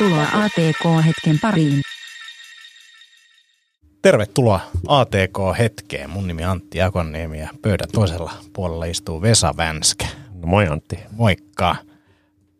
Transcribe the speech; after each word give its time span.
Tervetuloa 0.00 0.44
ATK-hetken 0.44 1.38
pariin. 1.42 1.80
Tervetuloa 4.02 4.60
ATK-hetkeen. 4.88 6.10
Mun 6.10 6.26
nimi 6.28 6.44
on 6.44 6.50
Antti 6.50 6.82
Akonniemi 6.82 7.40
ja 7.40 7.48
pöydän 7.62 7.88
toisella 7.92 8.32
puolella 8.52 8.84
istuu 8.84 9.22
Vesa 9.22 9.54
Vänskä. 9.56 10.06
No 10.34 10.46
moi 10.46 10.66
Antti. 10.66 10.98
Moikka. 11.10 11.76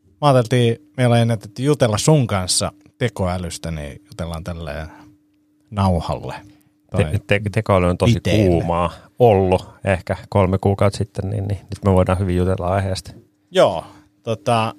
Mä 0.05 0.29
ajateltiin, 0.29 0.77
meillä 0.97 1.15
on 1.15 1.21
ennätetty 1.21 1.63
jutella 1.63 1.99
sun 1.99 2.27
kanssa 2.27 2.73
tekoälystä, 2.99 3.71
niin 3.71 4.03
jutellaan 4.05 4.45
tälle 4.45 4.73
nauhalle. 5.71 6.35
Te, 6.97 7.21
te, 7.27 7.41
tekoäly 7.53 7.87
on 7.87 7.99
tosi 7.99 8.15
Piteelle. 8.15 8.49
kuumaa 8.49 8.93
ollut 9.19 9.69
ehkä 9.85 10.17
kolme 10.29 10.59
kuukautta 10.59 10.99
sitten, 10.99 11.31
niin, 11.31 11.49
niin 11.49 11.59
nyt 11.61 11.85
me 11.85 11.93
voidaan 11.93 12.19
hyvin 12.19 12.37
jutella 12.37 12.69
aiheesta. 12.69 13.13
Joo, 13.51 13.85
tota, 14.23 14.75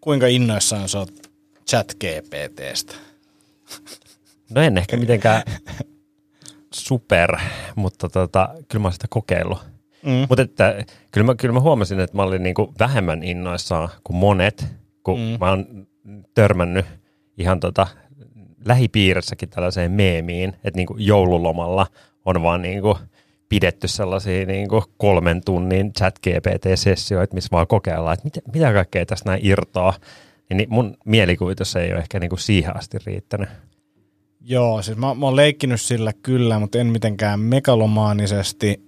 kuinka 0.00 0.26
innoissaan 0.26 0.88
sä 0.88 0.98
oot 0.98 1.31
chat 1.70 1.94
GPTstä? 1.94 2.94
No 4.50 4.60
en 4.60 4.78
ehkä 4.78 4.96
mitenkään 4.96 5.42
super, 6.74 7.36
mutta 7.76 8.08
tota, 8.08 8.48
kyllä 8.68 8.82
mä 8.82 8.86
oon 8.86 8.92
sitä 8.92 9.06
kokeillut. 9.10 9.58
Mm. 10.02 10.26
Mutta 10.28 10.42
että, 10.42 10.84
kyllä, 11.12 11.24
mä, 11.26 11.34
kyllä 11.34 11.54
mä 11.54 11.60
huomasin, 11.60 12.00
että 12.00 12.16
mä 12.16 12.22
olin 12.22 12.42
niinku 12.42 12.74
vähemmän 12.78 13.22
innoissaan 13.22 13.88
kuin 14.04 14.16
monet, 14.16 14.66
kun 15.02 15.20
Mm. 15.20 15.36
mä 15.40 15.50
oon 15.50 15.86
törmännyt 16.34 16.86
ihan 17.38 17.60
tota, 17.60 17.86
lähipiirissäkin 18.64 19.48
tällaiseen 19.48 19.92
meemiin, 19.92 20.48
että 20.48 20.76
niinku 20.78 20.96
joululomalla 20.98 21.86
on 22.24 22.42
vaan 22.42 22.62
niinku 22.62 22.98
pidetty 23.48 23.88
sellaisia 23.88 24.46
niinku 24.46 24.84
kolmen 24.96 25.44
tunnin 25.44 25.92
chat 25.92 26.14
GPT-sessioita, 26.26 27.34
missä 27.34 27.48
vaan 27.52 27.66
kokeillaan, 27.66 28.14
että 28.14 28.24
mitä, 28.24 28.40
mitä 28.54 28.72
kaikkea 28.72 29.06
tästä 29.06 29.30
näin 29.30 29.40
irtoaa. 29.46 29.94
Niin, 30.56 30.68
mun 30.70 30.96
mielikuvitus 31.04 31.76
ei 31.76 31.92
ole 31.92 32.00
ehkä 32.00 32.20
niinku 32.20 32.36
siihen 32.36 32.76
asti 32.76 32.98
riittänyt. 33.06 33.48
Joo, 34.40 34.82
siis 34.82 34.98
mä, 34.98 35.14
mä 35.14 35.26
oon 35.26 35.36
leikkinyt 35.36 35.80
sillä 35.80 36.12
kyllä, 36.22 36.58
mutta 36.58 36.78
en 36.78 36.86
mitenkään 36.86 37.40
megalomaanisesti 37.40 38.82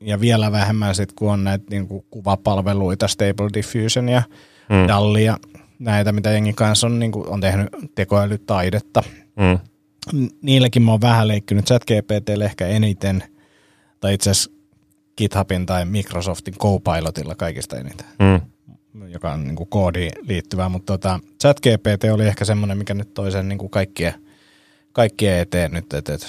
ja 0.00 0.20
vielä 0.20 0.52
vähemmän 0.52 0.94
sit, 0.94 1.12
kun 1.12 1.32
on 1.32 1.44
näitä 1.44 1.64
niin 1.70 1.88
kuin 1.88 2.04
kuvapalveluita, 2.10 3.08
Stable 3.08 3.48
Diffusion 3.54 4.08
ja 4.08 4.22
mm. 4.68 4.88
Dalli 4.88 5.24
ja 5.24 5.38
näitä, 5.78 6.12
mitä 6.12 6.30
jengi 6.30 6.52
kanssa 6.52 6.86
on, 6.86 6.98
niin 6.98 7.12
kuin, 7.12 7.28
on 7.28 7.40
tehnyt 7.40 7.68
tekoälytaidetta. 7.94 9.02
Mm. 9.36 9.58
Niilläkin 10.42 10.82
mä 10.82 10.90
oon 10.90 11.00
vähän 11.00 11.28
leikkinyt 11.28 11.64
ChatGPTlle 11.64 12.44
ehkä 12.44 12.66
eniten, 12.66 13.22
tai 14.00 14.14
itse 14.14 14.30
asiassa 14.30 14.50
GitHubin 15.16 15.66
tai 15.66 15.84
Microsoftin 15.84 16.54
Copilotilla 16.54 17.34
kaikista 17.34 17.76
eniten, 17.78 18.06
Mm. 18.18 18.40
Joka 19.06 19.32
on 19.32 19.44
niin 19.44 19.56
kuin 19.56 19.68
koodiin 19.68 20.12
liittyvää, 20.22 20.68
mutta 20.68 20.92
tota, 20.92 21.20
ChatGPT 21.40 22.04
oli 22.12 22.26
ehkä 22.26 22.44
semmoinen, 22.44 22.78
mikä 22.78 22.94
nyt 22.94 23.14
toi 23.14 23.32
sen 23.32 23.48
niin 23.48 23.58
kuin 23.58 23.70
kaikkien, 23.70 24.14
kaikkien 24.92 25.38
eteen 25.38 25.70
nyt, 25.72 25.92
että, 25.92 26.14
että 26.14 26.26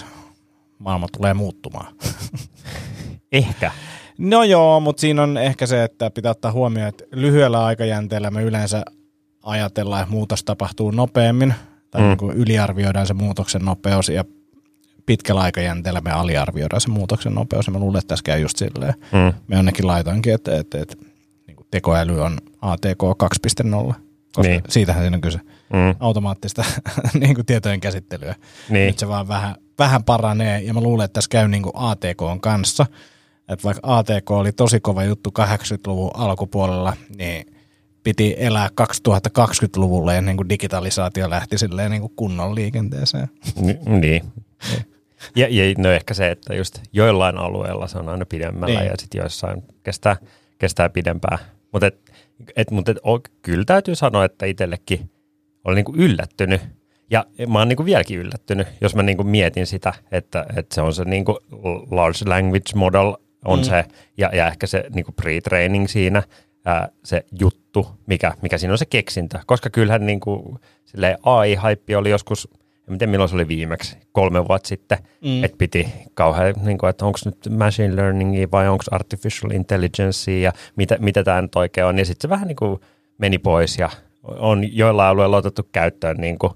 maailma 0.79 1.07
tulee 1.17 1.33
muuttumaan. 1.33 1.95
Ehkä. 3.31 3.71
No 4.17 4.43
joo, 4.43 4.79
mutta 4.79 5.01
siinä 5.01 5.23
on 5.23 5.37
ehkä 5.37 5.65
se, 5.65 5.83
että 5.83 6.11
pitää 6.11 6.31
ottaa 6.31 6.51
huomioon, 6.51 6.89
että 6.89 7.03
lyhyellä 7.11 7.65
aikajänteellä 7.65 8.31
me 8.31 8.43
yleensä 8.43 8.83
ajatellaan, 9.43 10.01
että 10.01 10.11
muutos 10.13 10.43
tapahtuu 10.43 10.91
nopeammin, 10.91 11.53
tai 11.91 12.01
Mm. 12.01 12.07
niin 12.07 12.17
kuin 12.17 12.37
yliarvioidaan 12.37 13.07
se 13.07 13.13
muutoksen 13.13 13.65
nopeus, 13.65 14.09
ja 14.09 14.25
pitkällä 15.05 15.41
aikajänteellä 15.41 16.01
me 16.01 16.11
aliarvioidaan 16.11 16.81
se 16.81 16.89
muutoksen 16.89 17.33
nopeus, 17.35 17.67
ja 17.67 17.73
mä 17.73 17.79
luulen, 17.79 17.99
että 17.99 18.07
tässä 18.07 18.23
käy 18.23 18.39
just 18.39 18.57
silleen. 18.57 18.93
Mm. 19.11 19.33
Me 19.47 19.57
onnekin 19.59 19.87
laitoinkin, 19.87 20.33
että, 20.33 20.57
että, 20.57 20.81
että 20.81 20.95
tekoäly 21.71 22.21
on 22.21 22.37
ATK 22.61 23.03
2.0, 23.03 23.93
koska 24.33 24.41
Niin. 24.41 24.51
niin. 24.51 24.63
siitähän 24.69 25.03
siinä 25.03 25.17
on 25.17 25.21
kyse. 25.21 25.39
Mm. 25.73 25.95
Automaattista 25.99 26.63
niin 27.19 27.35
kuin 27.35 27.45
tietojen 27.45 27.79
käsittelyä. 27.79 28.35
Niin. 28.69 28.87
Nyt 28.87 28.99
se 28.99 29.07
vaan 29.07 29.27
vähän, 29.27 29.55
vähän 29.79 30.03
paranee, 30.03 30.61
ja 30.61 30.73
mä 30.73 30.81
luulen, 30.81 31.05
että 31.05 31.13
tässä 31.13 31.29
käy 31.29 31.47
niin 31.47 31.63
kuin 31.63 31.73
ATK 31.75 32.21
on 32.21 32.41
kanssa. 32.41 32.85
Että 33.49 33.63
vaikka 33.63 33.97
ATK 33.97 34.31
oli 34.31 34.51
tosi 34.51 34.79
kova 34.79 35.03
juttu 35.03 35.33
80-luvun 35.39 36.11
alkupuolella, 36.13 36.93
niin 37.17 37.45
piti 38.03 38.35
elää 38.37 38.69
2020-luvulle 38.81 40.17
ennen 40.17 40.37
kuin 40.37 40.49
digitalisaatio 40.49 41.29
lähti 41.29 41.57
silleen 41.57 41.91
niin 41.91 42.01
kuin 42.01 42.13
kunnon 42.15 42.55
liikenteeseen. 42.55 43.29
Ni- 43.55 43.79
niin. 43.85 44.23
Ja, 45.35 45.47
ja 45.49 45.75
no 45.77 45.91
ehkä 45.91 46.13
se, 46.13 46.31
että 46.31 46.55
just 46.55 46.79
joillain 46.93 47.37
alueilla 47.37 47.87
se 47.87 47.97
on 47.97 48.09
aina 48.09 48.25
pidemmällä 48.25 48.79
Niin. 48.79 48.89
ja 48.91 48.95
sitten 48.99 49.19
joissain 49.19 49.63
kestää, 49.83 50.15
kestää 50.57 50.89
pidempään. 50.89 51.37
Mutta 51.71 51.87
et, 51.87 52.11
et, 52.55 52.71
mut 52.71 52.89
et, 52.89 52.97
o, 52.97 53.19
kyllä 53.41 53.65
täytyy 53.65 53.95
sanoa, 53.95 54.25
että 54.25 54.45
itsellekin 54.45 55.09
olen 55.63 55.75
niinku 55.75 55.93
yllättynyt. 55.95 56.61
Ja 57.11 57.25
mä 57.47 57.59
oon 57.59 57.67
niinku 57.67 57.85
vieläkin 57.85 58.19
yllättynyt, 58.19 58.67
jos 58.81 58.95
mä 58.95 59.03
niinku 59.03 59.23
mietin 59.23 59.67
sitä, 59.67 59.93
että, 60.11 60.45
että 60.55 60.75
se 60.75 60.81
on 60.81 60.93
se 60.93 61.05
niinku 61.05 61.39
large 61.91 62.25
language 62.25 62.75
model 62.75 63.13
on 63.45 63.59
Mm. 63.59 63.63
se, 63.63 63.85
ja, 64.17 64.29
ja 64.33 64.47
ehkä 64.47 64.67
se 64.67 64.85
niinku 64.93 65.11
pre-training 65.21 65.87
siinä, 65.87 66.23
ää, 66.65 66.89
se 67.03 67.25
juttu, 67.39 67.87
mikä, 68.07 68.33
mikä 68.41 68.57
siinä 68.57 68.73
on 68.73 68.77
se 68.77 68.85
keksintä. 68.85 69.39
Koska 69.45 69.69
kyllähän 69.69 70.05
niinku, 70.05 70.59
silleen 70.85 71.17
AI-haippi 71.23 71.95
oli 71.95 72.09
joskus, 72.09 72.47
en 72.89 72.97
tiedä 72.97 73.11
milloin 73.11 73.29
se 73.29 73.35
oli 73.35 73.47
viimeksi, 73.47 73.97
kolme 74.11 74.47
vuotta 74.47 74.67
sitten, 74.67 74.97
Mm. 75.21 75.43
että 75.43 75.57
piti 75.57 75.89
kauhean, 76.13 76.53
niin 76.63 76.77
kuin, 76.77 76.89
että 76.89 77.05
onko 77.05 77.19
nyt 77.25 77.37
machine 77.57 77.95
learningia 77.95 78.47
vai 78.51 78.67
onko 78.67 78.83
artificial 78.91 79.51
intelligencea 79.51 80.39
ja 80.39 80.51
mitä, 80.75 80.97
mitä 80.99 81.23
tämä 81.23 81.41
nyt 81.41 81.55
oikein 81.55 81.87
on. 81.87 81.99
Ja 81.99 82.05
sitten 82.05 82.21
se 82.21 82.29
vähän 82.29 82.47
niin 82.47 82.55
kuin 82.55 82.79
meni 83.17 83.37
pois 83.37 83.77
ja 83.77 83.89
on 84.23 84.75
joillain 84.75 85.09
alueilla 85.09 85.37
otettu 85.37 85.69
käyttöön 85.71 86.17
niin 86.17 86.39
kuin, 86.39 86.53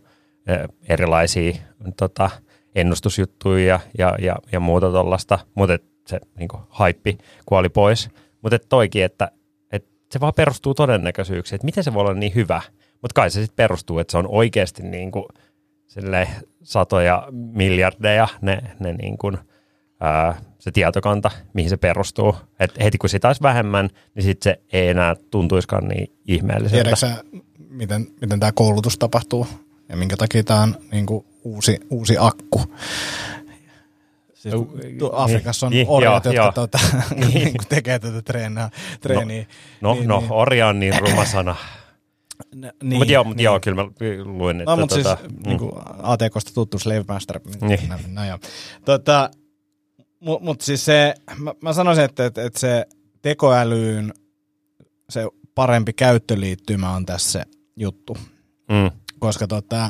erilaisia 0.90 1.54
tota, 1.98 2.30
ennustusjuttuja 2.76 3.66
ja, 3.66 3.80
ja, 3.98 4.16
ja, 4.20 4.36
ja 4.52 4.60
muuta 4.60 4.92
tuollaista, 4.92 5.40
mutta 5.56 5.78
se 6.08 6.20
niin 6.40 6.48
kuin, 6.48 6.62
haippi 6.70 7.18
kuoli 7.46 7.70
pois. 7.70 8.10
Mutta 8.42 8.56
et 8.56 8.66
toikin, 8.70 9.04
että 9.04 9.32
et 9.72 9.86
se 10.12 10.20
vaan 10.20 10.34
perustuu 10.36 10.74
todennäköisyyksiin, 10.74 11.56
että 11.56 11.66
miten 11.66 11.84
se 11.84 11.94
voi 11.94 12.02
olla 12.02 12.14
niin 12.14 12.36
hyvä. 12.36 12.62
Mutta 13.02 13.14
kai 13.16 13.30
se 13.30 13.42
sitten 13.42 13.56
perustuu, 13.56 14.00
että 14.00 14.12
se 14.12 14.18
on 14.18 14.28
oikeasti 14.28 14.84
niin 14.84 15.12
kuin, 15.12 15.26
sille 15.94 16.28
satoja 16.64 17.28
miljardeja 17.32 18.28
ne, 18.42 18.62
ne 18.80 18.94
niin 18.94 19.18
kuin, 19.18 19.38
ää, 20.00 20.42
se 20.60 20.72
tietokanta, 20.72 21.32
mihin 21.54 21.70
se 21.70 21.78
perustuu. 21.78 22.36
Et 22.60 22.80
heti 22.84 22.98
kun 22.98 23.10
sitä 23.10 23.28
olisi 23.28 23.42
vähemmän, 23.42 23.90
niin 24.16 24.24
sitten 24.24 24.54
se 24.54 24.62
ei 24.74 24.88
enää 24.88 25.16
tuntuiskaan 25.32 25.88
niin 25.88 26.14
ihmeelliseltä. 26.28 26.84
Tiedätkö 26.84 26.96
sä, 26.96 27.24
miten, 27.70 28.08
miten 28.22 28.40
tämä 28.40 28.52
koulutus 28.52 28.98
tapahtuu 28.98 29.48
ja 29.90 29.96
minkä 29.96 30.18
takia 30.18 30.44
tämä 30.44 30.62
on 30.62 30.76
niin 30.92 31.06
kuin 31.06 31.26
uusi, 31.44 31.80
uusi 31.90 32.16
akku? 32.20 32.62
Siis, 34.34 34.56
Afrikassa 35.14 35.66
on 35.66 35.72
Niin, 35.72 35.88
orjat, 35.90 36.26
jotka. 36.26 36.52
Tuota, 36.52 36.80
niin 37.16 37.52
kuin 37.58 37.68
tekee 37.70 38.00
tätä 38.00 38.22
treeniä. 38.22 38.70
treeniä. 39.02 39.46
No, 39.82 39.94
niin, 39.94 40.08
no 40.08 40.20
niin. 40.20 40.32
orja 40.32 40.68
on 40.68 40.80
niin 40.80 41.00
ruma 41.00 41.26
sana. 41.26 41.56
N- 42.56 42.60
Niin, 42.84 42.98
mutta 43.00 43.14
joo, 43.14 43.24
mut 43.24 43.40
joo, 43.40 43.60
kyllä 43.60 43.84
mä 43.84 43.90
luin, 44.24 44.62
että 44.62 44.72
No, 44.72 44.78
mutta 44.78 44.96
tota, 44.98 45.18
siis 45.18 45.46
niin 45.46 45.58
kuin 45.60 45.72
ATKsta 46.02 46.52
tuttu 46.54 46.80
Slave 46.80 47.06
Master. 47.08 47.40
Niin. 47.62 47.90
No, 47.90 47.96
no 48.08 48.26
joo. 48.26 48.38
Tota, 48.86 49.30
mutta 50.20 50.46
mut 50.46 50.62
siis 50.62 50.86
se, 50.86 51.14
mä, 51.38 51.54
mä 51.62 51.74
sanoisin, 51.74 52.04
että, 52.04 52.26
että, 52.26 52.44
että 52.44 52.60
se 52.60 52.86
tekoälyyn 53.22 54.14
se 55.10 55.28
parempi 55.56 55.94
käyttöliittymä 55.94 56.92
on 56.92 57.06
tässä 57.06 57.32
se 57.32 57.44
juttu. 57.76 58.18
mm, 58.70 58.92
Koska 59.20 59.48
tota, 59.48 59.90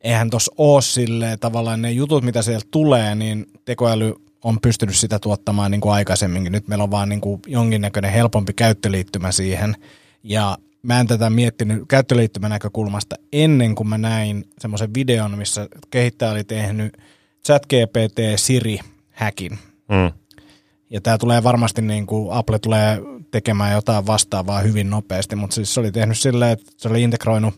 eihän 0.00 0.30
tuossa 0.30 0.52
ole 0.58 0.82
silleen 0.82 1.38
tavallaan 1.38 1.82
ne 1.82 1.92
jutut, 1.92 2.24
mitä 2.24 2.42
sieltä 2.42 2.66
tulee, 2.70 3.14
niin 3.14 3.46
tekoäly 3.64 4.14
on 4.44 4.60
pystynyt 4.60 4.96
sitä 4.96 5.18
tuottamaan 5.18 5.70
niin 5.70 5.80
kuin 5.80 5.92
aikaisemminkin. 5.92 6.52
Nyt 6.52 6.68
meillä 6.68 6.84
on 6.84 6.90
vaan 6.90 7.08
niin 7.08 7.20
kuin 7.20 7.40
jonkinnäköinen 7.46 8.12
helpompi 8.12 8.52
käyttöliittymä 8.52 9.32
siihen. 9.32 9.76
Ja 10.22 10.58
mä 10.82 11.00
en 11.00 11.06
tätä 11.06 11.30
miettinyt 11.30 11.82
käyttöliittymän 11.88 12.50
näkökulmasta 12.50 13.16
ennen 13.32 13.74
kuin 13.74 13.88
mä 13.88 13.98
näin 13.98 14.44
semmoisen 14.58 14.94
videon, 14.94 15.38
missä 15.38 15.68
kehittäjä 15.90 16.32
oli 16.32 16.44
tehnyt 16.44 16.96
ChatGPT 17.46 18.18
Siri-häkin. 18.36 19.58
mm, 19.88 20.12
Ja 20.90 21.00
tämä 21.00 21.18
tulee 21.18 21.42
varmasti, 21.42 21.82
niin 21.82 22.06
kuin 22.06 22.32
Apple 22.32 22.58
tulee 22.58 22.98
tekemään 23.30 23.72
jotain 23.72 24.06
vastaavaa 24.06 24.60
hyvin 24.60 24.90
nopeasti, 24.90 25.36
mutta 25.36 25.54
siis 25.54 25.74
se 25.74 25.80
oli 25.80 25.92
tehnyt 25.92 26.18
silleen, 26.18 26.52
että 26.52 26.72
se 26.76 26.88
oli 26.88 27.02
integroinut 27.02 27.54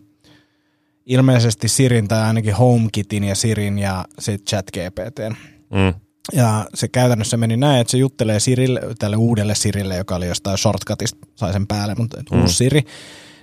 ilmeisesti 1.05 1.67
Sirin 1.67 2.07
tai 2.07 2.21
ainakin 2.21 2.55
HomeKitin 2.55 3.23
ja 3.23 3.35
Sirin 3.35 3.79
ja 3.79 4.05
sitten 4.19 4.45
ChatGPTn. 4.47 5.35
mm, 5.69 5.93
Ja 6.33 6.65
se 6.73 6.87
käytännössä 6.87 7.37
meni 7.37 7.57
näin, 7.57 7.81
että 7.81 7.91
se 7.91 7.97
juttelee 7.97 8.39
Sirille, 8.39 8.81
tälle 8.99 9.15
uudelle 9.15 9.55
Sirille, 9.55 9.95
joka 9.97 10.15
oli 10.15 10.27
jostain 10.27 10.57
shortcutista, 10.57 11.17
sai 11.35 11.53
sen 11.53 11.67
päälle, 11.67 11.95
mutta 11.97 12.17
mm. 12.31 12.41
uusi 12.41 12.55
Siri. 12.55 12.81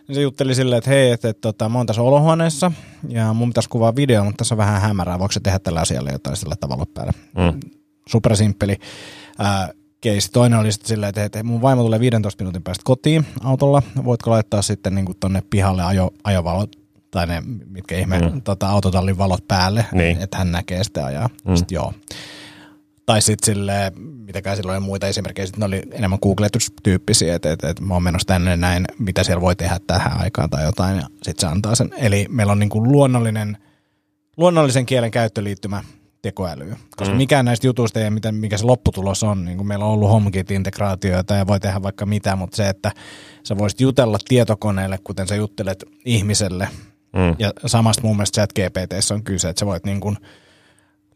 Niin 0.09 0.15
se 0.15 0.21
jutteli 0.23 0.55
silleen, 0.55 0.79
että 0.79 0.91
hei, 0.91 1.11
että, 1.11 1.29
että, 1.29 1.49
että 1.49 1.69
mä 1.69 1.79
oon 1.79 1.87
tässä 1.87 2.03
olohuoneessa 2.03 2.73
ja 3.09 3.33
mun 3.33 3.49
pitäisi 3.49 3.69
kuvaa 3.69 3.97
video, 3.97 4.25
mutta 4.25 4.37
tässä 4.37 4.55
on 4.55 4.59
vähän 4.59 4.81
hämärää. 4.81 5.19
Voiko 5.19 5.33
se 5.33 5.41
tehdä 5.41 5.59
tällä 5.59 5.81
asialla 5.81 6.11
jotain 6.11 6.37
sillä 6.37 6.57
tavalla 6.57 6.87
päälle? 6.95 7.13
mm, 7.37 7.61
Supersimppeli 8.09 8.77
ää, 9.39 9.69
keisi. 10.01 10.33
Toinen 10.33 10.59
oli 10.59 10.73
sitten 10.73 10.89
silleen, 10.89 11.09
että, 11.09 11.25
että 11.25 11.43
mun 11.43 11.63
vaimo 11.63 11.83
tulee 11.83 12.01
15 12.01 12.43
minuutin 12.43 12.63
päästä 12.63 12.83
kotiin 12.85 13.27
autolla. 13.45 13.83
Voitko 14.05 14.31
laittaa 14.31 14.63
sitten 14.63 14.95
niin 14.95 15.07
tonne 15.21 15.43
pihalle 15.51 15.83
ajo, 15.85 16.11
ajovalot 16.25 16.77
tai 17.11 17.27
ne, 17.27 17.43
mitkä 17.67 17.99
ihme 17.99 18.19
mm. 18.19 18.43
tota, 18.43 18.69
autotallin 18.69 19.19
valot 19.19 19.49
päälle, 19.49 19.85
Niin. 19.93 20.21
että 20.21 20.39
hän 20.39 20.53
näkee 20.53 20.85
sitä 20.85 21.05
ajaa. 21.07 21.31
Mm. 21.45 21.57
Sitten 21.57 21.77
joo. 21.77 21.93
Tai 23.11 23.23
sitten 23.23 23.47
sille, 23.47 23.93
mitäkään 23.97 24.57
silloin 24.57 24.79
oli 24.79 24.87
muita 24.87 25.07
esimerkkejä, 25.07 25.47
sitten 25.47 25.61
ne 25.61 25.67
oli 25.67 25.83
enemmän 25.93 26.19
googletustyyppisiä, 26.23 27.35
että, 27.35 27.53
että, 27.53 27.69
että 27.69 27.83
mä 27.83 27.95
oon 27.95 28.03
menossa 28.03 28.27
tänne 28.27 28.57
näin, 28.57 28.85
mitä 28.99 29.25
siellä 29.25 29.41
voi 29.41 29.57
tehdä 29.57 29.79
tähän 29.87 30.21
aikaan 30.21 30.51
tai 30.51 30.65
jotain, 30.65 30.97
ja 30.97 31.03
sitten 31.23 31.41
se 31.41 31.47
antaa 31.47 31.75
sen. 31.75 31.91
Eli 31.97 32.27
meillä 32.29 32.51
on 32.53 32.59
niin 32.59 32.69
kuin 32.69 32.93
luonnollinen, 32.93 33.59
luonnollisen 34.37 34.87
kielen 34.87 35.11
käyttöliittymä 35.11 35.85
tekoälyyn. 36.23 36.77
Koska 36.97 37.15
mm. 37.15 37.19
mikään 37.19 37.45
näistä 37.45 37.67
jutuista 37.67 38.01
ei, 38.01 38.11
mitä, 38.11 38.33
mikä 38.33 38.59
se 38.59 38.65
lopputulos 38.65 39.23
on. 39.23 39.45
Niin 39.45 39.57
kuin 39.57 39.67
meillä 39.67 39.85
on 39.85 39.91
ollut 39.91 40.11
HomeKit-integraatioita 40.11 41.35
ja 41.35 41.47
voi 41.47 41.61
tehdä 41.61 41.83
vaikka 41.83 42.07
mitä, 42.07 42.37
mutta 42.37 42.57
se, 42.57 42.69
että 42.69 42.93
sä 43.45 43.59
voisit 43.59 43.81
jutella 43.81 44.19
tietokoneelle, 44.29 44.99
kuten 45.05 45.29
sä 45.29 45.35
juttelet 45.35 45.85
ihmiselle. 46.05 46.69
Mm. 47.13 47.37
Ja 47.39 47.53
samasta 47.67 48.03
mun 48.03 48.17
mielestä 48.17 48.41
chat 48.41 48.53
GPTssä 48.53 49.15
on 49.15 49.25
kyse, 49.25 49.49
että 49.49 49.61
sä 49.61 49.67
voit 49.67 49.85
niin 49.85 50.01
kuin 50.01 50.17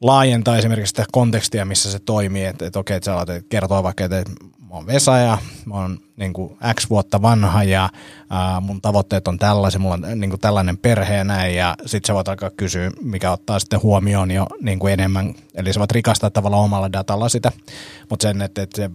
laajentaa 0.01 0.57
esimerkiksi 0.57 0.89
sitä 0.91 1.05
kontekstia, 1.13 1.65
missä 1.65 1.93
se 1.93 1.99
toimii. 1.99 2.45
Että, 2.45 2.67
että 2.67 2.79
okei, 2.79 2.97
että 2.97 3.05
sä 3.05 3.15
alat 3.15 3.29
kertoa 3.49 3.83
vaikka, 3.83 4.05
että 4.05 4.25
mä 4.61 4.75
oon 4.75 4.87
Vesa 4.87 5.19
ja 5.19 5.39
mä 5.65 5.75
oon 5.75 5.99
niin 6.17 6.33
kuin 6.33 6.59
X 6.81 6.91
vuotta 6.91 7.23
vanha 7.23 7.65
ja 7.65 7.89
ää, 8.31 8.61
mun 8.61 8.81
tavoitteet 8.81 9.29
on 9.29 9.39
tällaisia, 9.39 9.81
mulla 9.81 9.95
on 9.95 10.21
niin 10.21 10.31
kuin 10.31 10.41
tällainen 10.41 10.79
perhe 10.79 11.15
ja 11.17 11.25
näin. 11.25 11.55
Ja 11.57 11.75
sit 11.87 12.05
sä 12.05 12.15
voit 12.15 12.29
alkaa 12.29 12.51
kysyä, 12.57 12.91
mikä 13.03 13.31
ottaa 13.33 13.59
sitten 13.59 13.83
huomioon 13.83 14.31
jo 14.31 14.47
niin 14.61 14.79
kuin 14.79 14.93
enemmän. 14.93 15.35
Eli 15.55 15.73
sä 15.73 15.81
voit 15.81 15.93
rikastaa 15.93 16.31
tavallaan 16.31 16.65
omalla 16.65 16.93
datalla 16.93 17.29
sitä, 17.29 17.53
mutta 18.11 18.23
sen, 18.23 18.43
että, 18.43 18.63
että 18.63 18.77
se, 18.77 18.91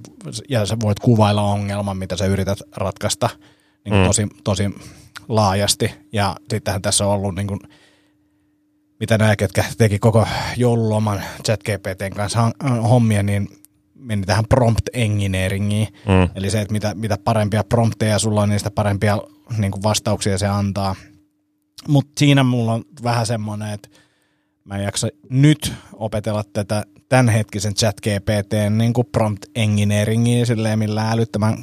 ja 0.50 0.66
sä 0.66 0.78
voit 0.80 1.00
kuvailla 1.00 1.42
ongelman, 1.42 1.98
mitä 1.98 2.18
sä 2.18 2.26
yrität 2.26 2.60
ratkaista 2.76 3.30
niin 3.86 3.92
kuin 3.92 4.02
Mm. 4.02 4.08
tosi, 4.08 4.28
tosi 4.44 4.76
laajasti. 5.28 5.92
Ja 6.14 6.36
sittenhän 6.50 6.82
tässä 6.82 7.06
on 7.06 7.12
ollut 7.12 7.36
niin 7.36 7.48
kuin, 7.48 7.60
mitä 9.00 9.18
nämä, 9.18 9.36
ketkä 9.36 9.66
teki 9.78 10.00
koko 10.00 10.28
joululoman 10.58 11.22
ChatGPTn 11.46 12.16
kanssa 12.16 12.40
han- 12.42 12.82
hommia, 12.82 13.24
niin 13.24 13.48
meni 13.96 14.26
tähän 14.26 14.46
prompt 14.50 14.90
engineeringiin. 14.94 15.88
Mm. 15.94 16.30
Eli 16.36 16.50
se, 16.50 16.62
että 16.62 16.72
mitä, 16.72 16.96
mitä 16.96 17.18
parempia 17.24 17.64
prompteja 17.64 18.20
sulla 18.20 18.42
on, 18.42 18.50
niin 18.50 18.60
sitä 18.60 18.72
parempia 18.72 19.22
niin 19.58 19.72
kuin 19.72 19.84
vastauksia 19.84 20.38
se 20.38 20.48
antaa. 20.48 20.96
Mutta 21.88 22.12
siinä 22.18 22.44
mulla 22.44 22.74
on 22.74 22.84
vähän 23.04 23.26
semmoinen, 23.26 23.74
että 23.74 23.90
mä 24.64 24.78
en 24.78 24.84
jaksa 24.84 25.08
nyt 25.30 25.74
opetella 25.94 26.44
tätä 26.54 26.84
tämänhetkisen 27.10 27.74
ChatGPTn 27.74 28.78
niin 28.78 28.94
kuin 28.94 29.08
prompt 29.12 29.46
engineeringiä 29.56 30.46
silleen 30.46 30.80
millään 30.80 31.14
älyttömän, 31.14 31.58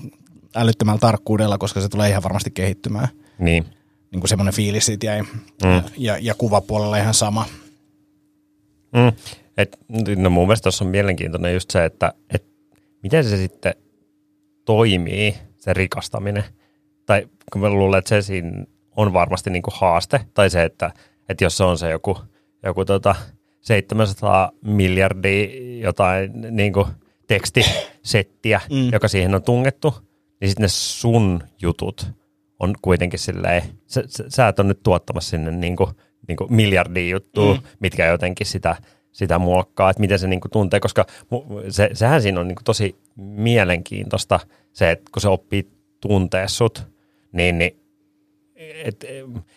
älyttömällä 0.55 0.99
tarkkuudella, 0.99 1.59
koska 1.59 1.81
se 1.81 1.89
tulee 1.89 2.11
ihan 2.11 2.23
varmasti 2.23 2.51
kehittymään. 2.51 3.09
Niin. 3.39 3.65
Niin 4.13 4.21
kuin 4.21 4.29
semmoinen 4.29 4.55
fiilis 4.55 4.87
siitä 4.87 5.07
jäi. 5.07 5.23
Mm. 5.23 5.83
Ja, 5.97 6.19
ja 6.21 6.35
kuvapuolella 6.35 6.97
ihan 6.97 7.15
sama. 7.15 7.47
Mm. 8.93 9.13
Et, 9.57 9.79
no 10.17 10.31
mun 10.31 10.47
mielestä 10.47 10.63
tuossa 10.63 10.85
on 10.85 10.91
mielenkiintoinen 10.91 11.55
just 11.55 11.71
se, 11.71 11.85
että 11.85 12.13
et 12.35 12.45
miten 13.03 13.25
se 13.25 13.37
sitten 13.37 13.75
toimii, 14.65 15.35
se 15.59 15.73
rikastaminen. 15.75 16.45
Tai 17.07 17.29
kun 17.53 17.61
mä 17.61 17.71
luulen, 17.71 17.99
että 17.99 18.09
se 18.09 18.23
siinä 18.23 18.65
on 18.97 19.13
varmasti 19.13 19.51
niinku 19.51 19.71
haaste, 19.75 20.21
tai 20.35 20.51
se, 20.51 20.63
että, 20.63 20.91
että 21.29 21.45
jos 21.45 21.57
se 21.57 21.65
on 21.65 21.79
se 21.79 21.91
joku, 21.91 22.19
joku 22.63 22.85
tota 22.85 23.15
700 23.61 24.53
miljardia 24.65 25.49
jotain 25.81 26.31
niinku 26.51 26.89
tekstisettiä, 27.27 28.61
Mm. 28.71 28.77
mm. 28.77 28.93
joka 28.93 29.09
siihen 29.09 29.35
on 29.35 29.43
tungettu, 29.43 29.95
niin 30.41 30.49
sitten 30.49 30.63
ne 30.63 30.69
sun 30.69 31.43
jutut 31.63 32.07
on 32.59 32.75
kuitenkin 32.83 33.19
silleen, 33.19 33.63
sä, 33.87 34.03
sä, 34.07 34.25
sä 34.29 34.49
et 34.49 34.59
ole 34.59 34.69
nyt 34.69 34.83
tuottamassa 34.83 35.31
sinne 35.31 35.51
niinku, 35.51 35.91
niinku 36.29 36.47
miljardia 36.51 37.11
juttua, 37.11 37.55
Mm. 37.55 37.61
mitkä 37.81 38.07
jotenkin 38.07 38.47
sitä, 38.47 38.77
sitä 39.13 39.39
muokkaa, 39.39 39.91
että 39.91 40.01
miten 40.01 40.19
se 40.19 40.27
niinku 40.29 40.49
tuntee, 40.49 40.81
koska 40.81 41.07
se, 41.69 41.91
sehän 41.93 42.23
siinä 42.23 42.41
on 42.41 42.49
niinku 42.49 42.63
tosi 42.65 42.97
mielenkiintoista 43.17 44.41
se, 44.73 44.91
että 44.91 45.11
kun 45.13 45.23
se 45.23 45.29
oppii 45.29 45.71
tuntee 46.01 46.49
sut, 46.49 46.87
niin, 47.33 47.59
niin 47.59 47.81
et, 48.85 49.05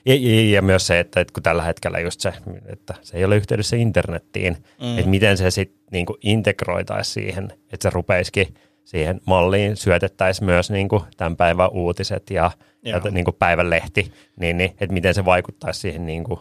ja, 0.06 0.16
ja, 0.16 0.50
ja 0.50 0.62
myös 0.62 0.88
se, 0.88 1.00
että, 1.00 1.20
että 1.20 1.34
kun 1.34 1.44
tällä 1.44 1.64
hetkellä 1.64 2.00
just 2.00 2.20
se, 2.20 2.34
että 2.66 2.94
se 3.02 3.18
ei 3.18 3.26
ole 3.26 3.36
yhteydessä 3.36 3.76
internettiin, 3.76 4.58
mm. 4.82 4.98
että 4.98 5.10
miten 5.10 5.38
se 5.38 5.52
sitten 5.52 5.80
niinku 5.92 6.18
integroitaisi 6.22 7.12
siihen, 7.12 7.54
että 7.72 7.84
se 7.84 7.90
rupeisikin 7.90 8.48
siihen 8.90 9.22
malliin 9.26 9.78
syötettäisiin 9.78 10.46
myös 10.46 10.70
niinku 10.72 11.06
tämän 11.18 11.36
päivän 11.36 11.70
uutiset 11.72 12.30
ja, 12.30 12.52
ja 12.86 12.98
Joo. 12.98 13.10
niinku 13.12 13.32
päivän 13.32 13.70
lehti, 13.70 14.14
niin, 14.40 14.58
niin 14.58 14.72
että 14.72 14.94
miten 14.94 15.14
se 15.14 15.26
vaikuttaisi 15.26 15.80
siihen 15.80 16.06
niinku 16.06 16.40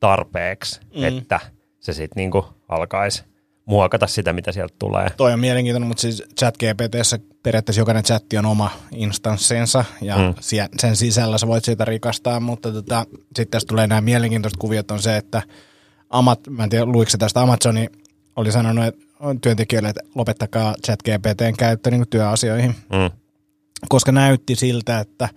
tarpeeksi, 0.00 0.80
Mm. 0.96 1.04
että 1.04 1.40
se 1.80 1.92
sitten 1.92 2.20
niinku 2.20 2.46
alkaisi 2.68 3.24
muokata 3.64 4.06
sitä, 4.06 4.32
mitä 4.32 4.52
sieltä 4.52 4.74
tulee. 4.78 5.10
Toi 5.16 5.32
on 5.32 5.40
mielenkiintoinen, 5.40 5.88
mutta 5.88 6.00
siis 6.00 6.22
ChatGPTssä 6.38 7.18
periaatteessa 7.42 7.80
jokainen 7.80 8.04
chatti 8.04 8.38
on 8.38 8.46
oma 8.46 8.70
instanssinsa 8.92 9.84
ja 10.02 10.16
mm. 10.18 10.34
Sen 10.78 10.96
sisällä 10.96 11.38
sä 11.38 11.46
voit 11.46 11.64
siitä 11.64 11.84
rikastaa, 11.84 12.40
mutta 12.40 12.72
tota, 12.72 13.06
sitten 13.10 13.48
tässä 13.50 13.66
tulee 13.66 13.86
nämä 13.86 14.00
mielenkiintoiset 14.00 14.58
kuviot 14.58 14.90
on 14.90 15.02
se, 15.02 15.16
että 15.16 15.42
Amat, 16.10 16.40
mä 16.50 16.64
en 16.64 16.70
tiedä 16.70 16.86
luiko 16.86 17.10
se 17.10 17.18
tästä, 17.18 17.40
Amazoni 17.42 17.88
oli 18.38 18.52
sanonut 18.52 18.84
että 18.84 19.00
työntekijöille, 19.40 19.88
että 19.88 20.00
lopettakaa 20.14 20.74
ChatGPTn 20.86 21.54
käyttö 21.58 21.90
niin 21.90 22.08
työasioihin, 22.10 22.70
Mm. 22.70 23.18
koska 23.88 24.12
näytti 24.12 24.56
siltä, 24.56 24.98
että 25.00 25.28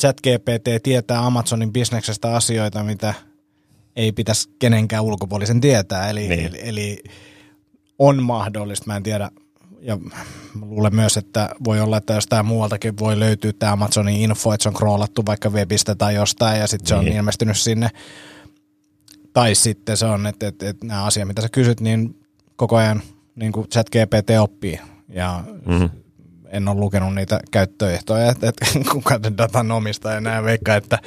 ChatGPT 0.00 0.82
tietää 0.82 1.26
Amazonin 1.26 1.72
bisneksestä 1.72 2.36
asioita, 2.36 2.84
mitä 2.84 3.14
ei 3.96 4.12
pitäisi 4.12 4.48
kenenkään 4.58 5.04
ulkopuolisen 5.04 5.60
tietää. 5.60 6.10
Eli, 6.10 6.28
Niin. 6.28 6.46
eli, 6.46 6.58
eli 6.62 7.02
on 7.98 8.22
mahdollista, 8.22 8.86
mä 8.86 8.96
en 8.96 9.02
tiedä, 9.02 9.30
ja 9.80 9.98
luulen 10.60 10.94
myös, 10.94 11.16
että 11.16 11.50
voi 11.64 11.80
olla, 11.80 11.96
että 11.96 12.14
jostain 12.14 12.46
muualtakin 12.46 12.98
voi 12.98 13.18
löytyä 13.20 13.52
tämä 13.58 13.72
Amazonin 13.72 14.20
info, 14.20 14.52
että 14.54 14.62
se 14.62 14.68
on 14.68 14.74
kroolattu 14.74 15.26
vaikka 15.26 15.50
webistä 15.50 15.94
tai 15.94 16.14
jostain, 16.14 16.60
ja 16.60 16.66
sitten 16.66 16.86
se 16.86 16.94
on 16.94 17.04
Niin. 17.04 17.16
ilmestynyt 17.16 17.56
sinne. 17.58 17.90
Tai 19.32 19.54
sitten 19.54 19.96
se 19.96 20.06
on, 20.06 20.26
että, 20.26 20.48
että, 20.48 20.68
että 20.68 20.86
nämä 20.86 21.04
asiat, 21.04 21.28
mitä 21.28 21.42
sä 21.42 21.48
kysyt, 21.48 21.80
niin 21.80 22.17
koko 22.58 22.76
ajan 22.76 23.02
niin 23.34 23.52
kuin 23.52 23.68
ChatGPT 23.68 24.30
oppii, 24.40 24.80
ja 25.08 25.44
Mm. 25.66 25.90
en 26.48 26.68
ole 26.68 26.80
lukenut 26.80 27.14
niitä 27.14 27.40
käyttöehtoja, 27.50 28.30
että, 28.30 28.48
että 28.48 28.66
kuka 28.92 29.18
sen 29.22 29.38
datan 29.38 29.72
omistaa 29.72 30.12
ja 30.12 30.20
näin 30.20 30.44
veikkaa, 30.44 30.76
että 30.76 30.98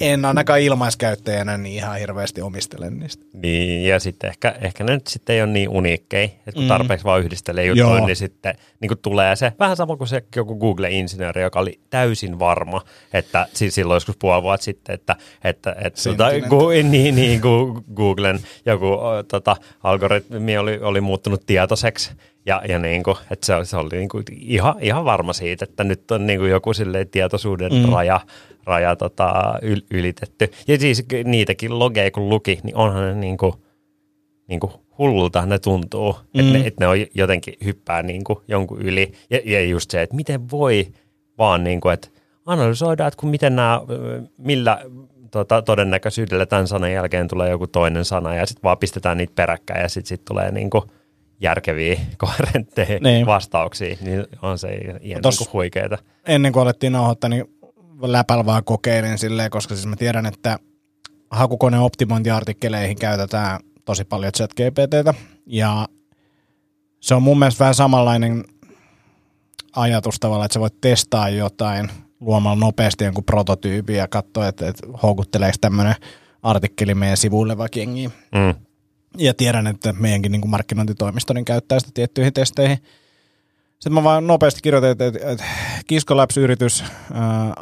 en 0.00 0.24
ainakaan 0.24 0.60
ilmaiskäyttäjänä 0.60 1.58
niin 1.58 1.74
ihan 1.74 1.98
hirveästi 1.98 2.42
omistele 2.42 2.90
niistä. 2.90 3.24
Niin, 3.42 3.88
ja 3.88 4.00
sitten 4.00 4.30
ehkä, 4.30 4.54
ehkä 4.60 4.84
ne 4.84 4.92
nyt 4.92 5.06
sitten 5.06 5.36
ei 5.36 5.42
ole 5.42 5.50
niin 5.50 5.68
uniikkeja, 5.68 6.24
että 6.24 6.52
kun 6.52 6.62
Mm. 6.62 6.68
tarpeeksi 6.68 7.04
vaan 7.04 7.20
yhdistelee 7.20 7.64
juttuja, 7.64 8.06
niin 8.06 8.16
sitten 8.16 8.54
niin 8.80 8.88
kuin 8.88 8.98
tulee 8.98 9.36
se, 9.36 9.52
vähän 9.58 9.76
sama 9.76 9.96
kuin 9.96 10.08
se 10.08 10.24
joku 10.36 10.56
Google-insinööri, 10.58 11.42
joka 11.42 11.60
oli 11.60 11.80
täysin 11.90 12.38
varma, 12.38 12.82
että 13.12 13.46
siis 13.54 13.74
silloin 13.74 13.96
joskus 13.96 14.16
puoli 14.16 14.42
vuotta 14.42 14.64
sitten, 14.64 14.94
että, 14.94 15.16
että, 15.44 15.76
että 15.84 16.02
tota, 16.04 16.30
Sentiment. 16.30 16.50
gu, 16.50 16.68
niin, 16.90 17.16
niin, 17.16 17.40
gu, 17.40 17.84
Googlen 17.94 18.40
joku 18.66 18.98
tota, 19.28 19.56
algoritmi 19.82 20.58
oli, 20.58 20.78
oli 20.82 21.00
muuttunut 21.00 21.42
tietoiseksi, 21.46 22.10
ja, 22.46 22.62
ja 22.68 22.78
niin 22.78 23.02
kuin, 23.02 23.16
että 23.30 23.46
se, 23.46 23.54
se 23.62 23.76
oli 23.76 23.88
niin 23.92 24.08
kuin 24.08 24.24
ihan, 24.40 24.74
ihan 24.80 25.04
varma 25.04 25.32
siitä, 25.32 25.64
että 25.64 25.84
nyt 25.84 26.10
on 26.10 26.26
niin 26.26 26.38
kuin 26.38 26.50
joku 26.50 26.70
tietoisuuden 27.10 27.72
mm. 27.72 27.92
raja, 27.92 28.20
raja 28.64 28.96
tota, 28.96 29.58
yl, 29.62 29.80
ylitetty. 29.90 30.50
Ja 30.68 30.78
siis 30.78 31.04
niitäkin 31.24 31.78
logeja 31.78 32.10
kun 32.10 32.28
luki, 32.28 32.60
niin 32.62 32.76
onhan 32.76 33.04
ne 33.04 33.14
niin 33.14 33.36
kuin, 33.36 33.52
niin 34.48 34.60
kuin 34.60 34.72
hullulta 34.98 35.46
ne 35.46 35.58
tuntuu, 35.58 36.12
mm. 36.12 36.40
että, 36.40 36.52
ne, 36.58 36.66
että 36.66 36.84
ne 36.84 36.88
on 36.88 36.96
jotenkin 37.14 37.54
hyppää 37.64 38.02
niin 38.02 38.24
kuin 38.24 38.38
jonkun 38.48 38.82
yli. 38.82 39.12
Ja, 39.30 39.40
ja 39.44 39.64
just 39.64 39.90
se, 39.90 40.02
että 40.02 40.16
miten 40.16 40.50
voi 40.50 40.86
vaan 41.38 41.64
niin 41.64 41.80
kuin, 41.80 41.94
että 41.94 42.08
analysoida, 42.46 43.06
että 43.06 43.20
kun 43.20 43.30
miten 43.30 43.56
nämä, 43.56 43.80
millä 44.38 44.78
tota, 45.30 45.62
todennäköisyydellä 45.62 46.46
tämän 46.46 46.68
sanan 46.68 46.92
jälkeen 46.92 47.28
tulee 47.28 47.50
joku 47.50 47.66
toinen 47.66 48.04
sana 48.04 48.34
ja 48.34 48.46
sitten 48.46 48.62
vaan 48.62 48.78
pistetään 48.78 49.16
niitä 49.16 49.32
peräkkäin 49.34 49.82
ja 49.82 49.88
sitten 49.88 50.08
sit 50.08 50.24
tulee 50.24 50.52
niin 50.52 50.70
kuin 50.70 50.82
järkeviä, 51.40 52.00
koherentteja 52.18 52.98
Niin. 53.00 53.26
vastauksia, 53.26 53.96
niin 54.00 54.24
on 54.42 54.58
se 54.58 54.68
ihan 55.00 55.22
Tos- 55.24 55.38
kuin 55.38 55.52
huikeeta. 55.52 55.98
Ennen 56.26 56.52
kuin 56.52 56.62
alettiin 56.62 56.92
nauhoittaa, 56.92 57.30
niin 57.30 57.57
läpällä 58.02 58.46
vaan 58.46 58.64
kokeilin 58.64 59.18
silleen, 59.18 59.50
koska 59.50 59.74
siis 59.74 59.86
mä 59.86 59.96
tiedän, 59.96 60.26
että 60.26 60.58
hakukoneen 61.30 61.82
optimointiartikkeleihin 61.82 62.98
käytetään 62.98 63.60
tosi 63.84 64.04
paljon 64.04 64.32
ChatGPTtä 64.32 65.14
ja 65.46 65.88
se 67.00 67.14
on 67.14 67.22
mun 67.22 67.38
mielestä 67.38 67.58
vähän 67.58 67.74
samanlainen 67.74 68.44
ajatus 69.76 70.20
tavalla, 70.20 70.44
että 70.44 70.54
sä 70.54 70.60
voit 70.60 70.80
testaa 70.80 71.28
jotain 71.28 71.90
luomalla 72.20 72.60
nopeasti 72.60 73.04
jonkun 73.04 73.24
prototyypin 73.24 73.96
ja 73.96 74.08
katsoa, 74.08 74.48
että, 74.48 74.68
että 74.68 74.86
houkutteleeko 75.02 75.56
tämmöinen 75.60 75.94
artikkeli 76.42 76.94
meidän 76.94 77.16
sivuille 77.16 77.58
vaikka 77.58 77.78
jengiä. 77.78 78.10
Mm. 78.34 78.54
Ja 79.18 79.34
tiedän, 79.34 79.66
että 79.66 79.92
meidänkin 79.92 80.32
niin 80.32 80.40
kuin 80.40 80.50
markkinointitoimisto 80.50 81.32
niin 81.32 81.44
käyttää 81.44 81.80
sitä 81.80 81.90
tiettyihin 81.94 82.32
testeihin. 82.32 82.78
Sitten 83.78 83.92
mä 83.92 84.04
vaan 84.04 84.26
nopeasti 84.26 84.60
kirjoitin, 84.62 84.90
että, 84.90 85.06
että, 85.06 85.30
että 85.30 85.44
Kisko 85.86 86.16
Labs-yritys 86.16 86.84
ää, 87.12 87.52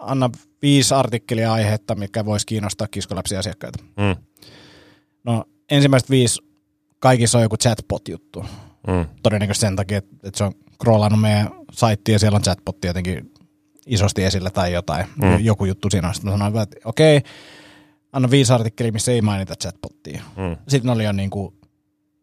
anna 0.00 0.30
viisi 0.62 0.94
artikkelia 0.94 1.52
aihetta, 1.52 1.94
mikä 1.94 2.24
voisi 2.24 2.46
kiinnostaa 2.46 2.86
kiskoläpsi-asiakkaita. 2.90 3.84
Mm. 3.96 4.16
No 5.24 5.44
ensimmäiset 5.70 6.10
viisi, 6.10 6.42
kaikissa 6.98 7.38
on 7.38 7.42
joku 7.42 7.56
chatbot-juttu. 7.56 8.44
Mm. 8.86 9.06
Todennäköisesti 9.22 9.66
sen 9.66 9.76
takia, 9.76 9.98
että 9.98 10.16
että 10.24 10.38
se 10.38 10.44
on 10.44 10.52
scrollannut 10.74 11.20
meidän 11.20 11.50
saittia 11.72 12.14
ja 12.14 12.18
siellä 12.18 12.36
on 12.36 12.42
chatbotti 12.42 12.86
jotenkin 12.86 13.32
isosti 13.86 14.24
esillä 14.24 14.50
tai 14.50 14.72
jotain. 14.72 15.06
Mm. 15.22 15.38
Joku 15.38 15.64
juttu 15.64 15.90
siinä 15.90 16.08
on. 16.08 16.14
Sitten 16.14 16.32
mä 16.32 16.38
sanoin, 16.38 16.62
että 16.62 16.76
okei, 16.84 17.20
anna 18.12 18.30
viisi 18.30 18.52
artikkelia, 18.52 18.92
missä 18.92 19.12
ei 19.12 19.22
mainita 19.22 19.54
chatbottia. 19.56 20.22
Mm. 20.36 20.56
Sitten 20.68 20.86
ne 20.86 20.92
oli 20.92 21.04
jo 21.04 21.12
niin 21.12 21.30
kuin 21.30 21.54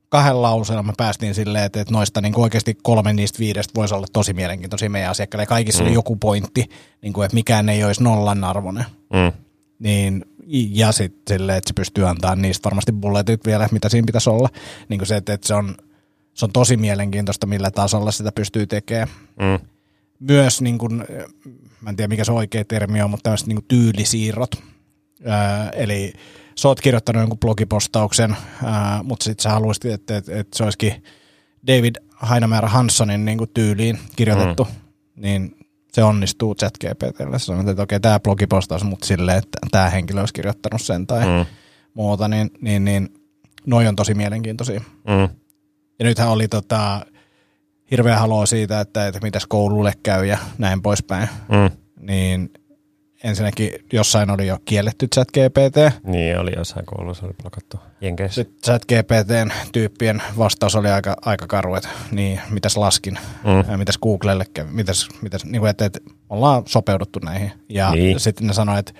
kahden 0.09 0.41
lauseella 0.41 0.83
me 0.83 0.93
päästiin 0.97 1.35
silleen, 1.35 1.65
että, 1.65 1.81
että 1.81 1.93
noista 1.93 2.21
niin 2.21 2.39
oikeasti 2.39 2.77
kolme 2.83 3.13
niistä 3.13 3.39
viidestä 3.39 3.71
voisi 3.75 3.95
olla 3.95 4.07
tosi 4.13 4.33
mielenkiintoisia 4.33 4.89
meidän 4.89 5.11
asiakkaille. 5.11 5.45
Kaikissa 5.45 5.83
mm. 5.83 5.87
oli 5.87 5.93
joku 5.93 6.15
pointti, 6.15 6.65
niin 7.01 7.13
kuin, 7.13 7.25
että 7.25 7.35
mikään 7.35 7.69
ei 7.69 7.83
olisi 7.83 8.03
nollan 8.03 8.43
arvoinen. 8.43 8.85
Mm. 9.13 9.31
Niin, 9.79 10.25
ja 10.49 10.91
sitten 10.91 11.37
silleen, 11.39 11.57
että 11.57 11.67
se 11.67 11.73
pystyy 11.73 12.07
antaa 12.07 12.35
niistä 12.35 12.65
varmasti 12.65 12.91
bulletit 12.91 13.45
vielä, 13.45 13.69
mitä 13.71 13.89
siinä 13.89 14.05
pitäisi 14.05 14.29
olla. 14.29 14.49
Niin 14.89 14.99
kuin 14.99 15.07
se, 15.07 15.15
että, 15.15 15.33
että 15.33 15.47
se, 15.47 15.53
on, 15.53 15.75
se 16.33 16.45
on 16.45 16.51
tosi 16.51 16.77
mielenkiintoista, 16.77 17.47
millä 17.47 17.71
tasolla 17.71 18.11
sitä 18.11 18.31
pystyy 18.31 18.67
tekemään. 18.67 19.07
Mm. 19.39 19.67
Myös, 20.19 20.61
niin 20.61 20.77
kuin, 20.77 21.05
mä 21.81 21.89
en 21.89 21.95
tiedä 21.95 22.07
mikä 22.07 22.23
se 22.23 22.31
oikea 22.31 22.65
termi 22.65 23.01
on, 23.01 23.09
mutta 23.09 23.23
tämmöiset 23.23 23.47
niin 23.47 23.55
kuin 23.55 23.67
tyylisiirrot. 23.67 24.51
Öö, 25.25 25.69
eli 25.73 26.13
sä 26.57 26.67
oot 26.67 26.81
kirjoittanut 26.81 27.21
jonkun 27.21 27.39
blogipostauksen, 27.39 28.37
öö, 28.63 28.69
mutta 29.03 29.23
sitten 29.23 29.43
sä 29.43 29.49
haluaisit, 29.49 29.85
että, 29.85 30.17
että, 30.17 30.39
että 30.39 30.57
se 30.57 30.63
olisikin 30.63 31.03
David 31.67 31.95
Hainamäärä 32.15 32.67
Hanssonin 32.67 33.25
niin 33.25 33.37
kuin 33.37 33.49
tyyliin 33.53 33.99
kirjoitettu, 34.15 34.63
mm. 34.63 35.21
niin 35.21 35.57
se 35.93 36.03
onnistuu 36.03 36.55
ChatGPTlle. 36.55 37.39
Sä 37.39 37.45
sanot, 37.45 37.67
että 37.67 37.83
okei, 37.83 37.99
tämä 37.99 38.19
blogipostaus, 38.19 38.83
mutta 38.83 39.05
silleen, 39.05 39.37
että 39.37 39.57
tämä 39.71 39.89
henkilö 39.89 40.19
olisi 40.19 40.33
kirjoittanut 40.33 40.81
sen 40.81 41.07
tai. 41.07 41.25
Mm. 41.25 41.45
muuta, 41.93 42.27
niin, 42.27 42.49
niin, 42.61 42.85
niin 42.85 43.09
noi 43.65 43.87
on 43.87 43.95
tosi 43.95 44.13
mielenkiintoisia. 44.13 44.81
Mm. 45.07 45.29
Ja 45.99 46.05
nythän 46.05 46.29
oli 46.29 46.47
tota, 46.47 47.05
hirveä 47.91 48.19
haloo 48.19 48.45
siitä, 48.45 48.81
että, 48.81 49.07
että 49.07 49.19
mitäs 49.23 49.45
koululle 49.45 49.93
käy 50.03 50.25
ja 50.25 50.37
näin 50.57 50.81
poispäin. 50.81 51.29
Mm. 51.49 51.77
Niin 52.07 52.51
ensinnäkin 53.23 53.71
jossain 53.93 54.29
oli 54.29 54.47
jo 54.47 54.57
kielletty 54.65 55.07
chat 55.07 55.27
GPT. 55.31 55.93
Niin, 56.03 56.39
oli 56.39 56.51
jossain 56.57 56.85
koulussa 56.85 57.25
oli 57.25 57.33
blokattu 57.41 57.77
Jenkeissä. 58.01 58.35
Sitten 58.35 58.61
chat 58.65 58.81
GPTn 58.85 59.51
tyyppien 59.71 60.21
vastaus 60.37 60.75
oli 60.75 60.89
aika, 60.89 61.15
aika 61.21 61.47
karu, 61.47 61.75
että 61.75 61.89
niin, 62.11 62.39
mitäs 62.49 62.77
laskin, 62.77 63.19
Mm. 63.43 63.71
ja 63.71 63.77
mitäs 63.77 63.97
Googlelle 63.97 64.45
mitäs, 64.71 65.07
mitäs 65.21 65.45
niin 65.45 65.59
kuin, 65.59 65.69
että, 65.69 65.85
että 65.85 65.99
ollaan 66.29 66.63
sopeuduttu 66.65 67.19
näihin. 67.19 67.51
Ja 67.69 67.91
Niin. 67.91 68.19
sitten 68.19 68.47
ne 68.47 68.53
sanoi, 68.53 68.79
että 68.79 68.93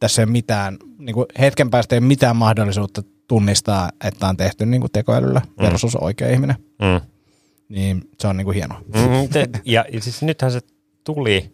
tässä 0.00 0.22
ei 0.22 0.26
mitään, 0.26 0.78
niin 0.98 1.14
kuin 1.14 1.26
hetken 1.40 1.70
päästä 1.70 1.94
ei 1.96 2.00
mitään 2.00 2.36
mahdollisuutta 2.36 3.02
tunnistaa, 3.28 3.90
että 4.04 4.26
on 4.28 4.36
tehty 4.36 4.66
niin 4.66 4.80
kuin 4.80 4.92
tekoälyllä 4.92 5.40
versus 5.60 5.96
oikea 5.96 6.28
ihminen. 6.30 6.56
Mm. 6.82 7.00
Niin 7.68 8.02
se 8.20 8.28
on 8.28 8.36
niin 8.36 8.44
kuin 8.44 8.54
hienoa. 8.54 8.78
Mm, 8.86 9.28
te, 9.32 9.48
ja, 9.64 9.84
ja 9.92 10.00
siis 10.00 10.22
nythän 10.22 10.52
se 10.52 10.60
tuli, 11.04 11.52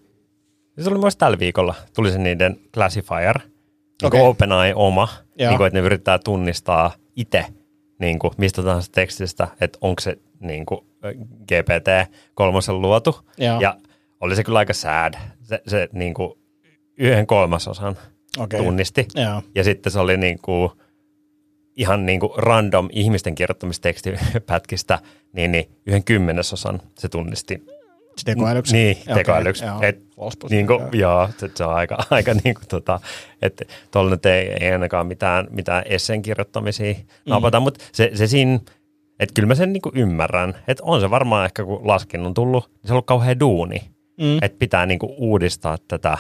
se 0.85 0.91
oli 0.91 0.99
myös 0.99 1.17
tällä 1.17 1.39
viikolla, 1.39 1.75
tuli 1.95 2.11
se 2.11 2.19
niiden 2.19 2.57
classifier, 2.75 3.39
niin 3.39 4.07
okay. 4.07 4.21
OpenAI 4.21 4.73
oma, 4.75 5.09
Joo. 5.39 5.51
niin 5.51 5.57
kuin, 5.57 5.67
että 5.67 5.79
ne 5.79 5.87
yrittää 5.87 6.19
tunnistaa 6.19 6.93
itse 7.17 7.45
niin 7.99 8.19
kuin, 8.19 8.33
mistä 8.37 8.63
tahansa 8.63 8.93
tekstistä, 8.93 9.49
että 9.61 9.79
onko 9.81 10.01
se 10.01 10.19
niin 10.41 10.67
kuin, 10.67 10.81
GPT-kolmosen 11.53 12.81
luotu. 12.81 13.21
Joo. 13.39 13.61
Ja 13.61 13.77
oli 14.21 14.37
se 14.37 14.45
kyllä 14.45 14.59
aika 14.59 14.73
sad, 14.73 15.15
se, 15.43 15.63
se 15.67 15.89
niin 15.93 16.15
kuin, 16.15 16.33
yhden 16.99 17.27
kolmasosan 17.27 17.97
Okei. 18.39 18.61
tunnisti. 18.61 19.09
Joo. 19.15 19.43
Ja 19.55 19.65
sitten 19.65 19.93
se 19.93 19.99
oli 19.99 20.17
niin 20.17 20.39
kuin, 20.43 20.71
ihan 21.77 22.07
niin 22.07 22.21
kuin 22.21 22.33
random 22.37 22.89
ihmisten 22.93 23.35
kirjoittamistekstipätkistä, 23.35 24.99
niin, 25.33 25.53
niin 25.53 25.71
yhden 25.87 26.05
kymmenesosan 26.05 26.83
se 26.99 27.09
tunnisti 27.09 27.65
Tekoälyksi. 28.25 28.73
Niin, 28.77 28.97
Okei, 29.03 29.15
tekoälyksi. 29.15 29.65
joo. 29.65 29.79
Et, 29.83 29.99
niin 30.51 30.67
kuin, 30.67 30.81
joo. 30.81 30.89
joo, 30.93 31.29
se, 31.39 31.51
se 31.55 31.65
on 31.65 31.75
aika, 31.75 31.99
aika 32.11 32.35
niin 32.45 32.55
kuin 32.55 32.69
tota, 32.69 33.01
että 33.43 33.65
tuolla 33.91 34.11
nyt 34.11 34.27
ei, 34.27 34.53
ei 34.61 34.73
ainakaan 34.73 35.07
mitään, 35.07 35.47
mitään 35.51 35.83
esseen 35.87 36.23
kirjoittamisia 36.23 36.93
Mm. 36.93 37.31
napata, 37.31 37.61
mutta 37.61 37.85
se, 37.93 38.11
se 38.15 38.27
siinä, 38.27 38.59
että 39.21 39.33
kyllä 39.35 39.47
mä 39.47 39.55
sen 39.55 39.73
niin 39.73 39.83
kuin 39.83 39.97
ymmärrän, 39.97 40.55
että 40.69 40.83
on 40.87 41.01
se 41.01 41.11
varmaan 41.11 41.45
ehkä 41.45 41.65
kun 41.65 41.81
laskin 41.87 42.21
on 42.27 42.35
tullut, 42.35 42.69
niin 42.69 42.81
se 42.85 42.93
on 42.93 42.95
ollut 42.95 43.07
kauhean 43.07 43.41
duuni, 43.41 43.79
Mm. 44.21 44.39
että 44.43 44.59
pitää 44.59 44.87
niin 44.87 44.99
kuin 44.99 45.13
uudistaa 45.17 45.79
tätä 45.89 46.19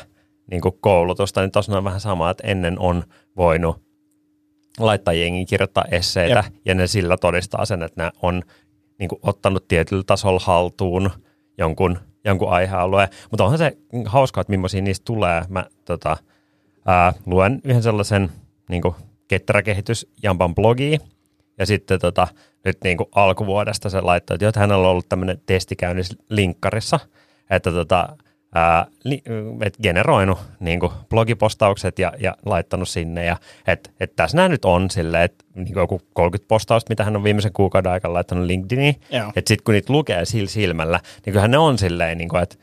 niin 0.50 0.60
kuin 0.60 0.74
koulutusta, 0.80 1.40
niin 1.40 1.50
tuossa 1.50 1.78
on 1.78 1.84
vähän 1.84 2.00
sama, 2.00 2.30
että 2.30 2.46
ennen 2.46 2.78
on 2.78 3.04
voinut 3.36 3.82
laittaa 4.78 5.14
jengi 5.14 5.46
kirjoittaa 5.46 5.84
esseitä 5.90 6.42
Jep. 6.46 6.54
ja 6.64 6.74
ne 6.74 6.86
sillä 6.86 7.16
todistaa 7.16 7.64
sen, 7.64 7.82
että 7.82 8.02
ne 8.04 8.10
on 8.22 8.42
niin 8.98 9.08
kuin, 9.08 9.18
ottanut 9.22 9.68
tietyllä 9.68 10.02
tasolla 10.06 10.40
haltuun 10.44 11.10
jonkun, 11.58 11.98
jonkun 12.24 12.50
aihealueen. 12.50 13.08
Mutta 13.30 13.44
onhan 13.44 13.58
se 13.58 13.76
hauskaa, 14.06 14.40
että 14.40 14.50
millaisia 14.50 14.82
niistä 14.82 15.04
tulee. 15.04 15.42
Mä 15.48 15.66
tota, 15.84 16.16
ää, 16.86 17.12
luen 17.26 17.60
yhden 17.64 17.82
sellaisen 17.82 18.30
niin 18.68 18.82
ketteräkehitys 19.28 20.06
Jampan 20.22 20.54
blogia 20.54 20.98
ja 21.58 21.66
sitten 21.66 22.00
tota, 22.00 22.28
nyt 22.64 22.78
niin 22.84 22.98
alkuvuodesta 23.14 23.90
se 23.90 24.00
laittoi, 24.00 24.38
että 24.40 24.60
hänellä 24.60 24.84
on 24.84 24.90
ollut 24.90 25.08
tämmöinen 25.08 25.40
testikäynnissä 25.46 26.14
linkkarissa, 26.28 27.00
että 27.50 27.72
tota, 27.72 28.16
ää, 28.56 28.86
li, 29.04 29.22
et 29.62 29.76
generoinut 29.82 30.38
niin 30.60 30.80
kuin 30.80 30.92
blogipostaukset 31.08 31.98
ja, 31.98 32.12
ja 32.18 32.36
laittanut 32.46 32.88
sinne. 32.88 33.24
Ja 33.24 33.36
et, 33.66 33.92
et 34.00 34.16
tässä 34.16 34.36
nämä 34.36 34.48
nyt 34.48 34.64
on 34.64 34.90
silleen, 34.90 35.22
että 35.22 35.44
niin 35.54 35.66
kuin 35.72 35.80
joku 35.82 36.00
30 36.12 36.48
postausta, 36.48 36.90
mitä 36.90 37.04
hän 37.04 37.16
on 37.16 37.24
viimeisen 37.24 37.52
kuukauden 37.52 37.92
aikana 37.92 38.14
laittanut 38.14 38.44
LinkedIniin. 38.46 38.96
Että 39.36 39.48
sitten 39.48 39.64
kun 39.64 39.74
niitä 39.74 39.92
lukee 39.92 40.24
sillä 40.24 40.48
silmällä, 40.48 41.00
niin 41.14 41.32
kyllähän 41.32 41.50
ne 41.50 41.58
on 41.58 41.78
silleen, 41.78 42.18
niin 42.18 42.28
kuin, 42.28 42.42
että 42.42 42.56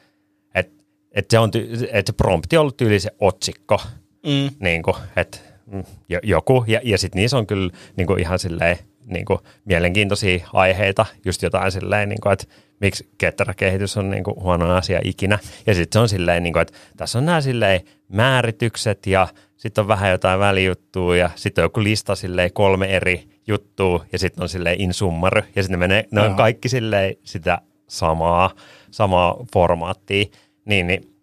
et, 0.56 0.72
et 1.12 1.26
se, 1.30 1.40
on 1.40 1.50
ty- 1.56 1.88
et 1.92 2.08
se 2.08 2.14
prompti 2.14 2.58
on 2.58 2.62
ollut 2.62 2.78
tyyli 2.78 3.00
se 3.00 3.12
otsikko, 3.20 3.82
Mm. 4.26 4.50
niin 4.60 4.84
kuin, 4.84 4.96
että 5.16 5.38
mm, 5.66 5.84
jo- 6.10 6.20
joku, 6.24 6.64
ja, 6.68 6.80
ja 6.84 6.98
sitten 6.98 7.20
niissä 7.20 7.38
on 7.38 7.48
kyllä 7.48 7.74
niin 7.96 8.08
kuin 8.08 8.20
ihan 8.20 8.40
silleen 8.40 8.78
niin 9.06 9.26
kuin 9.26 9.40
mielenkiintoisia 9.66 10.48
aiheita, 10.54 11.06
just 11.26 11.42
jotain 11.42 11.72
silleen, 11.72 12.10
niin 12.10 12.22
kuin, 12.22 12.34
että 12.34 12.46
miksi 12.84 13.10
ketteräkehitys 13.18 13.98
on 13.98 14.10
niin 14.10 14.24
kuin 14.24 14.36
huono 14.40 14.76
asia 14.76 15.00
ikinä, 15.04 15.40
ja 15.68 15.74
sitten 15.74 16.00
se 16.00 16.00
on 16.00 16.10
silleen, 16.10 16.44
niin 16.44 16.54
kuin, 16.54 16.62
että 16.62 16.74
tässä 16.98 17.18
on 17.18 17.26
nämä 17.26 17.42
silleen 17.42 17.82
määritykset, 18.10 19.08
ja 19.08 19.28
sitten 19.58 19.82
on 19.82 19.88
vähän 19.88 20.12
jotain 20.12 20.40
välijuttua, 20.40 21.18
ja 21.18 21.30
sitten 21.36 21.62
on 21.62 21.66
joku 21.66 21.84
lista 21.84 22.16
silleen 22.16 22.54
kolme 22.54 22.86
eri 22.86 23.28
juttua, 23.48 24.06
ja 24.12 24.20
sitten 24.20 24.44
on 24.44 24.50
silleen 24.50 24.82
in 24.82 24.94
summary, 24.94 25.42
ja 25.56 25.64
sitten 25.64 25.80
ne 25.80 25.88
menee, 25.88 26.08
ne 26.12 26.22
on 26.22 26.36
kaikki 26.36 26.70
silleen 26.70 27.16
sitä 27.24 27.62
samaa, 27.88 28.52
samaa 28.92 29.46
formaattia, 29.54 30.26
niin, 30.66 30.88
niin 30.88 31.16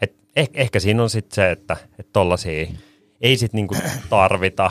et 0.00 0.14
eh, 0.36 0.48
ehkä 0.54 0.80
siinä 0.80 1.02
on 1.02 1.10
sitten 1.10 1.34
se, 1.34 1.50
että 1.50 1.76
et 1.98 2.06
tollasia 2.12 2.68
ei 3.20 3.36
sit 3.36 3.52
niinku 3.52 3.76
tarvita, 4.10 4.70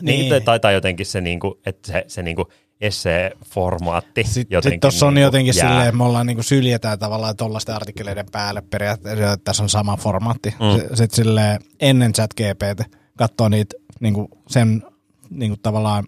niin. 0.00 0.30
Niin. 0.30 0.42
tai, 0.44 0.60
tai 0.60 0.74
jotenkin 0.74 1.06
se, 1.06 1.20
niinku, 1.20 1.60
että 1.66 1.92
se, 1.92 2.04
se 2.08 2.22
niinku 2.22 2.48
esse-formaatti 2.80 4.24
Sitten 4.24 4.62
sit 4.62 4.80
tuossa 4.80 5.06
on 5.06 5.14
niinku 5.14 5.26
jotenkin 5.26 5.54
jää. 5.56 5.68
silleen, 5.68 5.88
että 5.88 5.96
me 5.98 6.04
ollaan 6.04 6.26
niinku 6.26 6.42
syljetään 6.42 6.98
tavallaan 6.98 7.36
tuollaisten 7.36 7.74
artikkeleiden 7.74 8.26
päälle 8.32 8.62
periaatteessa, 8.70 9.32
että 9.32 9.44
tässä 9.44 9.62
on 9.62 9.68
sama 9.68 9.96
formaatti. 9.96 10.48
Mm. 10.50 10.96
Sitten 10.96 11.16
silleen 11.16 11.60
ennen 11.80 12.12
chat 12.12 12.30
GPT 12.34 12.92
katsoo 13.18 13.48
niitä 13.48 13.76
niinku 14.00 14.28
sen 14.48 14.82
niinku 15.30 15.56
tavallaan 15.62 16.04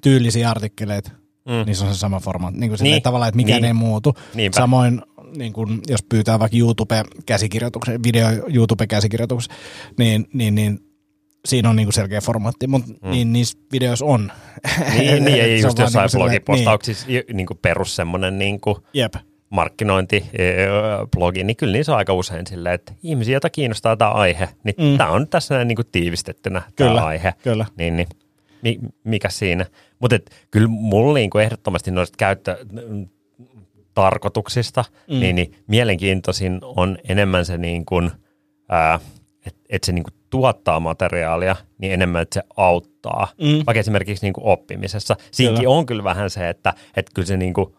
tyylisiä 0.00 0.50
artikkeleita, 0.50 1.10
mm. 1.46 1.66
niissä 1.66 1.84
on 1.86 1.94
se 1.94 1.98
sama 1.98 2.20
formaatti. 2.20 2.60
Niinku 2.60 2.76
silleen 2.76 2.92
Niin. 2.94 3.02
tavallaan, 3.02 3.28
että 3.28 3.36
mikään 3.36 3.62
Niin. 3.62 3.66
ei 3.68 3.72
muutu. 3.72 4.14
Niinpä. 4.34 4.56
Samoin 4.56 5.02
niin 5.36 5.52
kun, 5.52 5.80
jos 5.88 6.02
pyytää 6.02 6.38
vaikka 6.38 6.56
YouTube-käsikirjoituksen, 6.58 8.02
video 8.02 8.28
YouTube-käsikirjoituksen, 8.54 9.56
niin, 9.98 10.26
niin, 10.32 10.54
niin 10.54 10.80
siinä 11.44 11.70
on 11.70 11.76
niinku 11.76 11.92
selkeä 11.92 12.20
formaatti, 12.20 12.66
mutta 12.66 12.92
mm. 13.02 13.10
niin 13.10 13.32
niissä 13.32 13.58
videoissa 13.72 14.04
on. 14.04 14.32
Niin, 14.98 15.24
niin 15.24 15.44
on 15.54 15.60
just 15.60 15.78
vaan 15.78 15.84
jossain 15.84 16.04
niinku 16.04 16.18
blogipostauksissa 16.18 17.06
niin. 17.06 17.22
niinku 17.32 17.54
perus 17.54 17.96
semmoinen 17.96 18.38
niinku 18.38 18.74
Niin, 18.74 18.84
jep. 18.94 19.14
markkinointiblogi, 19.50 21.44
niin 21.44 21.56
kyllä 21.56 21.72
niissä 21.72 21.92
on 21.92 21.98
aika 21.98 22.12
usein 22.12 22.46
silleen, 22.46 22.74
että 22.74 22.92
ihmisiä, 23.02 23.34
joita 23.34 23.50
kiinnostaa 23.50 23.96
tämä 23.96 24.10
aihe, 24.10 24.48
niin 24.64 24.74
mm. 24.78 24.98
Tämä 24.98 25.10
on 25.10 25.28
tässä 25.28 25.54
näin 25.54 25.68
niinku 25.68 25.84
tiivistettynä 25.84 26.62
tämä 26.76 27.04
aihe. 27.04 27.34
kyllä. 27.42 27.66
Niin, 27.76 27.96
niin 27.96 28.08
mi, 28.62 28.78
mikä 29.04 29.28
siinä? 29.28 29.66
Mutta 29.98 30.18
kyllä 30.50 30.68
mulla 30.68 31.14
niinku 31.14 31.38
ehdottomasti 31.38 31.90
noista 31.90 32.16
käyttötarkoituksista, 32.16 34.84
mm. 35.10 35.20
niin, 35.20 35.36
niin 35.36 35.54
mielenkiintoisin 35.66 36.58
on 36.62 36.98
enemmän 37.08 37.44
se, 37.44 37.58
niin 37.58 37.84
kuin, 37.84 38.10
ää, 38.68 39.00
että 39.46 39.60
et 39.68 39.84
se 39.84 39.92
niin 39.92 40.04
kuin 40.04 40.14
tuottaa 40.30 40.80
materiaalia, 40.80 41.56
niin 41.78 41.92
enemmän, 41.92 42.22
että 42.22 42.34
se 42.34 42.42
auttaa. 42.56 43.28
Mm. 43.40 43.62
Vaikka 43.66 43.80
esimerkiksi 43.80 44.26
niin 44.26 44.32
kuin 44.32 44.44
oppimisessa. 44.44 45.16
Siinkin 45.30 45.56
Kyllä. 45.56 45.70
on 45.70 45.86
kyllä 45.86 46.04
vähän 46.04 46.30
se, 46.30 46.48
että 46.48 46.74
et 46.96 47.06
kyllä 47.14 47.26
se 47.26 47.36
niin 47.36 47.54
kuin, 47.54 47.74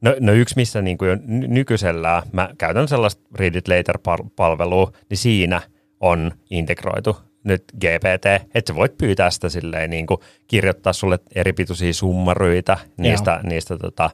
No, 0.00 0.14
no 0.20 0.32
yksi, 0.32 0.56
missä 0.56 0.82
niin 0.82 0.98
kuin 0.98 1.08
jo 1.08 1.16
ny- 1.26 1.48
nykyisellään, 1.48 2.22
mä 2.32 2.50
käytän 2.58 2.88
sellaista 2.88 3.22
Read 3.38 3.54
It 3.54 3.68
Later-palvelua, 3.68 4.92
niin 5.10 5.18
siinä 5.18 5.60
on 6.00 6.32
integroitu 6.50 7.16
nyt 7.44 7.64
GPT, 7.74 8.26
että 8.54 8.72
sä 8.72 8.74
voit 8.74 8.98
pyytää 8.98 9.30
sitä 9.30 9.48
silleen 9.48 9.90
niin 9.90 10.06
kuin 10.06 10.20
kirjoittaa 10.46 10.92
sulle 10.92 11.18
eri 11.34 11.52
pituisia 11.52 11.92
summaryitä 11.92 12.78
niistä, 12.96 13.40
niistä 13.42 13.76
tota, 13.76 14.10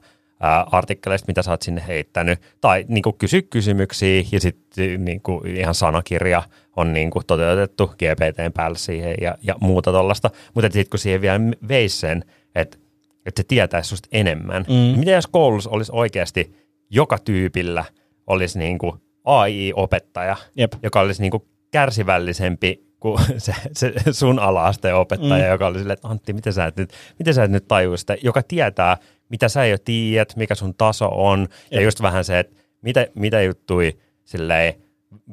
artikkeleista, 0.72 1.26
mitä 1.28 1.42
sä 1.42 1.50
oot 1.50 1.62
sinne 1.62 1.84
heittänyt, 1.88 2.40
tai 2.60 2.84
niin 2.88 3.02
kuin 3.02 3.18
kysy 3.18 3.42
kysymyksiä 3.42 4.24
ja 4.32 4.40
sitten 4.40 5.04
niin 5.04 5.20
kuin 5.20 5.56
ihan 5.56 5.74
sanakirja 5.74 6.42
on 6.76 6.92
niin 6.92 7.10
kuin 7.10 7.26
toteutettu 7.26 7.86
GPTn 7.86 8.52
päälle 8.54 8.78
siihen 8.78 9.14
ja, 9.20 9.38
ja 9.42 9.54
muuta 9.60 9.92
tuollaista, 9.92 10.30
mutta 10.54 10.70
sitten 10.72 10.90
kun 10.90 10.98
siihen 10.98 11.20
vielä 11.20 11.40
veisi 11.68 11.96
sen, 11.98 12.24
että, 12.54 12.78
että 13.26 13.42
se 13.42 13.46
tietäisi 13.48 13.88
susta 13.88 14.08
enemmän, 14.12 14.62
mm. 14.68 14.74
niin 14.74 14.98
mitä 14.98 15.10
jos 15.10 15.26
koulussa 15.26 15.70
olisi 15.70 15.92
oikeasti 15.94 16.66
joka 16.90 17.18
tyypillä 17.18 17.84
olisi 18.26 18.58
niin 18.58 18.78
kuin 18.78 18.92
AI-opettaja, 19.24 20.36
Jep. 20.56 20.72
joka 20.82 21.00
olisi 21.00 21.22
niin 21.22 21.30
kuin 21.30 21.42
kärsivällisempi 21.70 22.86
kuin 23.00 23.18
se, 23.38 23.54
se 23.72 23.92
sun 24.12 24.38
ala-asteen 24.38 24.96
opettaja, 24.96 25.44
mm. 25.44 25.50
joka 25.50 25.66
oli 25.66 25.78
silleen, 25.78 25.94
että 25.94 26.08
Antti, 26.08 26.32
miten 26.32 26.52
sä 26.52 26.64
et 26.64 26.76
nyt, 26.76 26.92
miten 27.18 27.34
sä 27.34 27.44
et 27.44 27.50
nyt 27.50 27.68
tajua 27.68 27.96
sitä, 27.96 28.16
joka 28.22 28.42
tietää, 28.42 28.96
mitä 29.28 29.48
sä 29.48 29.66
jo 29.66 29.78
tiedät, 29.78 30.36
mikä 30.36 30.54
sun 30.54 30.74
taso 30.74 31.08
on, 31.12 31.40
Jep. 31.40 31.72
ja 31.72 31.80
just 31.80 32.02
vähän 32.02 32.24
se, 32.24 32.38
että 32.38 32.56
mitä, 32.82 33.06
mitä 33.14 33.42
juttui 33.42 33.98
silleen, 34.24 34.74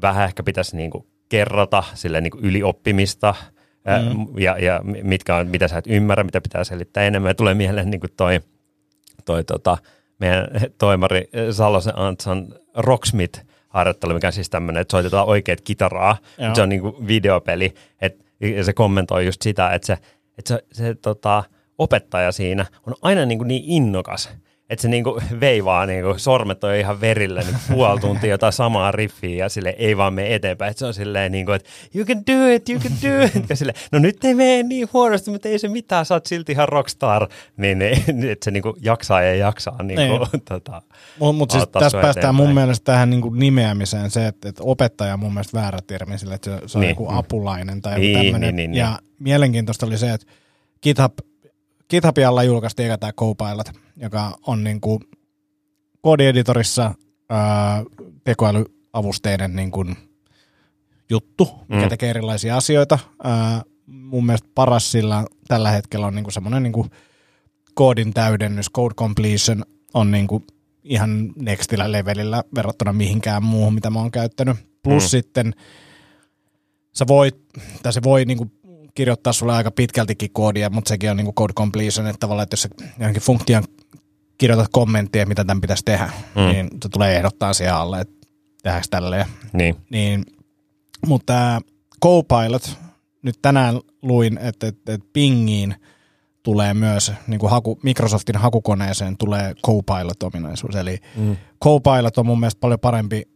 vähän 0.01 0.25
ehkä 0.25 0.43
pitäisi 0.43 0.75
niinku 0.75 1.07
kerrota 1.29 1.83
silleen 1.93 2.23
niinku 2.23 2.39
ylioppimista, 2.41 3.35
mm. 3.85 4.39
ja, 4.39 4.57
ja 4.57 4.81
mitkä 4.83 5.35
on, 5.35 5.47
mitä 5.47 5.67
sä 5.67 5.77
et 5.77 5.87
ymmärrä, 5.87 6.23
mitä 6.23 6.41
pitää 6.41 6.63
selittää 6.63 7.03
enemmän, 7.03 7.29
ja 7.29 7.35
tulee 7.35 7.53
mieleen 7.53 7.89
niinku 7.89 8.07
toi, 8.17 8.39
toi 9.25 9.43
tota, 9.43 9.77
meidän 10.19 10.47
toimari 10.77 11.29
Salosen 11.51 11.99
Antsan 11.99 12.47
Rocksmith 12.75 13.45
harjoittelu, 13.67 14.13
mikä 14.13 14.27
on 14.27 14.33
siis 14.33 14.49
tämmöinen, 14.49 14.81
että 14.81 14.91
soitetaan 14.91 15.27
oikeat 15.27 15.61
kitaraa. 15.61 16.17
Joo. 16.37 16.55
Se 16.55 16.61
on 16.61 16.69
niinku 16.69 17.07
videopeli, 17.07 17.73
että 18.01 18.23
ja 18.39 18.63
se 18.63 18.73
kommentoi 18.73 19.25
just 19.25 19.41
sitä, 19.41 19.69
että 19.69 19.85
se, 19.85 19.97
että 20.37 20.47
se, 20.47 20.63
se 20.71 20.95
tota, 20.95 21.43
opettaja 21.77 22.31
siinä 22.31 22.65
on 22.87 22.93
aina 23.01 23.25
niinku 23.25 23.43
niin 23.43 23.63
innokas, 23.65 24.29
että 24.69 24.81
se 24.81 24.87
niinku 24.87 25.21
veivaa, 25.39 25.85
niinku, 25.85 26.13
sormet 26.17 26.63
on 26.63 26.75
ihan 26.75 27.01
verillä 27.01 27.41
niin 27.41 27.55
puoli 27.73 27.99
tuntia 27.99 28.29
jotain 28.29 28.53
samaa 28.53 28.91
riffiä 28.91 29.35
ja 29.45 29.49
sille 29.49 29.75
ei 29.77 29.97
vaan 29.97 30.13
mene 30.13 30.35
eteenpäin. 30.35 30.71
Et 30.71 30.77
se 30.77 30.85
on 30.85 30.93
silleen, 30.93 31.31
niinku, 31.31 31.51
että 31.51 31.69
you 31.95 32.05
can 32.05 32.17
do 32.17 32.47
it, 32.55 32.69
you 32.69 32.79
can 32.79 32.91
do 32.91 33.23
it. 33.25 33.49
Ja 33.49 33.55
sille, 33.55 33.73
no 33.91 33.99
nyt 33.99 34.23
ei 34.25 34.33
mene 34.33 34.63
niin 34.63 34.89
huonosti, 34.93 35.31
mutta 35.31 35.49
ei 35.49 35.59
se 35.59 35.67
mitään, 35.67 36.05
sä 36.05 36.13
oot 36.15 36.25
silti 36.25 36.51
ihan 36.51 36.69
rockstar. 36.69 37.27
Niin, 37.57 37.79
niin 37.79 38.29
että 38.29 38.45
se 38.45 38.51
niinku 38.51 38.75
jaksaa 38.81 39.21
ja 39.21 39.35
jaksaa. 39.35 39.83
Niinku, 39.83 40.25
Niin. 40.33 40.41
tota, 40.49 40.81
Mutta 41.19 41.33
mut 41.37 41.51
siis 41.51 41.63
tässä 41.67 42.01
päästään 42.01 42.35
mun 42.35 42.53
mielestä 42.53 42.83
tähän 42.91 43.09
niinku 43.09 43.29
nimeämiseen 43.29 44.11
se, 44.11 44.27
että, 44.27 44.49
että 44.49 44.63
opettaja 44.65 45.13
on 45.13 45.19
mun 45.19 45.33
mielestä 45.33 45.59
väärä 45.59 45.79
termi 45.87 46.17
sille, 46.17 46.35
että 46.35 46.51
se, 46.59 46.67
se 46.67 46.77
on 46.77 46.81
Niin. 46.81 46.87
niin. 46.87 46.89
joku 46.89 47.07
apulainen 47.17 47.81
tai 47.81 47.99
Niin, 47.99 48.11
joku 48.13 48.23
tämmöinen. 48.23 48.55
niin, 48.55 48.71
niin, 48.71 48.79
ja 48.79 48.99
mielenkiintoista 49.19 49.85
oli 49.85 49.97
se, 49.97 50.13
että 50.13 50.27
GitHub, 50.83 51.13
GitHubin 51.93 52.27
alla 52.27 52.43
julkaistiin 52.43 52.85
eka 52.85 52.97
tämä 52.97 53.13
Copilot, 53.13 53.67
joka 53.97 54.37
on 54.47 54.63
niinku 54.63 54.99
koodieditorissa 56.01 56.93
ää, 57.29 57.83
tekoälyavusteinen 58.23 59.55
niinku 59.55 59.85
juttu, 61.09 61.49
mikä 61.69 61.83
Mm. 61.83 61.89
tekee 61.89 62.09
erilaisia 62.09 62.57
asioita. 62.57 62.99
Ää, 63.23 63.61
mun 63.85 64.25
mielestä 64.25 64.49
paras 64.55 64.91
sillä 64.91 65.25
tällä 65.47 65.71
hetkellä 65.71 66.07
on 66.07 66.15
niinku 66.15 66.31
semmoinen 66.31 66.63
niinku 66.63 66.87
koodin 67.73 68.13
täydennys, 68.13 68.71
code 68.71 68.93
completion 68.95 69.63
on 69.93 70.11
niinku 70.11 70.43
ihan 70.83 71.33
nextillä 71.35 71.91
levelillä 71.91 72.43
verrattuna 72.55 72.93
mihinkään 72.93 73.43
muuhun, 73.43 73.73
mitä 73.73 73.89
mä 73.89 73.99
oon 73.99 74.11
käyttänyt. 74.11 74.57
Plus 74.83 75.03
Mm. 75.03 75.07
sitten 75.09 75.53
sä 76.93 77.07
voit, 77.07 77.35
tai 77.83 77.93
se 77.93 78.03
voi 78.03 78.25
niinku 78.25 78.51
kirjoittaa 78.95 79.33
sulle 79.33 79.53
aika 79.53 79.71
pitkältikin 79.71 80.29
koodia, 80.33 80.69
mutta 80.69 80.89
sekin 80.89 81.11
on 81.11 81.17
niinku 81.17 81.33
code 81.33 81.53
completion, 81.53 82.07
että 82.07 82.19
tavallaan, 82.19 82.43
että 82.43 82.53
jos 82.53 82.61
sä 82.61 82.69
johonkin 82.99 83.21
funktion 83.21 83.63
kirjoitat 84.37 84.67
kommenttia, 84.71 85.25
mitä 85.25 85.45
tämän 85.45 85.61
pitäisi 85.61 85.83
tehdä, 85.85 86.11
Mm. 86.35 86.41
niin 86.41 86.67
se 86.83 86.89
tulee 86.89 87.15
ehdottaa 87.15 87.53
siihen 87.53 87.73
alle, 87.73 88.01
että 88.01 88.27
tehdäänkö 88.63 88.87
tälleen. 88.91 89.25
niin. 89.53 89.75
Niin, 89.89 90.25
mutta 91.07 91.25
tämä 91.33 91.61
Copilot, 92.03 92.77
nyt 93.21 93.35
tänään 93.41 93.79
luin, 94.01 94.37
että, 94.37 94.67
että, 94.67 94.93
että 94.93 95.07
Pingiin 95.13 95.75
tulee 96.43 96.73
myös, 96.73 97.11
niin 97.27 97.39
kuin 97.39 97.49
haku, 97.49 97.79
Microsoftin 97.83 98.35
hakukoneeseen 98.37 99.17
tulee 99.17 99.53
Copilot-ominaisuus. 99.67 100.75
Eli 100.75 100.97
Mm. 101.15 101.37
Copilot 101.63 102.17
on 102.17 102.25
mun 102.25 102.39
mielestä 102.39 102.59
paljon 102.59 102.79
parempi 102.79 103.32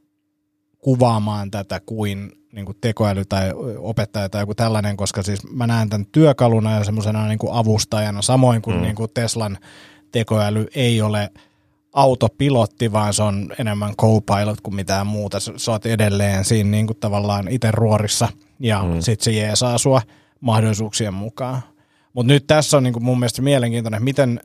kuvaamaan 0.80 1.52
tätä 1.52 1.82
kuin, 1.86 2.32
niin 2.52 2.66
kuin 2.66 2.78
tekoäly 2.82 3.26
tai 3.26 3.52
opettaja 3.78 4.30
tai 4.30 4.42
joku 4.42 4.56
tällainen, 4.56 4.98
koska 4.98 5.24
siis 5.24 5.52
mä 5.52 5.68
näen 5.68 5.90
tämän 5.90 6.08
työkaluna 6.12 6.76
ja 6.76 6.84
semmoisena 6.84 7.28
niin 7.28 7.40
kuin 7.40 7.54
avustajana, 7.54 8.22
samoin 8.22 8.62
kuin, 8.62 8.76
Mm. 8.76 8.82
niin 8.82 8.96
kuin 8.96 9.10
Teslan 9.14 9.58
tekoäly 10.12 10.68
ei 10.76 11.02
ole 11.02 11.30
autopilotti, 11.94 12.92
vaan 12.92 13.14
se 13.14 13.24
on 13.24 13.54
enemmän 13.60 13.96
co-pilot 13.96 14.62
kuin 14.62 14.76
mitään 14.76 15.08
muuta. 15.08 15.40
Sä, 15.40 15.72
oot 15.72 15.86
edelleen 15.86 16.46
siinä 16.46 16.70
niin 16.70 16.88
kuin 16.88 16.98
tavallaan 17.00 17.48
itse 17.48 17.72
ruorissa 17.72 18.28
ja 18.60 18.84
mm. 18.84 19.02
sit 19.02 19.22
se 19.22 19.32
jeesaa 19.32 19.78
sua 19.78 20.02
mahdollisuuksien 20.42 21.14
mukaan. 21.14 21.62
Mutta 22.14 22.34
nyt 22.34 22.48
tässä 22.48 22.78
on 22.78 22.84
niin 22.84 22.94
kuin 22.94 23.04
mun 23.04 23.20
mielestä 23.20 23.42
mielenkiintoinen, 23.42 24.04
miten, 24.04 24.40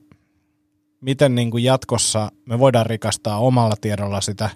miten 1.00 1.34
niin 1.34 1.50
kuin 1.50 1.64
jatkossa 1.64 2.32
me 2.46 2.58
voidaan 2.58 2.86
rikastaa 2.86 3.38
omalla 3.38 3.74
tiedolla 3.80 4.20
sitä 4.20 4.50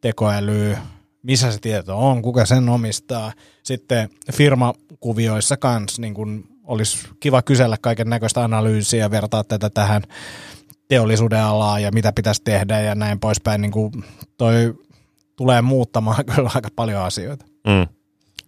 tekoälyä, 0.00 0.78
missä 1.24 1.52
se 1.52 1.58
tieto 1.58 1.98
on, 1.98 2.22
kuka 2.22 2.46
sen 2.46 2.68
omistaa. 2.68 3.32
Sitten 3.62 4.08
firmakuvioissa 4.32 5.56
kanssa 5.56 6.02
niin 6.02 6.14
kuin 6.14 6.44
olisi 6.64 7.08
kiva 7.20 7.42
kysellä 7.42 7.76
kaiken 7.80 8.08
näköistä 8.08 8.44
analyysiä 8.44 9.10
vertaa 9.10 9.44
tätä 9.44 9.70
tähän 9.70 10.02
teollisuuden 10.88 11.42
alaan 11.42 11.82
ja 11.82 11.90
mitä 11.92 12.12
pitäisi 12.12 12.42
tehdä 12.44 12.80
ja 12.80 12.94
näin 12.94 13.20
poispäin. 13.20 13.60
Niin 13.60 13.72
kuin 13.72 13.92
toi 14.36 14.74
tulee 15.36 15.62
muuttamaan 15.62 16.24
kyllä 16.34 16.50
aika 16.54 16.68
paljon 16.76 17.02
asioita. 17.02 17.46
Mm. 17.66 17.86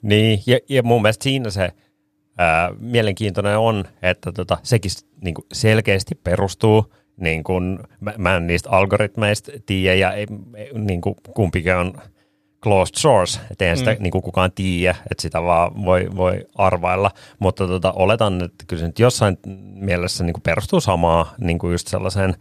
Niin, 0.02 0.42
ja, 0.46 0.58
ja 0.68 0.82
mun 0.82 1.02
mielestä 1.02 1.22
siinä 1.22 1.50
se 1.50 1.72
ää, 2.38 2.70
mielenkiintoinen 2.78 3.58
on, 3.58 3.84
että 4.02 4.32
tota, 4.32 4.58
sekin 4.62 4.90
niin 5.20 5.34
kuin 5.34 5.46
selkeästi 5.52 6.14
perustuu, 6.14 6.94
niin 7.16 7.44
kuin, 7.44 7.78
mä, 8.00 8.14
mä 8.18 8.36
en 8.36 8.46
niistä 8.46 8.70
algoritmeista 8.70 9.52
tiedä, 9.66 9.94
ja 9.94 10.12
ei, 10.12 10.26
niin 10.74 11.00
kuin, 11.00 11.14
kumpikin 11.34 11.76
on 11.76 11.94
closed 12.62 12.94
source, 12.96 13.40
että 13.50 13.64
eihän 13.64 13.78
sitä 13.78 13.90
Mm. 13.94 14.02
niin 14.02 14.10
kuin 14.10 14.22
kukaan 14.22 14.52
tiedä, 14.52 14.96
että 15.10 15.22
sitä 15.22 15.42
vaan 15.42 15.84
voi, 15.84 16.06
voi 16.16 16.46
arvailla, 16.54 17.10
mutta 17.38 17.66
tota, 17.66 17.92
oletan, 17.92 18.44
että 18.44 18.64
kyllä 18.66 18.80
se 18.80 18.86
nyt 18.86 18.98
jossain 18.98 19.38
mielessä 19.74 20.24
niin 20.24 20.34
kuin 20.34 20.42
perustuu 20.42 20.80
samaa 20.80 21.34
niin 21.40 21.58
kuin 21.58 21.72
just 21.72 21.88
sellaiseen 21.88 22.34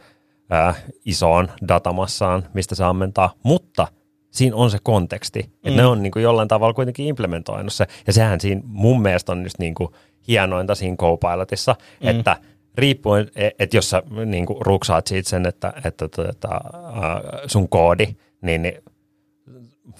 ää, 0.50 0.74
isoon 1.06 1.50
datamassaan, 1.68 2.44
mistä 2.54 2.76
saa 2.76 2.90
ammentaa, 2.90 3.34
mutta 3.44 3.88
siinä 4.32 4.56
on 4.56 4.72
se 4.72 4.78
konteksti, 4.84 5.40
että 5.40 5.70
Mm. 5.70 5.76
ne 5.76 5.86
on 5.86 6.04
niin 6.04 6.12
kuin 6.12 6.24
jollain 6.24 6.48
tavalla 6.48 6.74
kuitenkin 6.74 7.06
implementoinut 7.08 7.74
se, 7.74 7.88
ja 8.08 8.14
sehän 8.14 8.42
siinä 8.42 8.62
mun 8.66 9.02
mielestä 9.02 9.32
on 9.32 9.44
just 9.44 9.60
niin 9.60 9.74
kuin 9.76 9.90
hienointa 10.28 10.76
siinä 10.76 10.96
Copilotissa, 10.96 11.76
Mm. 12.02 12.08
että 12.08 12.38
riippuen, 12.78 13.28
että 13.60 13.78
jos 13.78 13.90
sä 13.90 14.04
niin 14.26 14.46
kuin 14.46 14.62
ruksaat 14.66 15.08
siitä 15.08 15.30
sen, 15.30 15.46
että, 15.46 15.74
että 15.86 16.08
tota, 16.08 16.48
ää, 16.50 17.22
sun 17.48 17.70
koodi, 17.70 18.08
niin, 18.42 18.62
niin 18.62 18.74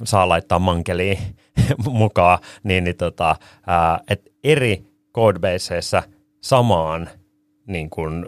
saa 0.04 0.30
laittaa 0.30 0.60
mankeliin 0.60 1.18
mukaan, 1.90 2.40
niin, 2.64 2.84
niin 2.84 2.98
tota, 2.98 3.36
ää, 3.68 4.00
et 4.10 4.32
eri 4.44 4.86
codebaseissa 5.14 6.04
samaan 6.42 7.10
niin 7.68 7.90
kuin 7.90 8.26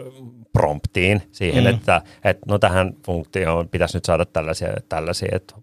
promptiin 0.52 1.22
siihen, 1.32 1.64
Mm. 1.64 1.70
että, 1.70 2.02
että 2.24 2.46
no 2.48 2.58
tähän 2.58 2.94
funktioon 3.06 3.68
pitäisi 3.68 3.96
nyt 3.96 4.04
saada 4.04 4.24
tällaisia 4.24 4.68
ja 4.68 4.76
tällaisia, 4.88 5.28
että 5.32 5.54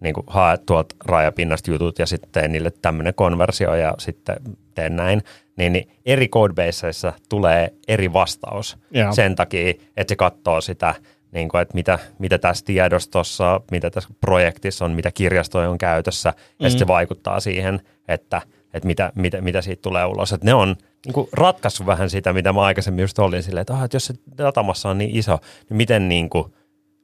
niin 0.00 0.14
kuin 0.14 0.24
hae 0.28 0.58
tuolta 0.66 0.94
rajapinnasta 1.04 1.70
jutut 1.70 1.98
ja 1.98 2.06
sitten 2.06 2.30
tee 2.32 2.48
niille 2.48 2.72
tämmöinen 2.82 3.14
konversio 3.14 3.74
ja 3.74 3.94
sitten 3.98 4.36
teen 4.74 4.96
näin, 4.96 5.22
niin, 5.56 5.72
niin 5.72 5.90
eri 6.06 6.28
codebaseissa 6.28 7.12
tulee 7.28 7.72
eri 7.88 8.12
vastaus 8.12 8.78
Joo. 8.90 9.12
sen 9.12 9.34
takia, 9.34 9.70
että 9.96 10.12
se 10.12 10.16
katsoo 10.16 10.60
sitä, 10.60 10.94
niin 11.32 11.48
kuin, 11.48 11.62
että 11.62 11.74
mitä, 11.74 11.98
mitä 12.18 12.38
tässä 12.38 12.64
tiedostossa, 12.64 13.60
mitä 13.70 13.90
tässä 13.90 14.10
projektissa 14.20 14.84
on, 14.84 14.90
mitä 14.92 15.10
kirjastoja 15.12 15.70
on 15.70 15.78
käytössä, 15.78 16.28
ja 16.28 16.34
Mm. 16.68 16.70
sitten 16.70 16.78
se 16.78 16.86
vaikuttaa 16.86 17.40
siihen, 17.40 17.80
että, 18.08 18.42
että 18.74 18.86
mitä, 18.86 19.12
mitä, 19.14 19.40
mitä 19.40 19.62
siitä 19.62 19.82
tulee 19.82 20.04
ulos. 20.06 20.32
Että 20.32 20.46
ne 20.46 20.54
on 20.54 20.76
niin 21.06 21.12
kuin 21.12 21.28
ratkaissut 21.32 21.86
vähän 21.86 22.10
sitä, 22.10 22.32
mitä 22.32 22.52
mä 22.52 22.60
aikaisemmin 22.62 23.02
just 23.02 23.18
olin 23.18 23.42
silleen, 23.42 23.60
että, 23.60 23.74
ah, 23.74 23.84
että 23.84 23.94
jos 23.96 24.06
se 24.06 24.14
datamassa 24.38 24.88
on 24.88 24.98
niin 24.98 25.16
iso, 25.16 25.38
niin 25.68 25.76
miten, 25.76 26.08
niin 26.08 26.30
kuin, 26.30 26.44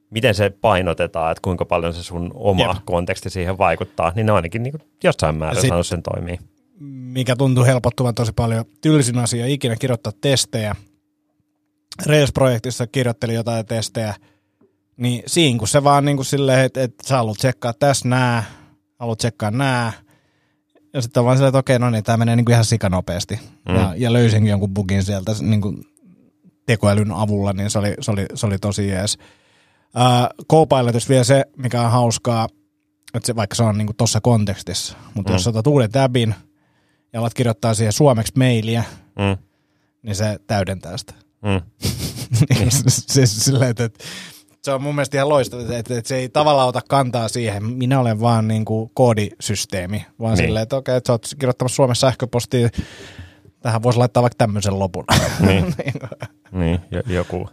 miten 0.09 0.35
se 0.35 0.49
painotetaan, 0.49 1.31
että 1.31 1.41
kuinka 1.41 1.65
paljon 1.65 1.93
se 1.93 2.03
sun 2.03 2.31
oma 2.35 2.63
Jep. 2.67 2.85
konteksti 2.85 3.29
siihen 3.29 3.57
vaikuttaa, 3.57 4.11
niin 4.15 4.25
ne 4.25 4.31
ainakin 4.31 4.63
niin 4.63 4.71
kuin 4.71 4.81
jossain 5.03 5.35
määrin 5.35 5.61
Sit- 5.61 5.67
saanut 5.67 5.87
sen 5.87 6.03
toimii. 6.03 6.39
mikä 7.13 7.35
tuntuu 7.35 7.63
helpottuvan 7.63 8.15
tosi 8.15 8.31
paljon. 8.35 8.65
Tylsin 8.81 9.17
asia 9.17 9.47
ikinä 9.47 9.75
kirjoittaa 9.75 10.13
testejä. 10.21 10.75
Rails-projektissa 12.05 12.87
kirjoittelin 12.87 13.35
jotain 13.35 13.65
testejä, 13.65 14.15
Niin 14.97 15.23
siinä 15.27 15.59
kun 15.59 15.67
se 15.67 15.83
vaan 15.83 16.05
niin 16.05 16.17
kuin 16.17 16.25
silleen, 16.25 16.65
että, 16.65 16.83
että 16.83 17.07
sä 17.07 17.17
haluat 17.17 17.37
tsekkaa 17.37 17.73
tässä 17.73 18.07
nää, 18.07 18.43
haluat 18.99 19.17
tsekkaa 19.17 19.51
nää, 19.51 19.93
ja 20.93 21.01
sitten 21.01 21.21
on 21.21 21.25
vaan 21.25 21.37
silleen, 21.37 21.49
että 21.49 21.59
okei, 21.59 21.79
no 21.79 21.89
niin, 21.89 22.03
tämä 22.03 22.17
menee 22.17 22.35
niin 22.35 22.45
kuin 22.45 22.53
ihan 22.53 22.65
sikanopeasti. 22.65 23.39
Mm. 23.69 23.75
Ja, 23.75 23.93
ja 23.97 24.13
löysinkin 24.13 24.49
jonkun 24.51 24.73
bugin 24.73 25.03
sieltä 25.03 25.31
niin 25.41 25.61
kuin 25.61 25.83
tekoälyn 26.65 27.11
avulla, 27.11 27.53
niin 27.53 27.69
se 27.69 27.79
oli, 27.79 27.93
se 28.01 28.11
oli, 28.11 28.25
se 28.33 28.45
oli 28.45 28.57
tosi 28.59 28.87
jees. 28.87 29.17
Copilotissa 30.51 31.09
vielä 31.09 31.23
se, 31.23 31.45
mikä 31.57 31.81
on 31.81 31.91
hauskaa, 31.91 32.47
että 33.13 33.27
se, 33.27 33.35
vaikka 33.35 33.55
se 33.55 33.63
on 33.63 33.77
niin 33.77 33.87
tuossa 33.97 34.21
kontekstissa, 34.21 34.97
mutta 35.13 35.31
mm. 35.31 35.35
jos 35.35 35.47
otat 35.47 35.67
uuden 35.67 35.91
tabin 35.91 36.35
ja 37.13 37.19
alat 37.19 37.33
kirjoittaa 37.33 37.73
siihen 37.73 37.93
suomeksi 37.93 38.33
mailia, 38.37 38.83
Mm. 39.19 39.37
niin 40.01 40.15
se 40.15 40.39
täydentää 40.47 40.97
sitä. 40.97 41.13
Mm. 41.41 41.61
Niin, 42.49 42.67
se, 42.87 43.25
silleen, 43.25 43.71
että, 43.71 43.83
että 43.83 44.03
se 44.63 44.71
on 44.71 44.81
mun 44.81 44.95
mielestä 44.95 45.17
ihan 45.17 45.29
loistava, 45.29 45.61
että, 45.61 45.77
että, 45.77 45.97
että 45.97 46.07
se 46.07 46.15
ei 46.15 46.29
tavallaan 46.29 46.67
ota 46.67 46.81
kantaa 46.89 47.27
siihen, 47.27 47.63
minä 47.65 47.99
olen 47.99 48.19
vaan 48.21 48.47
niin 48.47 48.65
kuin 48.65 48.91
koodisysteemi, 48.93 50.05
vaan 50.19 50.31
Niin. 50.33 50.37
niin. 50.37 50.47
silleen, 50.47 50.63
että 50.63 50.75
okei, 50.77 50.95
että 50.95 51.07
sä 51.07 51.13
oot 51.13 51.27
kirjoittamassa 51.39 51.75
Suomessa 51.75 52.07
sähköpostia, 52.07 52.69
tähän 53.59 53.83
voisi 53.83 53.99
laittaa 53.99 54.23
vaikka 54.23 54.37
tämmöisen 54.37 54.79
lopun. 54.79 55.03
Niin. 55.39 55.75
Niin, 56.51 56.79
jo- 56.91 57.01
joku 57.15 57.49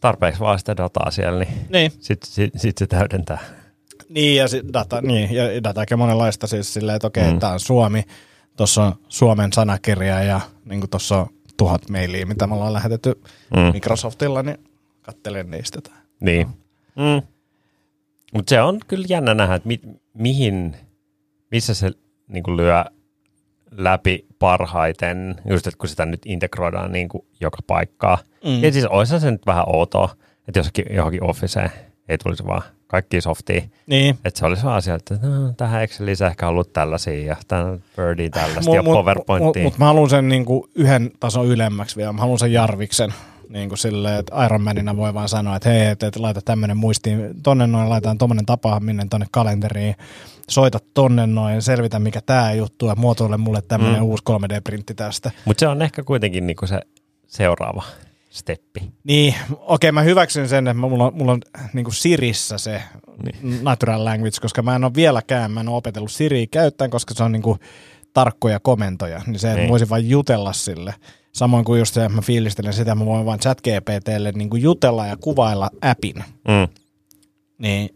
tarpeeksi 0.00 0.40
vaan 0.40 0.58
sitä 0.58 0.76
dataa 0.76 1.10
siellä, 1.10 1.44
niin 1.44 1.66
niin. 1.68 1.92
sitten 2.00 2.30
sit, 2.30 2.52
sit 2.56 2.78
se 2.78 2.86
täydentää. 2.86 3.38
Niin, 4.08 4.36
ja 4.36 4.48
sit 4.48 4.72
data, 4.72 5.00
niin, 5.02 5.34
ja 5.34 5.64
dataakin 5.64 5.98
monenlaista 5.98 6.46
siis 6.46 6.74
silleen, 6.74 6.96
että 6.96 7.06
okei, 7.06 7.24
Mm. 7.26 7.32
mm. 7.32 7.38
tämä 7.40 7.52
on 7.52 7.60
Suomi, 7.60 8.02
tuossa 8.56 8.82
on 8.84 8.94
Suomen 9.08 9.52
sanakirja 9.52 10.22
ja 10.22 10.40
niin 10.64 10.90
tuossa 10.90 11.16
on 11.18 11.26
tuhat 11.60 11.88
mailia, 11.90 12.26
mitä 12.26 12.46
me 12.46 12.54
ollaan 12.54 12.72
lähetetty 12.72 13.20
Mm. 13.56 13.72
Microsoftilla, 13.72 14.42
niin 14.42 14.58
kattelen 15.02 15.50
niistä. 15.50 15.80
tää. 15.80 16.02
Niin. 16.20 16.46
Mm. 16.96 17.26
Mutta 18.34 18.50
se 18.50 18.62
on 18.62 18.80
kyllä 18.88 19.06
jännä 19.08 19.34
nähdä, 19.34 19.54
että 19.54 19.68
mi- 19.68 19.80
mihin, 20.14 20.76
missä 21.50 21.74
se 21.74 21.90
niin 22.28 22.56
lyö 22.56 22.84
läpi 23.70 24.26
parhaiten, 24.38 25.36
just 25.50 25.66
että 25.66 25.78
kun 25.78 25.88
sitä 25.88 26.06
nyt 26.06 26.20
integroidaan 26.26 26.92
niin 26.92 27.08
kuin 27.08 27.24
joka 27.40 27.58
paikkaa. 27.66 28.18
Mm. 28.44 28.62
Ja 28.62 28.72
siis 28.72 28.84
olisihan 28.84 29.20
se 29.20 29.30
nyt 29.30 29.46
vähän 29.46 29.64
outoa, 29.66 30.16
että 30.48 30.58
jossakin 30.58 30.84
johonkin 30.90 31.24
Officeen 31.24 31.70
ei 32.10 32.18
tulisi 32.18 32.46
vaan 32.46 32.62
kaikki 32.86 33.20
softia. 33.20 33.62
Niin, 33.86 34.18
Että 34.24 34.38
se 34.40 34.46
olisi 34.46 34.64
vaan 34.64 34.82
sieltä, 34.82 35.14
että 35.14 35.26
no, 35.26 35.52
tähän 35.56 35.82
Excelissä 35.82 36.26
ehkä 36.26 36.48
ollut 36.48 36.72
tällaisia 36.72 37.26
ja 37.26 37.36
tämän 37.48 37.82
Birdia 37.96 38.30
tällaista 38.30 38.74
ja 38.74 38.82
PowerPointia. 38.82 39.62
Mutta 39.62 39.78
mä 39.78 39.84
haluan 39.84 40.10
sen 40.10 40.28
niinku 40.28 40.68
yhden 40.74 41.10
tason 41.20 41.46
ylemmäksi 41.46 41.96
vielä. 41.96 42.12
Mä 42.12 42.20
haluan 42.20 42.38
sen 42.38 42.52
Jarviksen. 42.52 43.14
Niin 43.48 43.68
kuin 43.68 43.78
silleen, 43.78 44.18
että 44.18 44.44
Iron 44.44 44.62
Manina 44.62 44.96
voi 44.96 45.14
vaan 45.14 45.28
sanoa, 45.28 45.56
että 45.56 45.68
hei, 45.68 45.86
että, 45.86 46.06
että 46.06 46.22
laita 46.22 46.40
tämmöinen 46.42 46.76
muistiin 46.76 47.42
tonne 47.42 47.66
noin, 47.66 47.90
laitetaan 47.90 48.18
tommonen 48.18 48.46
tapaaminen 48.46 49.08
tonne 49.08 49.26
kalenteriin, 49.30 49.94
soita 50.48 50.78
tonne 50.94 51.26
noin, 51.26 51.62
selvitä 51.62 51.98
mikä 51.98 52.20
tää 52.20 52.52
juttu 52.52 52.86
ja 52.86 52.94
muotoile 52.94 53.36
mulle 53.36 53.62
tämmöinen 53.62 54.00
Mm. 54.00 54.04
mm. 54.04 54.10
uusi 54.10 54.22
3D-printti 54.30 54.94
tästä. 54.96 55.30
Mutta 55.44 55.60
se 55.60 55.68
on 55.68 55.82
ehkä 55.82 56.02
kuitenkin 56.02 56.46
niinku 56.46 56.66
se 56.66 56.80
seuraava 57.26 57.82
steppi. 58.30 58.80
Niin, 59.04 59.34
okei, 59.60 59.92
mä 59.92 60.02
hyväksyn 60.02 60.48
sen, 60.48 60.68
että 60.68 60.74
mulla 60.80 61.06
on, 61.06 61.14
mulla 61.14 61.32
on 61.32 61.40
niin 61.72 61.84
kuin 61.84 61.94
Sirissä 61.94 62.58
se 62.58 62.82
Niin. 63.24 63.64
natural 63.64 64.04
language, 64.04 64.36
koska 64.42 64.62
mä 64.62 64.76
en 64.76 64.84
ole 64.84 64.94
vieläkään, 64.94 65.50
mä 65.52 65.60
en 65.60 65.68
ole 65.68 65.76
opetellut 65.76 66.12
Siriä 66.12 66.46
käyttämään, 66.50 66.90
koska 66.90 67.14
se 67.14 67.22
on 67.24 67.32
niin 67.32 67.42
kuin 67.42 67.58
tarkkoja 68.12 68.60
komentoja, 68.60 69.22
niin 69.26 69.38
se, 69.38 69.48
että 69.48 69.60
Niin. 69.60 69.70
voisin 69.70 69.88
vain 69.88 70.08
jutella 70.10 70.52
sille. 70.52 70.94
Samoin 71.32 71.64
kuin 71.64 71.78
just 71.78 71.94
se, 71.94 72.04
että 72.04 72.16
mä 72.16 72.22
fiilistelen 72.22 72.72
sitä, 72.72 72.94
mä 72.94 73.06
voin 73.06 73.26
vaan 73.26 73.38
chat 73.38 73.60
GPTlle 73.60 74.32
niin 74.32 74.50
kuin 74.50 74.62
jutella 74.62 75.06
ja 75.06 75.16
kuvailla 75.16 75.70
appin, 75.82 76.16
Mm. 76.48 76.68
niin 77.58 77.88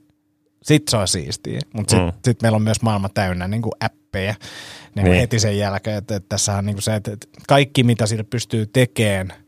sit 0.62 0.82
se 0.90 0.96
on 0.96 1.08
siistiä. 1.08 1.60
Mutta 1.74 1.90
sitten 1.90 2.08
Mm. 2.14 2.18
sit 2.24 2.42
meillä 2.42 2.56
on 2.56 2.62
myös 2.62 2.82
maailma 2.82 3.08
täynnä 3.08 3.48
niin 3.48 3.62
kuin 3.62 3.72
appeja 3.80 4.34
niin 4.34 4.94
Niin. 4.94 5.04
niin. 5.04 5.20
heti 5.20 5.38
sen 5.40 5.58
jälkeen, 5.58 5.98
että, 5.98 6.16
että 6.16 6.28
tässä 6.28 6.56
on 6.56 6.66
niin 6.66 6.76
kuin 6.76 6.82
se, 6.82 6.94
että, 6.94 7.10
kaikki 7.48 7.82
mitä 7.84 8.06
sillä 8.06 8.24
pystyy 8.24 8.66
tekemään, 8.66 9.43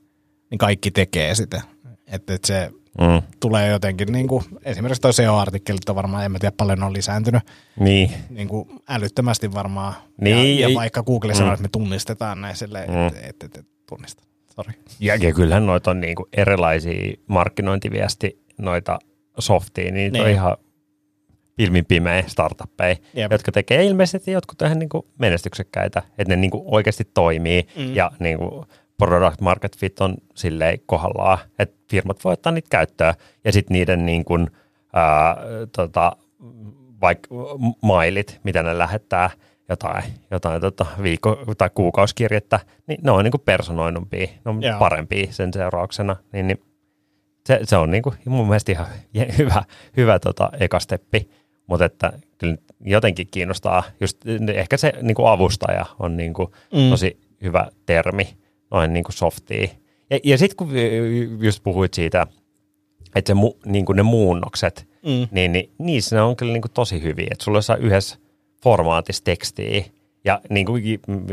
niin 0.51 0.59
kaikki 0.59 0.91
tekee 0.91 1.35
sitä. 1.35 1.63
Että, 2.07 2.35
että 2.35 2.47
se 2.47 2.71
Mm. 3.01 3.23
tulee 3.41 3.69
jotenkin, 3.69 4.13
niin 4.13 4.29
kuin, 4.29 4.45
esimerkiksi 4.65 5.01
toi 5.01 5.13
SEO-artikkelit 5.13 5.89
on 5.89 5.95
varmaan, 5.97 6.25
en 6.25 6.33
mä 6.33 6.39
tiedä 6.39 6.55
paljon 6.57 6.83
on 6.83 6.93
lisääntynyt, 6.93 7.43
Niin, 7.81 8.11
niin 8.31 8.49
kuin 8.49 8.69
älyttömästi 8.89 9.53
varmaan. 9.55 9.95
Niin, 10.21 10.59
ja, 10.61 10.69
ja 10.69 10.75
vaikka 10.75 11.03
Google 11.03 11.33
Mm. 11.33 11.37
sanoo, 11.37 11.53
että 11.53 11.63
me 11.63 11.69
tunnistetaan 11.73 12.41
näin 12.41 12.57
silleen, 12.57 12.91
Mm. 12.91 13.07
että 13.07 13.21
et, 13.21 13.43
et, 13.45 13.57
et, 13.57 13.67
tunnista. 13.89 14.23
Sori. 14.55 14.73
Ja, 15.01 15.15
ja 15.17 15.35
kyllähän 15.35 15.67
noita 15.67 15.91
on 15.91 16.01
niinku 16.01 16.29
erilaisia 16.37 17.15
markkinointiviesti 17.27 18.45
noita 18.59 18.99
softia, 19.39 19.93
niin 19.93 20.13
niin. 20.13 20.23
on 20.23 20.27
Niin. 20.27 20.35
ihan 20.37 20.57
pilmin 21.57 21.85
pimeä 21.87 22.25
startuppeja, 22.27 22.97
Jep. 23.15 23.33
jotka 23.33 23.53
tekee 23.53 23.85
ilmeisesti 23.85 24.31
jotkut 24.31 24.63
ihan 24.63 24.79
niinku 24.79 25.07
menestyksekkäitä, 25.19 26.03
että 26.19 26.33
ne 26.35 26.37
niinku 26.37 26.65
oikeasti 26.67 27.05
toimii 27.15 27.67
mm. 27.77 27.83
Mm. 27.83 27.95
ja 27.95 28.11
niinku 28.19 28.67
product 28.99 29.41
market 29.41 29.77
fit 29.77 30.01
on 30.01 30.15
silleen 30.35 30.79
kohdallaan, 30.87 31.39
että 31.59 31.77
firmat 31.91 32.25
voi 32.25 32.33
ottaa 32.33 32.53
niitä 32.53 32.69
käyttöön 32.71 33.15
ja 33.45 33.53
sitten 33.53 33.75
niiden 33.75 34.07
niinku, 34.07 34.39
ää, 34.93 35.37
tota, 35.77 36.17
vaikka 37.01 37.29
mailit, 37.83 38.41
mitä 38.45 38.63
ne 38.63 38.79
lähettää, 38.79 39.31
jotain, 39.69 40.05
jotain 40.31 40.61
tota 40.61 40.87
viikko- 41.03 41.55
tai 41.59 41.71
kuukausikirjettä, 41.75 42.61
niin 42.87 42.99
ne 43.03 43.11
on 43.11 43.25
niinku 43.25 43.39
personoidumpia, 43.39 44.27
ne 44.45 44.51
on 44.51 44.63
Joo. 44.63 44.79
parempia 44.79 45.33
sen 45.33 45.53
seurauksena, 45.53 46.17
niin, 46.33 46.47
niin 46.47 46.63
se, 47.47 47.61
se 47.65 47.77
on 47.77 47.91
niinku 47.91 48.15
mun 48.27 48.47
mielestä 48.47 48.73
ihan 48.73 48.87
hyvä, 49.39 49.63
hyvä 49.97 50.19
tota 50.19 50.51
eka 50.61 50.81
steppi, 50.81 51.31
mutta 51.67 51.85
että 51.85 52.13
kyllä 52.39 52.57
jotenkin 52.81 53.27
kiinnostaa, 53.31 53.83
just 54.01 54.19
ehkä 54.55 54.77
se 54.77 54.93
niinku 55.03 55.27
avustaja 55.27 55.87
on 55.99 56.17
niinku 56.17 56.53
Mm. 56.73 56.91
tosi 56.91 57.21
hyvä 57.43 57.67
termi, 57.87 58.37
noin 58.71 58.93
niinku 58.93 59.13
softia. 59.13 59.69
Ja, 60.11 60.19
ja 60.25 60.39
sitten 60.39 60.57
kun 60.57 60.71
just 61.41 61.63
puhuit 61.63 61.95
siitä, 61.95 62.27
että 63.15 63.31
se 63.31 63.35
mu, 63.35 63.53
niinku 63.67 63.93
ne 63.93 64.03
muunnokset, 64.03 64.87
Mm. 65.07 65.29
niin, 65.31 65.53
niin 65.53 65.71
niissä 65.79 66.17
ne 66.17 66.23
on 66.23 66.37
kyllä 66.37 66.53
niinku 66.53 66.69
tosi 66.69 67.03
hyviä, 67.03 67.29
että 67.31 67.45
sulla 67.45 67.59
on 67.69 67.81
yhdessä 67.81 68.17
formaatissa 68.63 69.25
tekstiä, 69.25 69.85
ja 70.25 70.41
niin 70.51 70.67
kuin, 70.67 70.83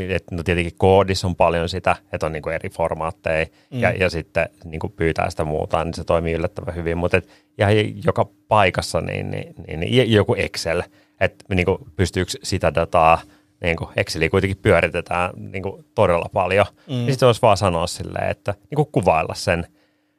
että 0.08 0.34
no 0.36 0.42
tietenkin 0.42 0.72
koodissa 0.76 1.26
on 1.26 1.36
paljon 1.36 1.68
sitä, 1.68 1.96
että 2.12 2.26
on 2.26 2.32
niin 2.32 2.42
kuin 2.42 2.54
eri 2.54 2.70
formaatteja, 2.70 3.46
mm. 3.70 3.80
ja, 3.80 3.90
ja 3.90 4.10
sitten 4.10 4.48
niin 4.64 4.80
kuin 4.80 4.92
pyytää 4.92 5.30
sitä 5.30 5.44
muuta, 5.44 5.84
niin 5.84 5.94
se 5.94 6.04
toimii 6.04 6.34
yllättävän 6.34 6.74
hyvin, 6.74 6.98
mutta 6.98 7.16
et, 7.16 7.28
ja 7.58 7.66
joka 8.06 8.26
paikassa 8.48 9.00
niin, 9.00 9.30
niin, 9.30 9.54
niin, 9.66 9.80
niin 9.80 10.12
joku 10.12 10.34
Excel, 10.34 10.82
että 11.20 11.44
niin 11.54 11.66
kuin 11.66 11.78
pystyykö 11.96 12.30
sitä 12.42 12.74
dataa, 12.74 13.20
niin 13.64 13.76
kuin 13.76 13.90
Exceliä 13.96 14.30
kuitenkin 14.30 14.58
pyöritetään 14.62 15.30
niin 15.36 15.62
kuin 15.62 15.84
todella 15.94 16.30
paljon, 16.32 16.66
mm. 16.86 16.94
niin 16.94 17.10
sitten 17.10 17.26
olisi 17.26 17.42
vaan 17.42 17.56
sanoa 17.56 17.86
silleen, 17.86 18.30
että 18.30 18.54
niin 18.70 18.76
kuin 18.76 18.88
kuvailla 18.92 19.34
sen, 19.34 19.66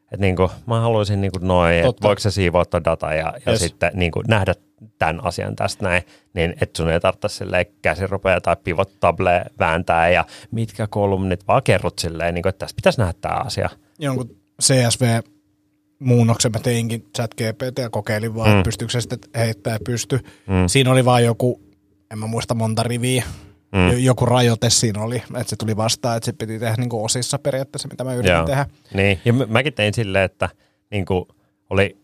että 0.03 0.17
niin 0.17 0.35
kuin, 0.35 0.49
mä 0.67 0.79
haluaisin 0.79 1.21
niin 1.21 1.31
kuin 1.31 1.47
noin, 1.47 1.75
että 1.75 2.07
voiko 2.07 2.19
se 2.19 2.31
siivoa 2.31 2.65
tuon 2.65 2.83
data 2.83 3.13
ja, 3.13 3.33
ja 3.45 3.51
Yes. 3.51 3.59
sitten 3.59 3.91
niin 3.93 4.11
kuin 4.11 4.25
nähdä 4.27 4.53
tämän 4.99 5.25
asian 5.25 5.55
tästä 5.55 5.85
näin, 5.85 6.03
niin 6.33 6.53
että 6.61 6.77
sun 6.77 6.89
ei 6.89 6.99
tarvitse 6.99 7.27
silleen 7.27 7.65
käsirupea 7.81 8.41
tai 8.41 8.55
pivot 8.63 8.91
table 8.99 9.45
vääntää 9.59 10.09
ja 10.09 10.25
mitkä 10.51 10.87
kolumnit, 10.87 11.47
vaan 11.47 11.63
kerrot 11.63 11.99
silleen, 11.99 12.33
niin 12.33 12.43
kuin, 12.43 12.49
että 12.49 12.59
tässä 12.59 12.75
pitäisi 12.75 12.99
nähdä 12.99 13.13
tämä 13.21 13.35
asia. 13.35 13.69
Jonkun 13.99 14.35
CSV-muunnoksen 14.63 16.51
mä 16.51 16.59
teinkin 16.59 17.05
chat 17.15 17.31
GPT 17.33 17.77
ja 17.79 17.89
kokeilin 17.89 18.35
vaan, 18.35 18.57
mm. 18.57 18.63
pystyykö 18.63 18.91
se 18.91 19.01
sitten 19.01 19.19
heittää 19.35 19.77
pysty. 19.85 20.19
Mm. 20.47 20.67
Siinä 20.67 20.91
oli 20.91 21.05
vaan 21.05 21.23
joku, 21.23 21.64
en 22.11 22.19
mä 22.19 22.27
muista 22.27 22.55
monta 22.55 22.83
riviä, 22.83 23.23
Mm. 23.71 23.97
joku 23.99 24.25
rajoite 24.25 24.69
siinä 24.69 25.01
oli, 25.03 25.15
että 25.15 25.43
se 25.49 25.55
tuli 25.55 25.77
vastaan, 25.77 26.17
että 26.17 26.25
se 26.25 26.33
piti 26.33 26.59
tehdä 26.59 26.75
niin 26.77 26.89
kuin 26.89 27.05
osissa 27.05 27.39
periaatteessa, 27.39 27.87
mitä 27.87 28.03
mä 28.03 28.13
yritin 28.13 28.33
Joo. 28.35 28.45
tehdä. 28.45 28.65
Niin, 28.93 29.19
ja 29.25 29.33
mä- 29.33 29.45
mäkin 29.45 29.73
tein 29.73 29.93
silleen, 29.93 30.23
että 30.25 30.49
niin 30.91 31.05
kuin 31.05 31.25
oli 31.69 31.97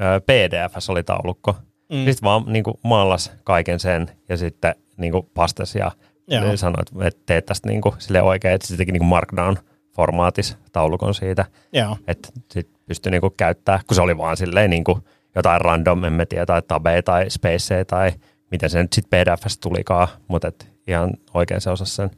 ö, 0.00 0.20
PDFs 0.20 0.90
oli 0.90 1.02
taulukko, 1.02 1.56
mm. 1.92 1.96
Sitten 2.04 2.22
vaan 2.22 2.44
niin 2.46 2.64
kuin 2.64 2.74
maalas 2.84 3.32
kaiken 3.44 3.80
sen 3.80 4.10
ja 4.28 4.36
sitten 4.36 4.74
niin 4.96 5.12
kuin 5.12 5.26
pastas 5.34 5.74
ja 5.74 5.90
Joo. 6.28 6.44
ne 6.44 6.56
sanoi, 6.56 6.82
että- 7.06 7.20
teet 7.26 7.46
tästä 7.46 7.68
niin 7.68 7.80
kuin 7.80 7.94
sille 7.98 8.22
oikein, 8.22 8.54
että 8.54 8.66
se 8.66 8.76
teki 8.76 8.92
niin 8.92 9.00
kuin 9.00 9.08
markdown-formaatis 9.10 10.56
taulukon 10.72 11.14
siitä, 11.14 11.44
Joo. 11.72 11.96
että 12.06 12.28
sit 12.52 12.68
pystyi 12.86 13.10
niinku 13.10 13.30
käyttää, 13.30 13.80
kun 13.86 13.94
se 13.94 14.00
oli 14.00 14.18
vaan 14.18 14.36
silleen 14.36 14.70
niinku 14.70 14.98
jotain 15.34 15.60
random, 15.60 16.04
en 16.04 16.12
mä 16.12 16.26
tiedä, 16.26 16.46
tai 16.46 16.62
tabeja 16.68 17.02
tai 17.02 17.30
spaceja 17.30 17.84
tai 17.84 18.12
miten 18.50 18.70
se 18.70 18.82
nyt 18.82 18.92
sitten 18.92 19.24
PDFstä 19.24 19.60
tulikaan, 19.60 20.08
mutta 20.28 20.48
et 20.48 20.68
ihan 20.86 21.10
oikein 21.34 21.60
se 21.60 21.70
osasi 21.70 21.94
sen 21.94 22.10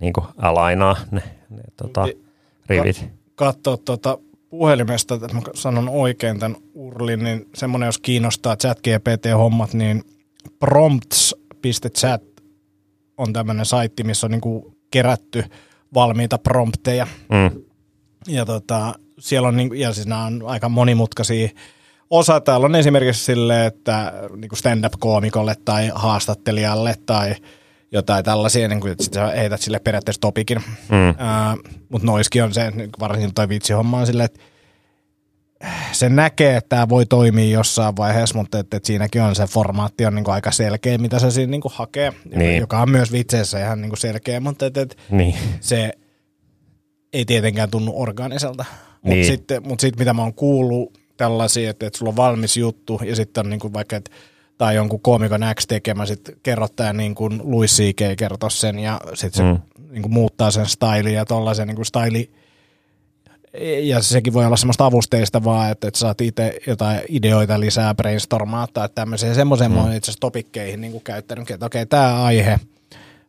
niinku 0.00 0.26
alainaa 0.36 0.96
ne, 1.10 1.22
ne 1.50 1.62
tota, 1.76 2.04
Niin, 2.04 2.18
rivit. 2.68 3.04
katsoa 3.34 3.76
tuota 3.76 4.18
puhelimesta, 4.50 5.14
että 5.14 5.34
mä 5.34 5.40
sanon 5.54 5.88
oikein 5.88 6.38
tämän 6.38 6.56
urlin, 6.74 7.24
niin 7.24 7.48
semmoinen, 7.54 7.86
jos 7.86 7.98
kiinnostaa 7.98 8.56
chat 8.56 8.78
GPT-hommat, 8.78 9.74
niin 9.74 10.04
prompts.chat 10.58 12.22
on 13.16 13.32
tämmöinen 13.32 13.66
saitti, 13.66 14.04
missä 14.04 14.26
on 14.26 14.30
niinku 14.30 14.76
kerätty 14.90 15.44
valmiita 15.94 16.38
prompteja. 16.38 17.06
Mm. 17.28 17.62
Ja 18.28 18.44
tota, 18.46 18.94
siellä 19.18 19.48
on, 19.48 19.56
niinku, 19.56 19.74
ja 19.74 19.92
siis 19.92 20.06
nämä 20.06 20.24
on 20.24 20.42
aika 20.46 20.68
monimutkaisia 20.68 21.48
osa 22.10 22.40
täällä 22.40 22.64
on 22.66 22.74
esimerkiksi 22.74 23.24
silleen, 23.24 23.66
että 23.66 24.12
niin 24.36 24.48
kuin 24.48 24.58
stand-up-koomikolle 24.58 25.54
tai 25.64 25.90
haastattelijalle 25.94 26.94
tai 27.06 27.34
jotain 27.92 28.24
tällaisia, 28.24 28.68
niin 28.68 28.80
kuin, 28.80 28.92
että 28.92 29.04
sit 29.04 29.14
sä 29.14 29.26
heität 29.26 29.60
sille 29.60 29.78
periaatteessa 29.78 30.20
topikin. 30.20 30.58
Mm. 30.90 31.08
Uh, 31.10 31.74
Mutta 31.88 32.06
noiskin 32.06 32.44
on 32.44 32.54
se, 32.54 32.70
niin 32.70 32.90
varsinkin 33.00 33.34
toi 33.34 33.48
vitsihomma 33.48 33.98
on 33.98 34.06
silleen, 34.06 34.24
että 34.24 34.40
se 35.92 36.08
näkee, 36.08 36.56
että 36.56 36.68
tämä 36.68 36.88
voi 36.88 37.06
toimia 37.06 37.50
jossain 37.50 37.96
vaiheessa, 37.96 38.38
mutta 38.38 38.58
että, 38.58 38.76
että 38.76 38.86
siinäkin 38.86 39.22
on 39.22 39.34
se 39.34 39.46
formaatti 39.46 40.06
on 40.06 40.14
niin 40.14 40.24
kuin 40.24 40.34
aika 40.34 40.50
selkeä, 40.50 40.98
mitä 40.98 41.18
se 41.18 41.30
siinä 41.30 41.50
niin 41.50 41.60
kuin 41.60 41.72
hakee, 41.76 42.12
niin. 42.34 42.60
joka 42.60 42.80
on 42.80 42.90
myös 42.90 43.12
vitseissä 43.12 43.64
ihan 43.64 43.80
niin 43.80 43.90
kuin 43.90 43.98
selkeä, 43.98 44.40
mutta 44.40 44.66
että, 44.66 44.80
että 44.80 44.96
Niin. 45.10 45.34
se 45.60 45.92
ei 47.12 47.24
tietenkään 47.24 47.70
tunnu 47.70 47.92
organiselta. 47.94 48.64
Mutta 48.92 49.08
Niin. 49.08 49.26
sitten, 49.26 49.62
mut 49.68 49.80
sitten 49.80 50.00
mitä 50.00 50.14
mä 50.14 50.22
oon 50.22 50.34
kuullut 50.34 50.98
tällaisia, 51.16 51.70
että, 51.70 51.86
että 51.86 51.98
sulla 51.98 52.10
on 52.10 52.16
valmis 52.16 52.56
juttu 52.56 53.00
ja 53.04 53.16
sitten 53.16 53.46
on 53.46 53.50
niin 53.50 53.60
kuin 53.60 53.72
vaikka, 53.72 53.96
että 53.96 54.10
tai 54.58 54.74
jonkun 54.74 55.00
koomikon 55.00 55.40
X 55.54 55.66
tekemä, 55.66 56.06
sitten 56.06 56.36
kerrottaa 56.42 56.92
niin 56.92 57.14
kuin 57.14 57.40
Louis 57.44 57.76
C.K. 57.76 58.16
kertoo 58.18 58.50
sen 58.50 58.78
ja 58.78 59.00
sitten 59.14 59.36
se 59.36 59.42
Mm. 59.52 59.82
niin 59.90 60.02
kuin 60.02 60.12
muuttaa 60.12 60.50
sen 60.50 60.66
stylin 60.66 61.14
ja 61.14 61.24
tollaisen 61.24 61.68
niin 61.68 61.76
kuin 61.76 61.86
styli 61.86 62.30
ja 63.82 64.02
sekin 64.02 64.32
voi 64.32 64.46
olla 64.46 64.56
semmoista 64.56 64.86
avusteista 64.86 65.44
vaan, 65.44 65.70
että, 65.70 65.88
että 65.88 66.00
saat 66.00 66.20
itse 66.20 66.58
jotain 66.66 67.00
ideoita 67.08 67.60
lisää 67.60 67.94
brainstormaa 67.94 68.66
tai 68.74 68.88
tämmöiseen 68.94 69.34
semmoiseen 69.34 69.72
mm. 69.72 69.78
itse 69.78 69.86
asiassa 69.96 70.20
topikkeihin 70.20 70.80
niin 70.80 70.92
kuin 70.92 71.04
käyttänyt, 71.04 71.50
että 71.50 71.66
okei, 71.66 71.86
tämä 71.86 72.24
aihe, 72.24 72.60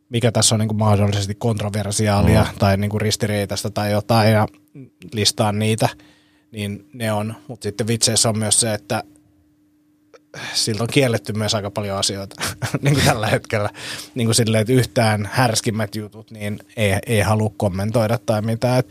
mikä 0.08 0.32
tässä 0.32 0.54
on 0.54 0.58
niin 0.58 0.68
kuin 0.68 0.78
mahdollisesti 0.78 1.34
kontroversiaalia 1.34 2.42
mm. 2.42 2.58
tai 2.58 2.76
niin 2.76 2.90
kuin 2.90 3.00
ristiriitaista 3.00 3.70
tai 3.70 3.92
jotain 3.92 4.32
ja 4.32 4.46
listaan 5.12 5.58
niitä, 5.58 5.88
niin 6.52 6.88
ne 6.92 7.12
on. 7.12 7.34
Mutta 7.48 7.64
sitten 7.64 7.86
vitseissä 7.86 8.28
on 8.28 8.38
myös 8.38 8.60
se, 8.60 8.74
että 8.74 9.02
siltä 10.54 10.82
on 10.82 10.88
kielletty 10.92 11.32
myös 11.32 11.54
aika 11.54 11.70
paljon 11.70 11.98
asioita 11.98 12.36
niin 12.82 12.94
kuin 12.94 13.06
tällä 13.06 13.26
hetkellä. 13.26 13.70
Niin 14.14 14.26
kuin 14.26 14.34
silleen, 14.34 14.60
että 14.60 14.72
yhtään 14.72 15.30
härskimmät 15.32 15.94
jutut 15.94 16.30
niin 16.30 16.58
ei, 16.76 16.94
ei 17.06 17.20
halua 17.20 17.50
kommentoida 17.56 18.18
tai 18.26 18.42
mitään. 18.42 18.78
Et 18.78 18.88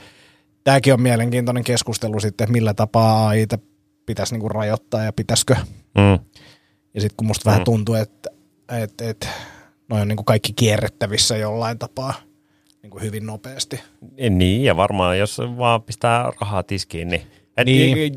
Tämäkin 0.67 0.93
on 0.93 1.01
mielenkiintoinen 1.01 1.63
keskustelu 1.63 2.19
sitten, 2.19 2.45
että 2.45 2.51
millä 2.51 2.73
tapaa 2.73 3.27
AIta 3.27 3.59
pitäisi 4.05 4.33
niin 4.33 4.41
kuin 4.41 4.51
rajoittaa 4.51 5.03
ja 5.03 5.13
pitäisikö. 5.13 5.55
Mm. 5.97 6.19
Ja 6.93 7.01
sitten 7.01 7.17
kun 7.17 7.27
musta 7.27 7.49
vähän 7.49 7.63
tuntuu, 7.63 7.95
että, 7.95 8.29
että, 8.83 9.09
että 9.09 9.27
noi 9.89 10.01
on 10.01 10.07
niin 10.07 10.17
kuin 10.17 10.25
kaikki 10.25 10.53
kierrettävissä 10.53 11.37
jollain 11.37 11.79
tapaa 11.79 12.13
niin 12.81 12.89
kuin 12.89 13.03
hyvin 13.03 13.25
nopeasti. 13.25 13.79
Niin, 14.29 14.63
ja 14.63 14.77
varmaan 14.77 15.19
jos 15.19 15.37
vaan 15.57 15.83
pistää 15.83 16.31
rahaa 16.41 16.63
tiskiin, 16.63 17.07
niin, 17.07 17.21
et 17.57 17.65
Niin. 17.65 18.13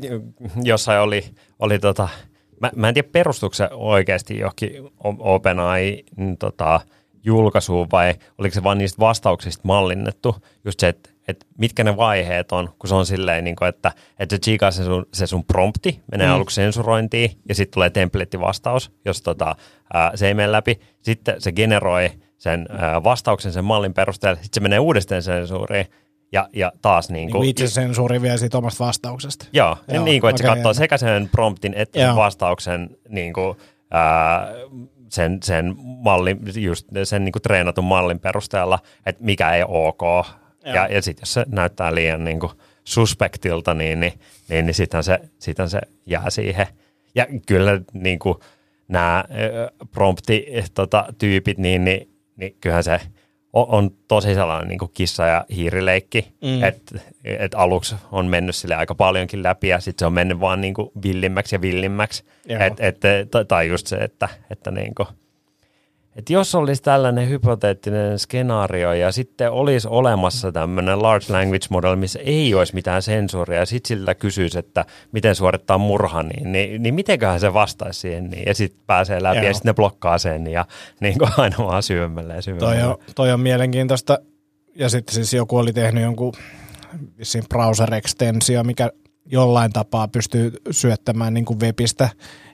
jossain 0.63 1.01
oli, 1.01 1.25
oli 1.59 1.79
tota, 1.79 2.09
mä, 2.61 2.71
mä 2.75 2.87
en 2.87 2.93
tiedä 2.93 3.09
perustuuko 3.11 3.53
se 3.53 3.69
oikeasti 3.71 4.39
johonkin 4.39 4.71
OpenAI 5.19 6.03
mm, 6.17 6.37
tota, 6.37 6.81
julkaisuun 7.23 7.87
vai 7.91 8.13
oliko 8.37 8.53
se 8.53 8.63
vaan 8.63 8.77
niistä 8.77 8.99
vastauksista 8.99 9.61
mallinnettu, 9.63 10.35
just 10.65 10.79
se, 10.79 10.87
että 10.87 11.09
et 11.27 11.45
mitkä 11.57 11.83
ne 11.83 11.97
vaiheet 11.97 12.51
on, 12.51 12.69
kun 12.79 12.87
se 12.87 12.95
on 12.95 13.05
silleen, 13.05 13.43
niin 13.43 13.55
kuin, 13.55 13.69
että, 13.69 13.91
että 14.19 14.35
se 14.35 14.39
chiikaa 14.39 14.71
se 14.71 14.83
sun, 14.83 15.05
se 15.13 15.27
sun 15.27 15.45
prompti, 15.45 15.99
menee 16.11 16.27
mm. 16.27 16.33
aluksi 16.33 16.55
sensurointiin 16.55 17.31
ja 17.49 17.55
sitten 17.55 17.73
tulee 17.73 17.89
templettivastaus, 17.89 18.91
jos 19.05 19.21
tota, 19.21 19.55
ää, 19.93 20.11
se 20.15 20.27
ei 20.27 20.33
mene 20.33 20.51
läpi. 20.51 20.79
Sitten 21.01 21.41
se 21.41 21.51
generoi 21.51 22.11
sen 22.37 22.65
ää, 22.69 23.03
vastauksen 23.03 23.51
sen 23.51 23.65
mallin 23.65 23.93
perusteella, 23.93 24.35
sitten 24.35 24.61
se 24.61 24.63
menee 24.63 24.79
uudestaan 24.79 25.23
sensuuriin 25.23 25.85
ja, 26.31 26.49
ja 26.53 26.71
taas 26.81 27.09
niin 27.09 27.13
Niin 27.13 27.31
kuin, 27.31 27.39
kuin 27.39 27.49
itse 27.49 27.67
sensuuri 27.67 28.21
vielä 28.21 28.37
siitä 28.37 28.57
omasta 28.57 28.85
vastauksesta. 28.85 29.45
Joo, 29.53 29.67
Joo, 29.67 29.95
Joo 29.95 30.05
niin 30.05 30.21
kuin, 30.21 30.29
että 30.29 30.43
se 30.43 30.49
okei, 30.49 30.55
katsoo 30.55 30.73
sekä 30.73 30.97
sen 30.97 31.29
promptin 31.31 31.73
että 31.73 31.99
sen 31.99 32.07
Joo. 32.07 32.15
vastauksen 32.15 32.89
niin 33.09 33.33
kuin, 33.33 33.57
ää, 33.91 34.47
sen, 35.09 35.39
sen, 35.43 35.75
mallin, 35.77 36.39
just 36.55 36.87
sen 37.03 37.25
niin 37.25 37.31
kuin 37.31 37.41
treenatun 37.41 37.85
mallin 37.85 38.19
perusteella, 38.19 38.79
että 39.05 39.23
mikä 39.23 39.53
ei 39.53 39.63
ole 39.63 39.87
ok. 39.87 40.01
Joo. 40.01 40.75
Ja, 40.75 40.87
ja 40.87 41.01
sitten 41.01 41.21
jos 41.21 41.33
se 41.33 41.45
näyttää 41.47 41.95
liian 41.95 42.23
niin 42.23 42.39
kuin 42.39 42.51
suspektilta, 42.83 43.73
niin, 43.73 43.99
niin, 43.99 44.13
niin, 44.49 44.65
niin 44.65 44.73
sitten 44.73 45.03
se, 45.03 45.19
sitten 45.39 45.69
se 45.69 45.79
jää 46.05 46.29
siihen. 46.29 46.67
Ja 47.15 47.27
kyllä 47.47 47.81
niin 47.93 48.19
kuin 48.19 48.35
nämä 48.87 49.23
prompti-tyypit, 49.91 50.71
tota, 50.73 51.05
tyypit, 51.17 51.57
niin, 51.57 51.85
niin, 51.85 52.09
niin 52.35 52.57
kyllähän 52.61 52.83
se 52.83 53.01
on, 53.53 53.91
tosi 54.07 54.33
sellainen 54.33 54.67
niin 54.67 54.79
kuin 54.79 54.91
kissa- 54.93 55.27
ja 55.27 55.45
hiirileikki, 55.55 56.27
Mm. 56.41 56.63
että 56.63 56.99
et 57.23 57.53
aluksi 57.55 57.95
on 58.11 58.25
mennyt 58.25 58.55
sille 58.55 58.75
aika 58.75 58.95
paljonkin 58.95 59.43
läpi 59.43 59.67
ja 59.67 59.79
sitten 59.79 59.99
se 59.99 60.05
on 60.05 60.13
mennyt 60.13 60.39
vaan 60.39 60.61
niin 60.61 60.73
kuin 60.73 60.91
villimmäksi 61.03 61.55
ja 61.55 61.61
villimmäksi. 61.61 62.23
Et, 62.65 62.73
et, 62.79 62.99
tai- 63.31 63.45
tai 63.45 63.67
just 63.67 63.87
se, 63.87 63.95
että, 63.95 64.29
että 64.49 64.71
niin 64.71 64.95
kuin, 64.95 65.07
et 66.15 66.29
jos 66.29 66.55
olisi 66.55 66.83
tällainen 66.83 67.29
hypoteettinen 67.29 68.19
skenaario 68.19 68.93
ja 68.93 69.11
sitten 69.11 69.51
olisi 69.51 69.87
olemassa 69.87 70.51
tämmöinen 70.51 71.01
large 71.01 71.33
language 71.33 71.65
model, 71.69 71.95
missä 71.95 72.19
ei 72.19 72.53
olisi 72.53 72.75
mitään 72.75 73.01
sensuuria 73.01 73.59
ja 73.59 73.65
sitten 73.65 73.87
sillä 73.87 74.15
kysyisi, 74.15 74.59
että 74.59 74.85
miten 75.11 75.35
suorittaa 75.35 75.77
murha, 75.77 76.23
niin, 76.23 76.51
niin, 76.51 76.83
niin 76.83 76.93
mitenköhän 76.93 77.39
se 77.39 77.53
vastaisi 77.53 77.99
siihen 77.99 78.29
niin, 78.29 78.43
ja 78.47 78.55
sitten 78.55 78.81
pääsee 78.87 79.23
läpi 79.23 79.37
Joo. 79.37 79.45
ja 79.45 79.53
sitten 79.53 79.69
ne 79.69 79.73
blokkaa 79.73 80.17
sen 80.17 80.47
ja 80.47 80.65
niin 80.99 81.17
kuin 81.17 81.31
aina 81.37 81.57
vaan 81.57 81.83
syvemmälle 81.83 82.35
ja 82.35 82.41
syvemmälle. 82.41 82.75
Toi 82.75 82.89
on, 82.91 82.97
toi 83.15 83.31
on 83.31 83.39
mielenkiintoista. 83.39 84.19
Ja 84.75 84.89
sitten 84.89 85.15
siis 85.15 85.33
joku 85.33 85.57
oli 85.57 85.73
tehnyt 85.73 86.03
jonkun 86.03 86.33
vissiin 87.17 87.43
browser-ekstensio, 87.49 88.63
mikä 88.63 88.91
jollain 89.25 89.73
tapaa 89.73 90.07
pystyy 90.07 90.51
syöttämään 90.71 91.33
niin 91.33 91.45
kuin 91.45 91.59
webistä 91.59 92.09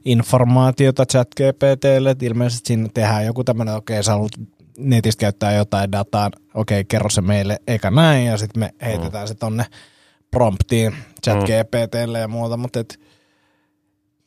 informaatiota 0.05 1.05
chat 1.05 1.27
GPTlle. 1.35 2.09
Et 2.09 2.23
ilmeisesti 2.23 2.67
siinä 2.67 2.89
tehdään 2.93 3.25
joku 3.25 3.43
tämmöinen, 3.43 3.75
okei 3.75 3.95
okay, 3.95 4.03
sä 4.03 4.11
haluat 4.11 4.31
netistä 4.77 5.21
käyttää 5.21 5.53
jotain 5.53 5.91
dataa, 5.91 6.29
okei 6.53 6.79
okay, 6.79 6.83
kerro 6.83 7.09
se 7.09 7.21
meille, 7.21 7.59
eikä 7.67 7.91
näin, 7.91 8.25
ja 8.25 8.37
sitten 8.37 8.59
me 8.59 8.73
heitetään 8.81 9.23
mm. 9.23 9.27
se 9.27 9.35
tonne 9.35 9.65
promptiin 10.31 10.95
chat 11.25 11.39
GPTlle 11.43 12.19
ja 12.19 12.27
muuta, 12.27 12.57
mutta 12.57 12.79
et, 12.79 12.99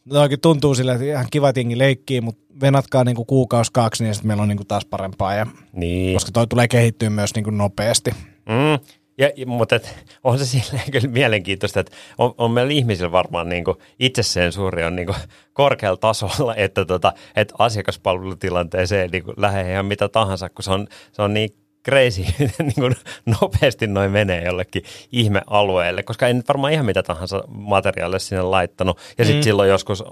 No 0.04 0.20
oikein 0.20 0.40
tuntuu 0.40 0.74
sille, 0.74 0.92
että 0.92 1.04
ihan 1.04 1.26
kiva 1.30 1.48
että 1.48 1.60
jengi 1.60 1.78
leikkii, 1.78 2.20
mutta 2.20 2.42
venatkaa 2.60 3.04
niinku 3.04 3.24
kuukausi 3.24 3.72
kaksi, 3.72 4.04
niin 4.04 4.14
sitten 4.14 4.28
meillä 4.28 4.42
on 4.42 4.48
niinku 4.48 4.64
taas 4.64 4.84
parempaa. 4.84 5.34
Ja, 5.34 5.46
Niin. 5.72 6.14
koska 6.14 6.32
toi 6.32 6.46
tulee 6.46 6.68
kehittyä 6.68 7.10
myös 7.10 7.34
niinku 7.34 7.50
nopeasti. 7.50 8.10
Mm. 8.46 8.96
Ja, 9.20 9.46
mutta 9.46 9.76
et, 9.76 9.94
on 10.24 10.38
se 10.38 10.46
silleen 10.46 10.90
kyllä 10.90 11.08
mielenkiintoista, 11.08 11.80
että 11.80 11.96
on, 12.18 12.34
on 12.38 12.50
meillä 12.50 12.72
ihmisillä 12.72 13.12
varmaan 13.12 13.48
niin 13.48 13.64
itsesensuuri 13.98 14.84
on 14.84 14.96
niin 14.96 15.08
korkealla 15.52 15.96
tasolla, 15.96 16.54
että, 16.56 16.84
tota, 16.84 17.12
että 17.36 17.54
asiakaspalvelutilanteeseen 17.58 19.10
niin 19.10 19.24
lähde 19.36 19.72
ihan 19.72 19.86
mitä 19.86 20.08
tahansa, 20.08 20.48
kun 20.48 20.62
se 20.62 20.70
on, 20.70 20.86
se 21.12 21.22
on 21.22 21.34
niin 21.34 21.50
crazy, 21.84 22.22
niin 22.58 22.74
kuin 22.74 22.96
nopeasti 23.40 23.86
noin 23.86 24.10
menee 24.10 24.44
jollekin 24.44 24.82
ihmealueelle, 25.12 26.02
koska 26.02 26.28
en 26.28 26.42
varmaan 26.48 26.72
ihan 26.72 26.86
mitä 26.86 27.02
tahansa 27.02 27.44
materiaalia 27.48 28.18
sinne 28.18 28.42
laittanut. 28.42 28.98
Ja 29.18 29.24
sitten 29.24 29.40
Mm. 29.40 29.44
silloin 29.44 29.68
joskus 29.70 30.04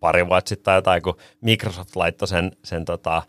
pari 0.00 0.28
vuotta 0.28 0.48
sitten 0.48 0.64
tai 0.64 0.76
jotain, 0.78 1.02
kun 1.02 1.16
Microsoft 1.40 1.96
laittoi 1.96 2.28
sen, 2.28 2.52
sen, 2.64 2.84
tota, 2.84 3.22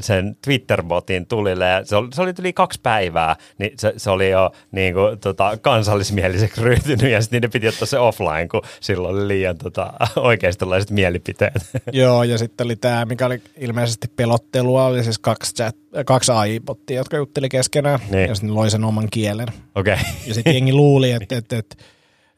sen 0.00 0.36
Twitter-botin 0.46 1.26
tulille 1.26 1.68
ja 1.68 1.84
se 1.84 1.96
oli, 1.96 2.08
se 2.12 2.22
oli 2.22 2.32
yli 2.40 2.52
kaksi 2.52 2.80
päivää, 2.82 3.36
niin 3.58 3.72
se, 3.78 3.92
se 3.96 4.10
oli 4.10 4.30
jo 4.30 4.52
niin 4.72 4.94
kuin, 4.94 5.18
tota, 5.18 5.56
kansallismieliseksi 5.62 6.60
ryhtynyt 6.64 7.12
ja 7.12 7.20
sitten 7.22 7.36
niiden 7.36 7.50
piti 7.50 7.68
ottaa 7.68 7.86
se 7.86 7.98
offline, 7.98 8.48
kun 8.50 8.62
silloin 8.80 9.16
oli 9.16 9.28
liian 9.28 9.58
tota, 9.58 9.92
oikeistolaiset 10.16 10.90
mielipiteet. 10.90 11.54
Joo, 11.92 12.22
ja 12.22 12.38
sitten 12.38 12.64
oli 12.64 12.76
tämä, 12.76 13.04
mikä 13.04 13.26
oli 13.26 13.42
ilmeisesti 13.58 14.08
pelottelua, 14.16 14.84
oli 14.84 15.04
siis 15.04 15.18
kaksi, 15.18 15.54
chat, 15.54 15.76
kaksi 16.06 16.32
AI-bottia, 16.32 16.96
jotka 16.96 17.16
jutteli 17.16 17.48
keskenään, 17.48 18.00
Niin. 18.10 18.28
ja 18.28 18.34
sitten 18.34 18.54
loi 18.54 18.70
sen 18.70 18.84
oman 18.84 19.08
kielen. 19.10 19.48
Okei. 19.74 19.94
Okay. 19.94 20.04
Ja 20.26 20.34
sitten 20.34 20.54
jengi 20.54 20.72
luuli, 20.72 21.12
että, 21.12 21.36
että, 21.36 21.58
että, 21.58 21.76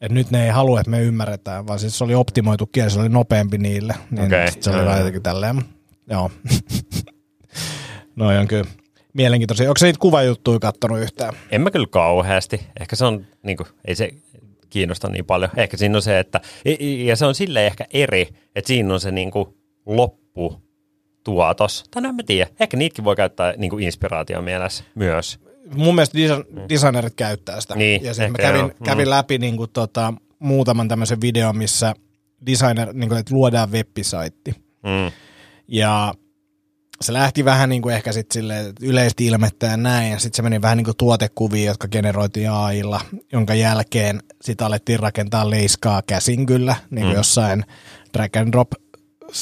että 0.01 0.15
nyt 0.15 0.31
ne 0.31 0.45
ei 0.45 0.51
halua, 0.51 0.81
että 0.81 0.91
me 0.91 1.03
ymmärretään, 1.03 1.67
vaan 1.67 1.79
siis 1.79 1.99
se 1.99 2.05
oli 2.05 2.15
optimoitu 2.15 2.67
kieli, 2.67 2.91
se 2.91 3.01
oli 3.01 3.09
nopeampi 3.09 3.59
niille. 3.59 3.95
Niin 4.11 4.31
sit 4.53 4.63
se 4.63 4.71
oli 4.71 4.85
vähän 4.85 4.99
jotenkin 4.99 5.23
tälleen. 5.23 5.63
Joo. 6.11 6.31
no 8.17 8.27
on 8.41 8.49
kyllä 8.49 8.65
mielenkiintoisia. 9.13 9.69
Onko 9.69 9.79
se 9.79 9.87
niitä 9.87 9.99
kuvajuttuja 9.99 10.59
kattonut 10.59 11.01
yhtään? 11.01 11.35
En 11.51 11.61
mä 11.61 11.71
kyllä 11.71 11.87
kauheasti. 11.91 12.61
Ehkä 12.81 12.97
se 12.97 13.05
on, 13.05 13.27
niin 13.43 13.57
kuin, 13.57 13.67
ei 13.85 13.95
se 13.95 14.11
kiinnosta 14.71 15.09
niin 15.09 15.25
paljon. 15.25 15.51
Ehkä 15.57 15.77
siinä 15.77 15.99
on 15.99 16.03
se, 16.03 16.19
että, 16.19 16.41
ja 17.05 17.17
se 17.17 17.27
on 17.27 17.35
silleen 17.35 17.67
ehkä 17.67 17.87
eri, 17.93 18.29
että 18.55 18.69
siinä 18.69 18.95
on 18.95 19.01
se 19.01 19.11
niin 19.11 19.31
kuin 19.31 19.47
loppu 19.87 20.63
tuotos. 21.25 21.85
Tai 21.91 22.03
no 22.03 22.09
en 22.09 22.15
mä 22.15 22.23
tiedä. 22.23 22.51
Ehkä 22.61 22.77
niitäkin 22.77 23.05
voi 23.05 23.17
käyttää 23.17 23.55
niin 23.57 23.71
kuin 23.71 23.85
inspiraation 23.85 24.45
mielessä 24.45 24.85
myös. 24.95 25.39
Mun 25.75 25.95
mielestä 25.95 26.19
desi- 26.19 26.69
designerit 26.69 27.15
käyttää 27.15 27.61
sitä. 27.61 27.75
Niin, 27.75 28.05
ja 28.05 28.15
sitten 28.15 28.33
mä 28.33 28.39
kävin, 28.39 28.59
joo. 28.59 28.69
Mm. 28.69 28.85
kävin 28.85 29.11
läpi 29.11 29.39
niin 29.39 29.57
kuin, 29.57 29.71
tota, 29.73 30.15
muutaman 30.39 30.89
tämmöisen 30.89 31.21
videon, 31.21 31.57
missä 31.57 31.95
designer, 32.47 32.93
niin 32.93 33.09
kuin, 33.09 33.21
että 33.21 33.35
luodaan 33.35 33.73
web-saitti. 33.73 34.55
Mm. 34.83 35.13
Ja 35.69 36.15
se 37.01 37.13
lähti 37.13 37.45
vähän 37.45 37.69
niin 37.69 37.83
kuin 37.83 37.95
ehkä 37.95 38.13
sitten 38.13 38.35
sille 38.35 38.73
yleisesti 38.81 39.27
ilmettä 39.27 39.67
ja 39.67 39.77
näin, 39.77 40.13
ja 40.13 40.19
sitten 40.19 40.37
se 40.37 40.43
meni 40.43 40.63
vähän 40.63 40.77
niin 40.77 40.85
kuin 40.85 40.97
tuotekuviin, 40.97 41.67
jotka 41.67 41.89
generoitiin 41.89 42.51
AIlla, 42.51 43.01
jonka 43.33 43.55
jälkeen 43.55 44.23
sitä 44.43 44.67
alettiin 44.67 45.01
rakentaa 45.01 45.51
leiskaa 45.51 46.03
käsin 46.03 46.47
kyllä, 46.47 46.77
niin 46.91 47.03
kuin 47.03 47.13
mm. 47.13 47.17
jossain 47.17 47.65
drag 48.15 48.37
and 48.37 48.53
drop 48.53 48.73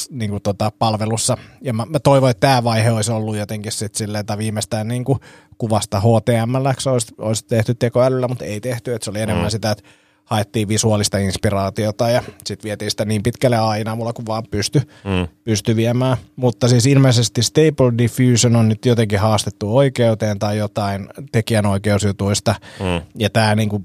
niin 0.09 0.31
kuin 0.31 0.41
tota, 0.41 0.71
palvelussa. 0.79 1.37
Ja 1.61 1.73
mä, 1.73 1.85
mä 1.85 1.99
toivoin, 1.99 2.31
että 2.31 2.47
tämä 2.47 2.63
vaihe 2.63 2.91
olisi 2.91 3.11
ollut 3.11 3.37
jotenkin 3.37 3.71
sitten 3.71 3.97
silleen, 3.97 4.19
että 4.19 4.37
viimeistään 4.37 4.87
niin 4.87 5.03
kuin 5.03 5.19
kuvasta 5.57 5.99
HTML 5.99 6.91
olisi, 6.91 7.13
olisi 7.17 7.45
tehty 7.47 7.75
tekoälyllä, 7.75 8.27
mutta 8.27 8.45
ei 8.45 8.61
tehty, 8.61 8.93
että 8.93 9.05
se 9.05 9.11
oli 9.11 9.21
enemmän 9.21 9.45
mm. 9.45 9.51
sitä, 9.51 9.71
että 9.71 9.83
haettiin 10.31 10.67
visuaalista 10.67 11.17
inspiraatiota 11.17 12.09
ja 12.09 12.23
sitten 12.45 12.63
vietiin 12.63 12.91
sitä 12.91 13.05
niin 13.05 13.23
pitkälle 13.23 13.57
aina 13.57 13.95
mulla 13.95 14.13
kuin 14.13 14.25
vaan 14.25 14.43
pysty, 14.51 14.79
mm. 14.79 15.27
pysty 15.43 15.75
viemään. 15.75 16.17
Mutta 16.35 16.67
siis 16.67 16.85
ilmeisesti 16.85 17.43
Stable 17.43 17.97
Diffusion 17.97 18.55
on 18.55 18.69
nyt 18.69 18.85
jotenkin 18.85 19.19
haastettu 19.19 19.77
oikeuteen 19.77 20.39
tai 20.39 20.57
jotain 20.57 21.09
tekijänoikeusjutuista 21.31 22.55
mm. 22.79 23.01
ja 23.15 23.29
tämä 23.29 23.55
niinku 23.55 23.81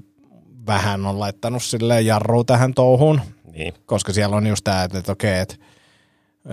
vähän 0.67 1.05
on 1.05 1.19
laittanut 1.19 1.63
sille 1.63 2.01
jarru 2.01 2.43
tähän 2.43 2.73
touhuun, 2.73 3.21
niin. 3.51 3.73
koska 3.85 4.13
siellä 4.13 4.35
on 4.35 4.47
just 4.47 4.63
tämä, 4.63 4.83
että, 4.83 4.97
että 4.97 5.11
okei, 5.11 5.39
että 5.39 5.55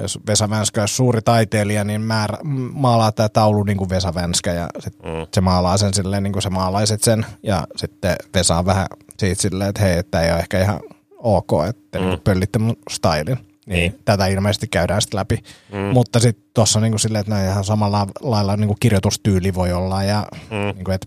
jos 0.02 0.18
Vesa 0.26 0.50
Vänskä 0.50 0.83
on 0.83 0.88
suuri 0.88 1.22
taiteilija, 1.22 1.85
niin 1.85 2.00
määrä, 2.00 2.38
maalaa 2.72 3.12
tämä 3.12 3.28
taulu 3.28 3.62
niin 3.62 3.76
kuin 3.76 3.90
Vesa 3.90 4.14
Vänskä 4.14 4.52
ja 4.52 4.68
sit 4.78 4.94
mm. 5.02 5.26
se 5.35 5.40
maalaa 5.40 5.76
sen 5.76 5.94
silleen 5.94 6.22
niin 6.22 6.33
kuin 6.33 6.42
se 6.42 6.50
maalaiset 6.50 7.02
sen 7.02 7.26
ja 7.42 7.66
sitten 7.76 8.16
Vesa 8.35 8.59
on 8.59 8.66
vähän 8.66 8.87
siitä 9.18 9.42
silleen, 9.42 9.70
että 9.70 9.83
hei, 9.83 9.98
että 9.98 10.20
ei 10.20 10.33
ole 10.33 10.38
ehkä 10.38 10.62
ihan 10.62 10.80
ok, 11.18 11.50
että 11.68 11.98
mm. 11.98 12.04
niin 12.04 12.20
pöllitte 12.20 12.59
mun 12.59 12.76
stylin. 12.90 13.38
Niin, 13.66 13.78
niin. 13.78 14.00
Tätä 14.04 14.26
ilmeisesti 14.26 14.68
käydään 14.68 15.02
sitten 15.02 15.18
läpi. 15.18 15.38
Mm. 15.72 15.78
Mutta 15.78 16.20
sitten 16.20 16.46
tuossa 16.54 16.80
niin 16.80 16.98
silleen, 16.98 17.20
että 17.20 17.33
näin 17.33 17.50
ihan 17.50 17.64
samalla 17.64 18.07
lailla 18.20 18.57
niin 18.57 18.68
kuin 18.68 18.76
kirjoitustyyli 18.80 19.54
voi 19.54 19.72
olla 19.72 20.02
ja 20.02 20.26
mm. 20.50 20.57
niin 20.74 20.85
kuin, 20.85 20.94
että 20.94 21.07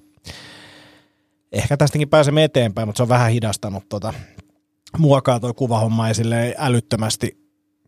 ehkä 1.51 1.77
tästäkin 1.77 2.09
pääsemme 2.09 2.43
eteenpäin, 2.43 2.87
mutta 2.87 2.97
se 2.97 3.03
on 3.03 3.09
vähän 3.09 3.31
hidastanut 3.31 3.89
tota, 3.89 4.13
muokaa 4.97 5.39
tuo 5.39 5.53
kuvahomma 5.53 6.09
ja 6.09 6.13
älyttömästi 6.57 7.46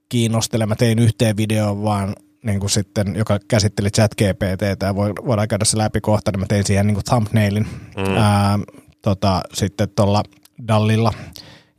kiinnostelema. 0.09 0.75
Tein 0.75 0.99
yhteen 0.99 1.37
videoon 1.37 1.83
vaan 1.83 2.15
niin 2.43 2.59
kuin 2.59 2.69
sitten, 2.69 3.15
joka 3.15 3.39
käsitteli 3.47 3.89
chat 3.89 4.11
GPT, 4.15 4.81
ja 4.81 4.95
voidaan 4.95 5.47
käydä 5.47 5.65
se 5.65 5.77
läpi 5.77 6.01
kohta, 6.01 6.31
niin 6.31 6.39
mä 6.39 6.45
tein 6.45 6.63
siihen 6.63 6.87
niin 6.87 6.95
kuin 6.95 7.05
thumbnailin 7.05 7.67
mm. 7.97 8.17
ää, 8.17 8.59
tota, 9.01 9.41
sitten 9.53 9.89
tuolla 9.95 10.23
Dallilla, 10.67 11.13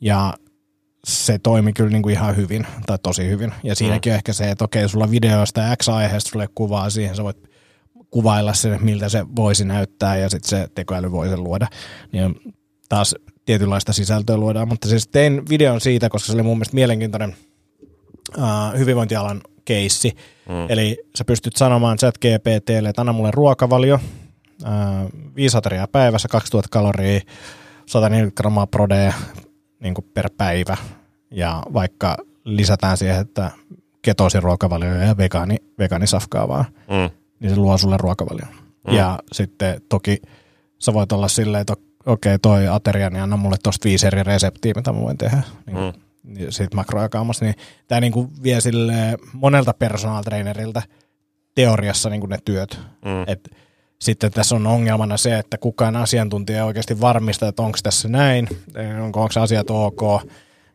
ja 0.00 0.34
se 1.06 1.38
toimi 1.38 1.72
kyllä 1.72 1.90
niin 1.90 2.02
kuin 2.02 2.12
ihan 2.12 2.36
hyvin, 2.36 2.66
tai 2.86 2.98
tosi 3.02 3.28
hyvin. 3.28 3.52
Ja 3.62 3.74
siinäkin 3.74 4.10
mm. 4.10 4.14
on 4.14 4.16
ehkä 4.16 4.32
se, 4.32 4.50
että 4.50 4.64
okei, 4.64 4.88
sulla 4.88 5.10
videoista 5.10 5.76
X 5.82 5.88
aiheesta 5.88 6.30
sulle 6.30 6.48
kuvaa 6.54 6.90
siihen, 6.90 7.16
sä 7.16 7.24
voit 7.24 7.50
kuvailla 8.10 8.54
sen, 8.54 8.78
miltä 8.84 9.08
se 9.08 9.26
voisi 9.36 9.64
näyttää, 9.64 10.16
ja 10.16 10.28
sitten 10.28 10.48
se 10.48 10.68
tekoäly 10.74 11.12
voi 11.12 11.28
sen 11.28 11.44
luoda. 11.44 11.66
Niin 12.12 12.34
taas 12.88 13.14
tietynlaista 13.44 13.92
sisältöä 13.92 14.36
luodaan, 14.36 14.68
mutta 14.68 14.88
siis 14.88 15.08
tein 15.08 15.42
videon 15.48 15.80
siitä, 15.80 16.08
koska 16.08 16.26
se 16.26 16.32
oli 16.32 16.42
mun 16.42 16.56
mielestä 16.56 16.74
mielenkiintoinen– 16.74 17.36
uh, 18.38 18.78
hyvinvointialan 18.78 19.40
keissi. 19.64 20.16
Mm. 20.48 20.66
Eli 20.68 20.98
sä 21.18 21.24
pystyt 21.24 21.56
sanomaan 21.56 21.98
chat 21.98 22.18
GPTlle, 22.18 22.88
että 22.88 23.02
anna 23.02 23.12
mulle 23.12 23.30
ruokavalio, 23.30 24.00
viisi 25.36 25.56
ateriaa 25.56 25.86
päivässä, 25.86 26.28
2000 26.28 26.68
kaloria, 26.70 27.20
140 27.86 28.36
grammaa 28.36 28.66
prodea 28.66 29.12
niin 29.80 29.94
per 30.14 30.30
päivä. 30.36 30.76
Ja 31.30 31.62
vaikka 31.72 32.16
lisätään 32.44 32.96
siihen, 32.96 33.20
että 33.20 33.50
ketoosiruokavalio 34.02 34.94
ja 34.94 35.16
vegaani, 35.16 35.56
vegaanisafkaa 35.78 36.48
vaan, 36.48 36.64
mm. 36.64 37.10
niin 37.40 37.50
se 37.50 37.56
luo 37.56 37.78
sulle 37.78 37.96
ruokavalion. 37.96 38.48
Mm. 38.88 38.94
Ja 38.94 39.18
sitten 39.32 39.80
toki 39.88 40.22
sä 40.78 40.94
voit 40.94 41.12
olla 41.12 41.28
silleen, 41.28 41.60
että 41.60 41.72
okei, 42.06 42.34
okay, 42.34 42.38
toi 42.42 42.68
ateria, 42.68 43.10
niin 43.10 43.22
anna 43.22 43.36
mulle 43.36 43.56
tosta 43.62 43.84
viisi 43.84 44.06
eri 44.06 44.22
reseptiä, 44.22 44.72
mitä 44.76 44.92
mä 44.92 45.00
voin 45.00 45.18
tehdä. 45.18 45.42
Niin 45.66 45.76
mm 45.78 45.92
siitä 46.50 46.76
makrojakaumas, 46.76 47.40
niin 47.40 47.54
tämä 47.88 48.00
niinku 48.00 48.30
vie 48.42 48.60
sille 48.60 48.94
monelta 49.32 49.74
personal 49.74 50.22
trainerilta 50.22 50.82
teoriassa 51.54 52.10
niinku 52.10 52.26
ne 52.26 52.38
työt. 52.44 52.78
Mm. 53.04 53.22
Et 53.26 53.50
sitten 54.00 54.30
tässä 54.30 54.54
on 54.54 54.66
ongelmana 54.66 55.16
se, 55.16 55.38
että 55.38 55.58
kukaan 55.58 55.96
asiantuntija 55.96 56.58
ei 56.58 56.64
oikeasti 56.64 57.00
varmista, 57.00 57.48
että 57.48 57.62
onko 57.62 57.78
tässä 57.82 58.08
näin, 58.08 58.48
onko, 59.02 59.22
onko 59.22 59.40
asiat 59.40 59.70
ok. 59.70 60.00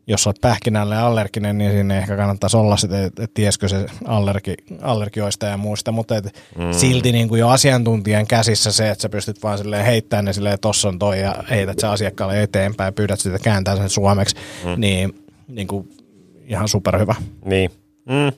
Jos 0.08 0.28
olet 0.28 0.42
pähkinälle 0.42 0.98
allerginen, 0.98 1.58
niin 1.58 1.72
sinne 1.72 1.98
ehkä 1.98 2.18
kannattaisi 2.18 2.58
olla 2.58 2.78
sitten, 2.78 3.04
että, 3.04 3.28
tiesikö 3.34 3.68
se 3.68 3.86
allergi, 4.06 4.56
allergioista 4.82 5.46
ja 5.46 5.58
muista, 5.58 5.92
mutta 5.92 6.18
et 6.18 6.26
mm. 6.58 6.72
silti 6.72 7.12
niin 7.12 7.28
kuin 7.28 7.40
jo 7.40 7.50
asiantuntijan 7.50 8.28
käsissä 8.28 8.72
se, 8.72 8.90
että 8.90 9.02
sä 9.02 9.10
pystyt 9.10 9.44
vaan 9.44 9.58
silleen 9.58 9.86
heittämään 9.86 10.26
ne 10.26 10.34
silleen, 10.34 10.60
tossa 10.60 10.88
on 10.88 11.00
toi 11.00 11.22
ja 11.22 11.44
heität 11.50 11.80
se 11.80 11.88
asiakkaalle 11.88 12.44
eteenpäin, 12.44 12.94
pyydät 12.94 13.20
sitä 13.20 13.40
kääntää 13.40 13.76
sen 13.76 13.90
suomeksi, 13.90 14.36
mm. 14.66 14.82
niin 14.82 15.25
niin 15.48 15.68
kuin 15.68 15.90
ihan 16.48 16.68
superhyvä. 16.68 17.16
Niin. 17.46 17.72
Mm. 18.06 18.32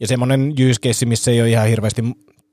Ja 0.00 0.06
semmoinen 0.06 0.54
use 0.70 1.06
missä 1.06 1.30
ei 1.30 1.40
ole 1.40 1.50
ihan 1.50 1.68
hirveästi 1.68 2.02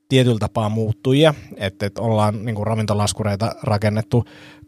tietyllä 0.09 0.39
tapaa 0.39 0.69
muuttujia, 0.69 1.33
että, 1.57 1.85
että 1.85 2.01
ollaan 2.01 2.45
niin 2.45 2.55
kuin 2.55 2.67
ravintolaskureita 2.67 3.55
rakennettu 3.63 4.23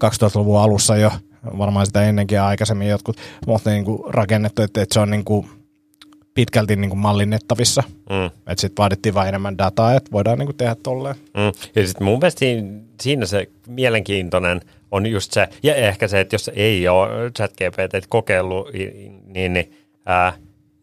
2000-luvun 0.06 0.60
alussa 0.60 0.98
jo, 0.98 1.12
varmaan 1.58 1.86
sitä 1.86 2.04
ennenkin 2.04 2.36
ja 2.36 2.48
aikaisemmin 2.48 2.88
jotkut, 2.88 3.18
mutta 3.48 3.70
niin 3.70 3.86
kuin 3.86 4.00
rakennettu, 4.14 4.62
että, 4.62 4.82
että 4.82 4.94
se 4.94 5.00
on 5.00 5.10
niin 5.10 5.26
kuin 5.26 5.48
pitkälti 6.34 6.76
niin 6.76 6.90
kuin 6.90 7.00
mallinnettavissa. 7.00 7.84
Mm. 8.10 8.26
Että 8.26 8.62
sitten 8.62 8.78
vaadittiin 8.78 9.16
vain 9.16 9.28
enemmän 9.28 9.58
dataa, 9.58 9.94
että 9.94 10.12
voidaan 10.12 10.40
niin 10.40 10.48
kuin 10.48 10.58
tehdä 10.58 10.76
tolleen. 10.84 11.16
Mm. 11.16 11.72
Ja 11.76 11.88
sitten 11.88 12.06
mun 12.06 12.20
mielestä 12.20 12.46
siinä 13.02 13.26
se 13.26 13.50
mielenkiintoinen 13.68 14.62
on 14.92 15.06
just 15.06 15.32
se, 15.32 15.48
ja 15.64 15.76
ehkä 15.76 16.08
se, 16.08 16.20
että 16.20 16.36
jos 16.36 16.52
ei 16.54 16.88
ole 16.88 17.08
chat-GPT 17.30 18.06
kokeillut, 18.10 18.70
niin, 18.74 19.54
niin 19.54 19.74
ää, 20.06 20.34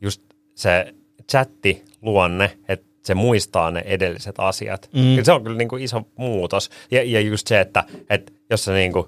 just 0.00 0.22
se 0.54 0.94
chatti-luonne, 1.32 2.50
että 2.68 2.86
se 3.02 3.14
muistaa 3.14 3.70
ne 3.70 3.82
edelliset 3.86 4.34
asiat. 4.38 4.90
Mm. 4.92 5.22
Se 5.22 5.32
on 5.32 5.42
kyllä 5.42 5.58
niin 5.58 5.68
kuin 5.68 5.82
iso 5.82 6.02
muutos. 6.16 6.70
Ja, 6.90 7.02
ja 7.02 7.20
just 7.20 7.46
se, 7.46 7.60
että, 7.60 7.84
että 8.10 8.32
jos 8.50 8.64
sä 8.64 8.72
niin 8.72 8.92
kuin 8.92 9.06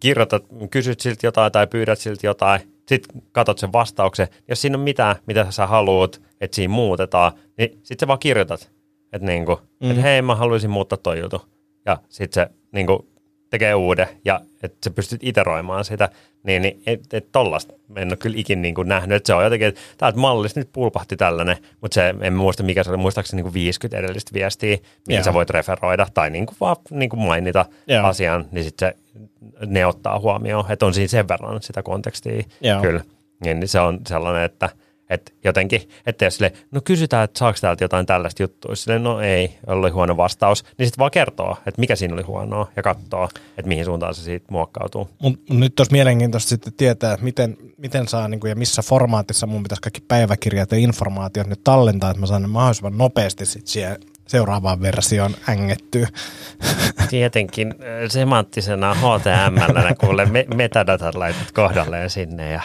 kirjoitat, 0.00 0.44
kysyt 0.70 1.00
siltä 1.00 1.26
jotain 1.26 1.52
tai 1.52 1.66
pyydät 1.66 1.98
siltä 1.98 2.26
jotain, 2.26 2.60
sitten 2.88 3.22
katsot 3.32 3.58
sen 3.58 3.72
vastauksen. 3.72 4.28
Jos 4.48 4.60
siinä 4.60 4.78
on 4.78 4.84
mitään, 4.84 5.16
mitä 5.26 5.50
sä 5.50 5.66
haluat, 5.66 6.20
että 6.40 6.54
siinä 6.54 6.74
muutetaan, 6.74 7.32
niin 7.58 7.70
sitten 7.82 8.00
sä 8.00 8.06
vaan 8.06 8.18
kirjoitat. 8.18 8.70
Että 9.12 9.26
niinku, 9.26 9.60
mm. 9.80 9.90
et 9.90 10.02
hei, 10.02 10.22
mä 10.22 10.34
haluaisin 10.34 10.70
muuttaa 10.70 10.98
toi 10.98 11.20
juttu. 11.20 11.42
Ja 11.86 11.98
sitten 12.08 12.44
se 12.44 12.54
niinku, 12.72 13.08
tekee 13.50 13.74
uuden 13.74 14.06
ja 14.24 14.40
että 14.62 14.78
sä 14.84 14.90
pystyt 14.90 15.20
iteroimaan 15.24 15.84
sitä, 15.84 16.08
niin, 16.42 16.62
niin 16.62 16.82
et, 16.86 17.14
et 17.14 17.32
tollasta 17.32 17.74
en 17.96 18.08
ole 18.08 18.16
kyllä 18.16 18.36
ikin 18.38 18.62
niin 18.62 18.74
kuin 18.74 18.88
nähnyt. 18.88 19.16
Että 19.16 19.26
se 19.26 19.34
on 19.34 19.44
jotenkin, 19.44 19.68
että 19.68 19.80
täältä 19.98 20.18
mallista 20.18 20.60
nyt 20.60 20.72
pulpahti 20.72 21.16
tällainen, 21.16 21.56
mutta 21.80 21.94
se, 21.94 22.14
en 22.20 22.32
muista 22.32 22.62
mikä 22.62 22.84
se 22.84 22.90
oli, 22.90 22.96
muistaakseni 22.96 23.36
niin 23.36 23.44
kuin 23.44 23.54
50 23.54 23.98
edellistä 23.98 24.30
viestiä, 24.34 24.76
mihin 25.08 25.18
Joo. 25.18 25.24
sä 25.24 25.34
voit 25.34 25.50
referoida 25.50 26.06
tai 26.14 26.30
niin 26.30 26.46
kuin 26.46 26.56
vaan 26.60 26.76
niin 26.90 27.10
kuin 27.10 27.20
mainita 27.20 27.66
Joo. 27.86 28.06
asian, 28.06 28.46
niin 28.52 28.64
sitten 28.64 28.88
se 28.88 29.66
ne 29.66 29.86
ottaa 29.86 30.18
huomioon, 30.18 30.64
että 30.68 30.86
on 30.86 30.94
siinä 30.94 31.08
sen 31.08 31.28
verran 31.28 31.62
sitä 31.62 31.82
kontekstia 31.82 32.42
Joo. 32.60 32.82
kyllä. 32.82 33.04
Niin 33.44 33.68
se 33.68 33.80
on 33.80 33.98
sellainen, 34.06 34.42
että– 34.42 34.68
että 35.10 35.32
jotenkin, 35.44 35.88
että 36.06 36.24
jos 36.24 36.34
sille, 36.36 36.52
no 36.70 36.80
kysytään, 36.84 37.24
että 37.24 37.38
saako 37.38 37.58
täältä 37.60 37.84
jotain 37.84 38.06
tällaista 38.06 38.42
juttua, 38.42 38.74
sille 38.74 38.98
no 38.98 39.20
ei, 39.20 39.56
oli 39.66 39.90
huono 39.90 40.16
vastaus, 40.16 40.64
niin 40.78 40.86
sitten 40.86 40.98
vaan 40.98 41.10
kertoo, 41.10 41.56
että 41.66 41.80
mikä 41.80 41.96
siinä 41.96 42.14
oli 42.14 42.22
huonoa 42.22 42.70
ja 42.76 42.82
katsoo, 42.82 43.28
että 43.58 43.68
mihin 43.68 43.84
suuntaan 43.84 44.14
se 44.14 44.22
siitä 44.22 44.46
muokkautuu. 44.50 45.08
Mut 45.22 45.40
nyt 45.50 45.80
olisi 45.80 45.92
mielenkiintoista 45.92 46.48
sitten 46.48 46.72
tietää, 46.72 47.12
että 47.12 47.24
miten, 47.24 47.56
miten 47.76 48.08
saa 48.08 48.28
niin 48.28 48.40
kuin, 48.40 48.48
ja 48.48 48.56
missä 48.56 48.82
formaatissa 48.82 49.46
mun 49.46 49.62
pitäisi 49.62 49.82
kaikki 49.82 50.00
päiväkirjat 50.08 50.72
ja 50.72 50.78
informaatiot 50.78 51.46
nyt 51.46 51.64
tallentaa, 51.64 52.10
että 52.10 52.20
mä 52.20 52.26
saan 52.26 52.42
ne 52.42 52.48
mahdollisimman 52.48 52.98
nopeasti 52.98 53.46
sitten 53.46 53.72
siihen 53.72 53.98
seuraavaan 54.26 54.82
versioon 54.82 55.34
ängettyä. 55.48 56.08
Tietenkin 57.10 57.74
semanttisena 58.08 58.94
HTML, 58.94 59.94
kuule 60.00 60.28
metadatat 60.54 61.14
laitat 61.14 61.52
kohdalleen 61.52 62.10
sinne 62.10 62.52
ja 62.52 62.62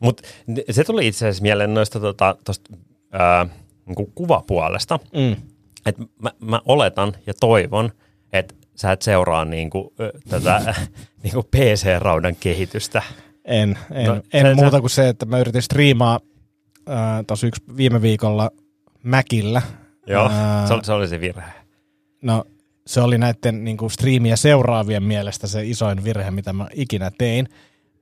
mutta 0.00 0.22
se 0.70 0.84
tuli 0.84 1.06
itse 1.06 1.28
asiassa 1.28 1.42
mieleen 1.42 1.74
noista 1.74 2.00
tota, 2.00 2.36
tosta, 2.44 2.76
ää, 3.12 3.46
niin 3.86 4.12
kuvapuolesta. 4.14 4.98
Mm. 5.14 5.36
Et 5.86 5.98
mä, 6.22 6.30
mä 6.40 6.60
oletan 6.64 7.12
ja 7.26 7.34
toivon, 7.40 7.92
että 8.32 8.54
sä 8.74 8.92
et 8.92 9.02
seuraa 9.02 9.44
niin 9.44 9.70
kuin, 9.70 9.88
tätä 10.28 10.74
niin 11.22 11.32
kuin 11.32 11.46
PC-raudan 11.56 12.36
kehitystä. 12.40 13.02
En, 13.44 13.78
en, 13.92 14.06
no, 14.06 14.22
en 14.32 14.46
sä, 14.46 14.54
muuta 14.54 14.80
kuin 14.80 14.90
se, 14.90 15.08
että 15.08 15.26
mä 15.26 15.38
yritin 15.38 15.62
striimaa 15.62 16.20
tuossa 17.26 17.46
yksi 17.46 17.62
viime 17.76 18.02
viikolla 18.02 18.50
Mäkillä. 19.02 19.62
Joo, 20.06 20.30
ää, 20.32 20.66
se, 20.66 20.74
oli, 20.74 20.84
se 20.84 20.92
oli 20.92 21.08
se 21.08 21.20
virhe. 21.20 21.50
No 22.22 22.44
se 22.86 23.00
oli 23.00 23.18
näiden 23.18 23.64
niin 23.64 23.76
kuin 23.76 23.90
striimiä 23.90 24.36
seuraavien 24.36 25.02
mielestä 25.02 25.46
se 25.46 25.66
isoin 25.66 26.04
virhe, 26.04 26.30
mitä 26.30 26.52
mä 26.52 26.66
ikinä 26.74 27.10
tein. 27.18 27.48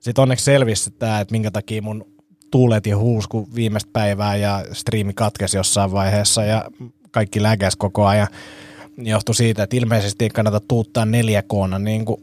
Sitten 0.04 0.22
onneksi 0.22 0.44
selvisi 0.44 0.90
tämä, 0.90 1.20
että 1.20 1.32
minkä 1.32 1.50
takia 1.50 1.82
mun 1.82 2.06
tuulet 2.50 2.86
ja 2.86 2.96
huus 2.96 3.28
kuin 3.28 3.46
viimeistä 3.54 3.90
päivää 3.92 4.36
ja 4.36 4.64
striimi 4.72 5.12
katkesi 5.12 5.56
jossain 5.56 5.92
vaiheessa 5.92 6.44
ja 6.44 6.64
kaikki 7.10 7.42
läkäs 7.42 7.76
koko 7.76 8.06
ajan. 8.06 8.28
Johtui 8.98 9.34
siitä, 9.34 9.62
että 9.62 9.76
ilmeisesti 9.76 10.24
ei 10.24 10.30
kannata 10.30 10.60
tuuttaa 10.68 11.04
4K 11.04 11.78
niin 11.78 12.04
kuin 12.04 12.20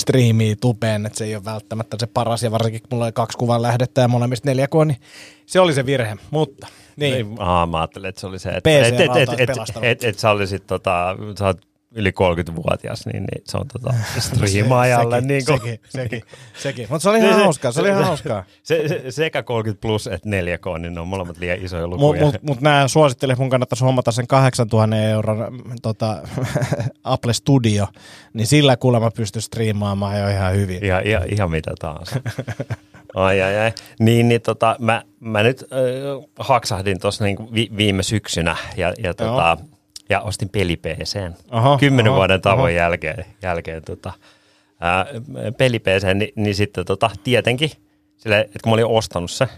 striimiä 0.00 0.56
tupeen, 0.60 1.06
että 1.06 1.18
se 1.18 1.24
ei 1.24 1.34
ole 1.34 1.44
välttämättä 1.44 1.96
se 2.00 2.06
paras, 2.06 2.42
ja 2.42 2.50
varsinkin 2.50 2.80
kun 2.80 2.88
mulla 2.90 3.04
oli 3.04 3.12
kaksi 3.12 3.38
kuvan 3.38 3.62
lähdettä 3.62 4.00
ja 4.00 4.08
molemmista 4.08 4.50
4K, 4.50 4.84
niin 4.84 4.98
se 5.46 5.60
oli 5.60 5.74
se 5.74 5.86
virhe, 5.86 6.16
mutta 6.30 6.66
niin. 6.96 7.14
Ei, 7.14 7.24
aa, 7.38 7.66
mä 7.66 7.78
ajattelin, 7.78 8.08
että 8.08 8.20
se 8.20 8.26
oli 8.26 8.38
se, 8.38 8.48
että 8.48 8.70
PC 8.70 8.86
et, 8.86 8.94
et, 8.94 9.00
et, 9.00 9.08
valtaisi 9.08 9.42
et, 9.42 9.46
pelastanut. 9.46 9.84
et, 9.84 10.04
et, 10.04 10.18
sä 10.18 10.30
olisit 10.30 10.66
tota, 10.66 11.16
sä 11.38 11.46
oot 11.46 11.60
yli 11.94 12.10
30-vuotias, 12.10 13.06
niin, 13.06 13.22
niin 13.24 13.42
se 13.44 13.56
on 13.56 13.68
tota, 13.68 13.94
striimaajalle. 14.18 15.14
sekin, 15.16 15.28
niin 15.28 15.44
kuin, 15.46 15.58
sekin, 15.60 15.78
sekin, 15.88 16.22
sekin. 16.58 16.86
Mutta 16.90 17.02
se 17.02 17.10
oli 17.10 17.18
ihan 17.24 17.34
Se- 17.34 17.42
hauskaa, 17.42 17.72
se 17.72 17.80
oli 17.80 17.88
ihan 17.88 18.02
se- 18.02 18.06
hauskaa. 18.06 18.44
se, 18.62 18.88
se, 18.88 19.10
sekä 19.10 19.42
30 19.42 19.80
plus 19.80 20.06
että 20.06 20.28
4K, 20.28 20.78
niin 20.78 20.94
ne 20.94 21.00
on 21.00 21.08
molemmat 21.08 21.38
liian 21.38 21.58
isoja 21.64 21.86
Mutta 21.86 22.02
lukuja. 22.06 22.24
mut, 22.24 22.42
mut 22.42 22.60
nämä 22.60 22.88
suosittelen, 22.88 23.32
että 23.34 23.42
mun 23.42 23.50
kannattaisi 23.50 23.84
hommata 23.84 24.12
sen 24.12 24.26
8000 24.26 24.96
euron 24.96 25.60
tota, 25.82 26.22
Apple 27.04 27.32
Studio, 27.32 27.86
niin 28.32 28.46
sillä 28.46 28.76
kuulemma 28.76 29.10
pystyy 29.10 29.42
striimaamaan 29.42 30.20
jo 30.20 30.28
ihan 30.28 30.54
hyvin. 30.54 30.84
Ihan, 30.84 31.06
ihan, 31.06 31.22
ihan 31.32 31.50
mitä 31.50 31.72
tahansa. 31.78 32.20
Ai, 33.14 33.42
ai, 33.42 33.58
ai. 33.58 33.72
Niin, 34.00 34.28
niin 34.28 34.40
tota, 34.42 34.76
mä, 34.78 35.02
mä 35.20 35.42
nyt 35.42 35.60
äh, 35.72 36.24
haksahdin 36.38 37.00
tuossa 37.00 37.24
niinku 37.24 37.48
vi, 37.54 37.68
viime 37.76 38.02
syksynä 38.02 38.56
ja, 38.76 38.92
ja, 39.02 39.14
tota, 39.14 39.56
ja 40.08 40.20
ostin 40.20 40.48
peli 40.48 40.76
PCn. 40.76 41.32
Aha, 41.50 41.78
Kymmenen 41.78 42.10
aha, 42.10 42.18
vuoden 42.18 42.40
tavoin 42.40 42.74
aha. 42.74 42.84
jälkeen, 42.84 43.24
jälkeen 43.42 43.82
tota, 43.82 44.12
ää, 44.80 45.06
peli 45.58 45.78
PCn, 45.78 46.18
niin, 46.18 46.32
niin 46.36 46.54
sitten 46.54 46.84
tota, 46.84 47.10
tietenkin, 47.24 47.70
sille, 48.16 48.40
että 48.40 48.58
kun 48.62 48.70
mä 48.70 48.74
olin 48.74 48.86
ostanut 48.86 49.30
se, 49.30 49.48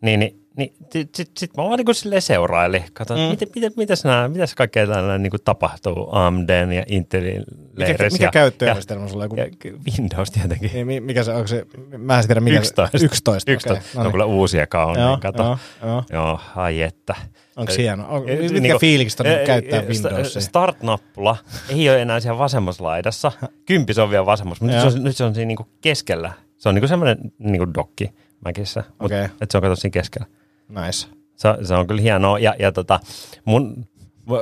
niin, 0.00 0.20
niin 0.20 0.45
niin 0.56 0.74
sitten 0.80 1.08
sit, 1.14 1.30
sit 1.38 1.56
mä 1.56 1.64
vaan 1.64 1.78
niin 1.78 1.94
silleen 1.94 2.22
seurailin. 2.22 2.84
Katsoin, 2.92 3.20
Mm. 3.20 3.26
miten, 3.26 3.48
miten, 3.54 3.72
mitäs, 3.76 4.04
nää, 4.04 4.28
mitäs 4.28 4.54
kaikkea 4.54 4.86
tällä 4.86 5.18
niin 5.18 5.32
tapahtuu 5.44 6.08
AMDn 6.12 6.72
ja 6.72 6.84
Intelin 6.86 7.36
Mikä, 7.36 7.44
leirissä. 7.74 8.04
mikä 8.12 8.24
ja, 8.24 8.30
käyttöjärjestelmä 8.30 9.08
sulla 9.08 9.24
on? 9.24 9.30
Joku, 9.38 9.68
ja 9.68 9.72
Windows 9.98 10.30
tietenkin. 10.30 10.70
niin, 10.74 10.86
mi- 10.86 11.00
mikä 11.00 11.22
se, 11.24 11.32
onko 11.34 11.46
se, 11.46 11.66
mä 11.98 12.18
en 12.18 12.26
tiedä 12.26 12.40
mikä 12.40 12.58
11. 12.58 12.98
se, 12.98 13.04
11. 13.04 13.52
11. 13.52 13.80
Okay, 13.80 13.90
Okay, 13.94 14.04
no, 14.04 14.10
kyllä 14.10 14.24
uusiakaan 14.24 14.88
on, 14.88 14.98
Joo, 14.98 15.08
niin 15.10 15.20
kato. 15.20 15.42
joo, 15.42 15.58
joo. 15.84 16.04
Joo, 16.12 16.40
ai 16.56 16.82
että. 16.82 17.14
Onko 17.56 17.72
Se- 17.72 17.82
hieno? 17.82 18.06
On, 18.08 18.22
mitkä 18.24 18.60
niinku- 18.60 18.78
fiilikset 18.78 19.20
on 19.20 19.26
niinku 19.26 19.46
käyttää 19.46 19.80
Windowsia? 19.82 20.24
sta- 20.24 20.40
Start-nappula 20.40 21.36
ei 21.68 21.88
ole 21.90 22.02
enää 22.02 22.20
siellä 22.20 22.38
vasemmassa 22.38 22.84
laidassa. 22.84 23.32
Kympis 23.66 23.98
on 23.98 24.10
vielä 24.10 24.26
vasemmassa, 24.26 24.64
mutta 24.64 24.76
nyt 24.76 24.82
Joo. 24.84 24.90
se 24.90 24.98
on, 24.98 25.04
nyt 25.04 25.16
se 25.16 25.24
on 25.24 25.34
siinä 25.34 25.46
niinku 25.48 25.66
keskellä. 25.80 26.32
Se 26.58 26.68
on 26.68 26.74
niinku 26.74 26.88
semmoinen 26.88 27.18
niinku 27.38 27.74
dokki 27.74 28.10
Mäkissä, 28.44 28.80
mutta 28.88 29.04
Okei. 29.04 29.24
et 29.40 29.50
se 29.50 29.58
on 29.58 29.62
kato 29.62 29.76
siinä 29.76 29.92
keskellä. 29.92 30.26
Nice. 30.68 31.08
Se, 31.36 31.48
se 31.62 31.74
on 31.74 31.86
kyllä 31.86 32.00
hienoa. 32.00 32.38
Ja, 32.38 32.54
ja 32.58 32.72
tota, 32.72 33.00
mun 33.44 33.86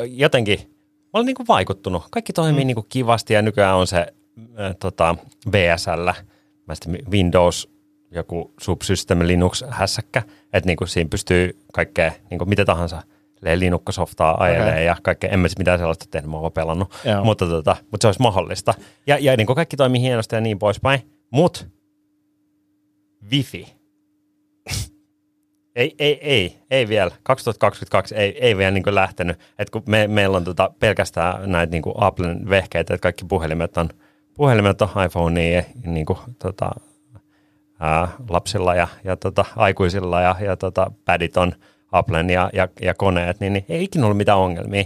jotenkin, 0.09 0.59
mä 0.61 1.11
olen 1.13 1.27
niinku 1.27 1.45
vaikuttunut. 1.49 2.03
Kaikki 2.11 2.33
toimii 2.33 2.65
mm. 2.65 2.67
niinku 2.67 2.87
kivasti 2.89 3.35
ja 3.35 3.43
nykyään 3.43 3.77
on 3.77 3.87
se 3.87 3.99
äh, 3.99 4.77
tota, 4.81 5.17
VSL, 5.53 6.11
mä 6.67 6.75
sitten 6.75 6.99
Windows, 7.11 7.69
joku 8.11 8.53
subsystem 8.61 9.19
Linux 9.23 9.65
hässäkkä, 9.69 10.23
että 10.53 10.67
niinku 10.67 10.87
siinä 10.87 11.09
pystyy 11.09 11.59
kaikkea, 11.73 12.13
niinku 12.31 12.45
mitä 12.45 12.65
tahansa 12.65 13.03
Linux-softaa 13.55 14.43
ajelee 14.43 14.73
Okei. 14.73 14.87
ja 14.87 14.97
kaikkea, 15.03 15.31
en 15.31 15.41
mä 15.41 15.49
mitään 15.59 15.79
sellaista 15.79 16.07
tehnyt, 16.11 16.31
mä 16.31 16.37
oon 16.37 16.53
pelannut, 16.53 16.95
Joo. 17.05 17.25
mutta, 17.25 17.47
tota, 17.47 17.77
mutta 17.91 18.05
se 18.05 18.09
olisi 18.09 18.23
mahdollista. 18.23 18.75
Ja, 19.07 19.19
ja 19.19 19.37
niin 19.37 19.47
kaikki 19.47 19.77
toimii 19.77 20.01
hienosti 20.01 20.35
ja 20.35 20.41
niin 20.41 20.59
poispäin, 20.59 21.01
mutta 21.31 21.65
Wifi. 23.31 23.75
Ei, 25.77 25.95
ei, 25.99 26.19
ei, 26.23 26.59
ei 26.71 26.89
vielä. 26.89 27.11
2022 27.23 28.15
ei, 28.15 28.39
ei 28.41 28.57
vielä 28.57 28.71
niin 28.71 28.95
lähtenyt. 28.95 29.39
Et 29.59 29.71
kun 29.71 29.83
me, 29.87 30.09
meillä 30.09 30.37
on 30.37 30.45
tota 30.45 30.71
pelkästään 30.79 31.51
näitä 31.53 31.71
niin 31.71 31.83
Applen 31.95 32.49
vehkeitä, 32.51 32.95
että 32.95 33.03
kaikki 33.03 33.25
puhelimet 33.25 33.77
on, 33.77 33.89
puhelimet 34.35 34.83
on 34.83 34.89
iPhonea 35.07 35.57
ja 35.57 35.63
niin 35.87 36.07
kuin, 36.07 36.19
tota, 36.39 36.71
ää, 37.81 38.09
lapsilla 38.29 38.75
ja, 38.75 38.89
ja 39.05 39.17
tota, 39.17 39.45
aikuisilla 39.57 40.21
ja, 40.21 40.37
ja 40.41 40.57
tota, 40.57 40.91
padit 41.05 41.37
on 41.37 41.53
Applen 41.93 42.31
ja, 42.31 42.51
ja, 42.53 42.69
ja 42.81 42.95
koneet, 42.95 43.41
niin, 43.41 43.53
niin 43.53 43.65
ei 43.69 43.85
ikinä 43.85 44.05
ollut 44.05 44.17
mitään 44.17 44.39
ongelmia. 44.39 44.85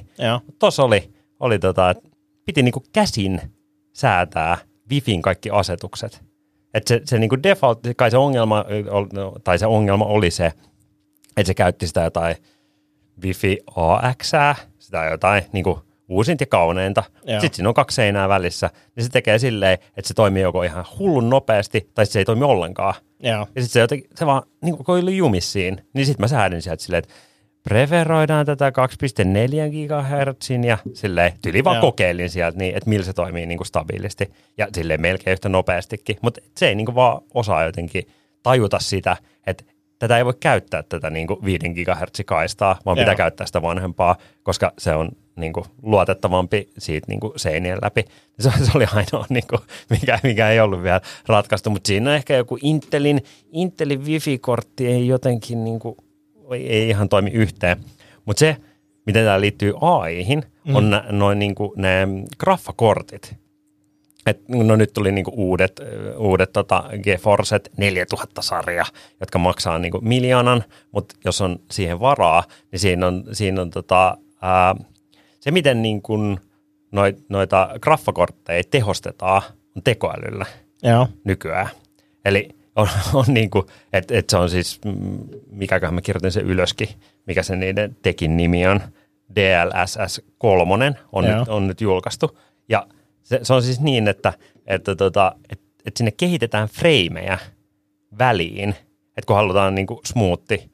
Tuossa 0.58 0.84
oli, 0.84 1.10
oli 1.40 1.58
tota, 1.58 1.90
että 1.90 2.08
piti 2.44 2.62
niinku 2.62 2.82
käsin 2.92 3.40
säätää 3.92 4.56
Wifin 4.90 5.22
kaikki 5.22 5.50
asetukset. 5.50 6.24
Et 6.74 6.86
se, 6.86 7.00
se 7.04 7.18
niinku 7.18 7.42
default, 7.42 7.78
kai 7.96 8.10
se 8.10 8.16
ongelma, 8.16 8.64
ol- 8.90 9.38
tai 9.44 9.58
se 9.58 9.66
ongelma 9.66 10.04
oli 10.04 10.30
se, 10.30 10.52
että 11.40 11.46
se 11.46 11.54
käytti 11.54 11.86
sitä 11.86 12.00
jotain 12.00 12.36
Wifi 13.24 13.58
AX, 13.76 14.32
sitä 14.78 15.04
jotain 15.04 15.42
niinku 15.52 15.82
uusinta 16.08 16.42
ja 16.42 16.46
kauneinta. 16.46 17.02
Joo. 17.24 17.40
Sitten 17.40 17.56
siinä 17.56 17.68
on 17.68 17.74
kaksi 17.74 17.94
seinää 17.94 18.28
välissä, 18.28 18.70
niin 18.96 19.04
se 19.04 19.10
tekee 19.10 19.38
silleen, 19.38 19.78
että 19.96 20.08
se 20.08 20.14
toimii 20.14 20.42
joko 20.42 20.62
ihan 20.62 20.84
hullun 20.98 21.30
nopeasti, 21.30 21.90
tai 21.94 22.06
se 22.06 22.18
ei 22.18 22.24
toimi 22.24 22.44
ollenkaan. 22.44 22.94
Joo. 23.20 23.38
Ja 23.38 23.44
sitten 23.44 23.68
se, 23.68 23.80
jotenkin, 23.80 24.10
se 24.14 24.26
vaan 24.26 24.42
niin 24.62 24.76
kuin 24.76 25.02
oli 25.02 25.16
jumissiin, 25.16 25.80
niin 25.92 26.06
sitten 26.06 26.24
mä 26.24 26.28
säädin 26.28 26.62
sieltä 26.62 26.82
silleen, 26.82 26.98
että 26.98 27.14
preferoidaan 27.62 28.46
tätä 28.46 28.70
2,4 28.70 28.74
GHz 29.70 30.50
ja 30.66 30.78
silleen, 30.94 31.32
tyli 31.42 31.64
vaan 31.64 31.76
Joo. 31.76 31.82
kokeilin 31.82 32.30
sieltä, 32.30 32.58
niin, 32.58 32.76
että 32.76 32.90
millä 32.90 33.04
se 33.04 33.12
toimii 33.12 33.46
niin 33.46 33.58
kuin 33.58 33.66
stabiilisti 33.66 34.30
ja 34.58 34.68
silleen 34.74 35.00
melkein 35.00 35.32
yhtä 35.32 35.48
nopeastikin, 35.48 36.16
mutta 36.22 36.40
se 36.56 36.68
ei 36.68 36.74
niin 36.74 36.86
kuin 36.86 36.94
vaan 36.94 37.22
osaa 37.34 37.64
jotenkin 37.64 38.08
tajuta 38.42 38.78
sitä, 38.78 39.16
että 39.46 39.64
tätä 39.98 40.18
ei 40.18 40.24
voi 40.24 40.34
käyttää 40.40 40.82
tätä 40.82 41.10
niin 41.10 41.26
kuin 41.26 41.44
5 41.44 41.68
GHz 41.68 42.20
kaistaa, 42.26 42.78
vaan 42.84 42.96
Joo. 42.96 43.02
pitää 43.02 43.14
käyttää 43.14 43.46
sitä 43.46 43.62
vanhempaa, 43.62 44.16
koska 44.42 44.72
se 44.78 44.94
on 44.94 45.08
niin 45.36 45.52
kuin 45.52 45.66
luotettavampi 45.82 46.68
siitä 46.78 47.06
niin 47.08 47.20
kuin 47.20 47.32
seinien 47.36 47.78
läpi. 47.82 48.04
Se, 48.40 48.50
se 48.64 48.70
oli 48.74 48.84
ainoa, 48.94 49.26
niin 49.28 49.46
kuin, 49.50 49.60
mikä, 49.90 50.20
mikä 50.22 50.50
ei 50.50 50.60
ollut 50.60 50.82
vielä 50.82 51.00
ratkaistu, 51.26 51.70
mutta 51.70 51.88
siinä 51.88 52.10
on 52.10 52.16
ehkä 52.16 52.36
joku 52.36 52.58
Intelin, 52.62 53.22
Intelin 53.52 54.04
Wi-Fi-kortti 54.04 54.86
ei 54.86 55.08
jotenkin 55.08 55.64
niin 55.64 55.78
kuin, 55.78 55.96
ei, 56.52 56.68
ei 56.68 56.88
ihan 56.88 57.08
toimi 57.08 57.30
yhteen. 57.30 57.78
Mutta 58.24 58.40
se, 58.40 58.56
miten 59.06 59.24
tämä 59.24 59.40
liittyy 59.40 59.74
AIhin, 59.80 60.42
mm. 60.64 60.76
on 60.76 60.90
nä, 60.90 61.04
noin 61.10 61.38
niin 61.38 61.54
kuin 61.54 61.72
ne 61.76 62.08
graffakortit. 62.38 63.36
Et, 64.28 64.48
no 64.48 64.76
nyt 64.76 64.92
tuli 64.92 65.12
niinku 65.12 65.32
uudet, 65.34 65.80
uudet 66.16 66.52
tota 66.52 66.84
GeForcet 67.02 67.70
4000-sarja, 67.80 68.84
jotka 69.20 69.38
maksaa 69.38 69.78
niinku 69.78 70.00
miljoonan, 70.02 70.64
mutta 70.92 71.14
jos 71.24 71.40
on 71.40 71.58
siihen 71.70 72.00
varaa, 72.00 72.44
niin 72.72 72.80
siinä 72.80 73.06
on, 73.06 73.24
siinä 73.32 73.62
on 73.62 73.70
tota, 73.70 74.16
ää, 74.42 74.74
se, 75.40 75.50
miten 75.50 75.82
niinku 75.82 76.18
noit, 76.92 77.24
noita 77.28 77.70
graffakortteja 77.80 78.62
tehostetaan, 78.70 79.42
on 79.76 79.82
tekoälyllä 79.82 80.46
Joo. 80.82 81.08
nykyään. 81.24 81.68
Eli 82.24 82.48
on, 82.76 82.88
on 83.14 83.24
niin 83.28 83.50
kuin, 83.50 83.66
että 83.92 84.18
et 84.18 84.30
se 84.30 84.36
on 84.36 84.50
siis, 84.50 84.80
mikäköhän 85.50 85.94
mä 85.94 86.00
kirjoitin 86.00 86.32
sen 86.32 86.46
ylöskin, 86.46 86.88
mikä 87.26 87.42
se 87.42 87.56
niiden 87.56 87.96
tekin 88.02 88.36
nimi 88.36 88.66
on, 88.66 88.80
DLSS 89.34 90.22
3 90.38 90.92
on, 91.12 91.24
Joo. 91.24 91.38
nyt, 91.38 91.48
on 91.48 91.66
nyt 91.66 91.80
julkaistu. 91.80 92.38
Ja 92.68 92.86
se, 93.28 93.40
se 93.42 93.54
on 93.54 93.62
siis 93.62 93.80
niin, 93.80 94.08
että, 94.08 94.32
että, 94.66 94.96
tota, 94.96 95.32
että, 95.50 95.64
että 95.84 95.98
sinne 95.98 96.10
kehitetään 96.10 96.68
freimejä 96.68 97.38
väliin, 98.18 98.68
että 99.16 99.26
kun 99.26 99.36
halutaan 99.36 99.74
niin 99.74 99.86
kuin 99.86 100.00
smoothi, 100.04 100.70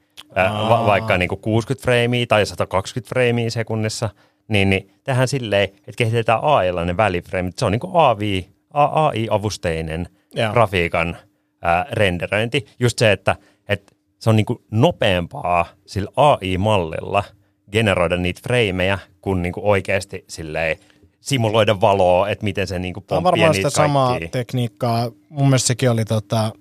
va, 0.68 0.86
vaikka 0.86 1.18
niin 1.18 1.28
kuin 1.28 1.40
60 1.40 1.82
freimiä 1.82 2.26
tai 2.26 2.46
120 2.46 3.08
freimiä 3.08 3.50
sekunnissa, 3.50 4.10
niin, 4.48 4.70
niin 4.70 4.90
tehdään 5.04 5.28
silleen, 5.28 5.64
että 5.64 5.96
kehitetään 5.96 6.40
AIlla 6.42 6.84
ne 6.84 6.96
välifreimit. 6.96 7.58
Se 7.58 7.64
on 7.64 7.72
niin 7.72 7.80
kuin 7.80 7.92
AI, 7.94 8.46
AI-avusteinen 8.72 10.08
Joo. 10.34 10.52
grafiikan 10.52 11.16
ää, 11.62 11.86
renderöinti. 11.92 12.66
Just 12.78 12.98
se, 12.98 13.12
että, 13.12 13.36
että 13.68 13.92
se 14.18 14.30
on 14.30 14.36
niin 14.36 14.46
kuin 14.46 14.58
nopeampaa 14.70 15.66
sillä 15.86 16.10
AI-mallilla 16.16 17.24
generoida 17.72 18.16
niitä 18.16 18.40
freimejä, 18.42 18.98
kuin, 19.20 19.42
niin 19.42 19.52
kuin 19.52 19.64
oikeasti 19.64 20.24
silleen 20.28 20.76
simuloida 21.24 21.80
valoa, 21.80 22.28
että 22.28 22.44
miten 22.44 22.66
se 22.66 22.78
niin 22.78 22.94
kuin 22.94 23.04
Tämä 23.04 23.16
on 23.16 23.22
varmaan 23.24 23.54
sitä 23.54 23.70
samaa 23.70 24.18
tekniikkaa. 24.30 25.10
Mun 25.28 25.46
mielestä 25.48 25.66
sekin 25.66 25.90
oli 25.90 26.04
tota, 26.04 26.52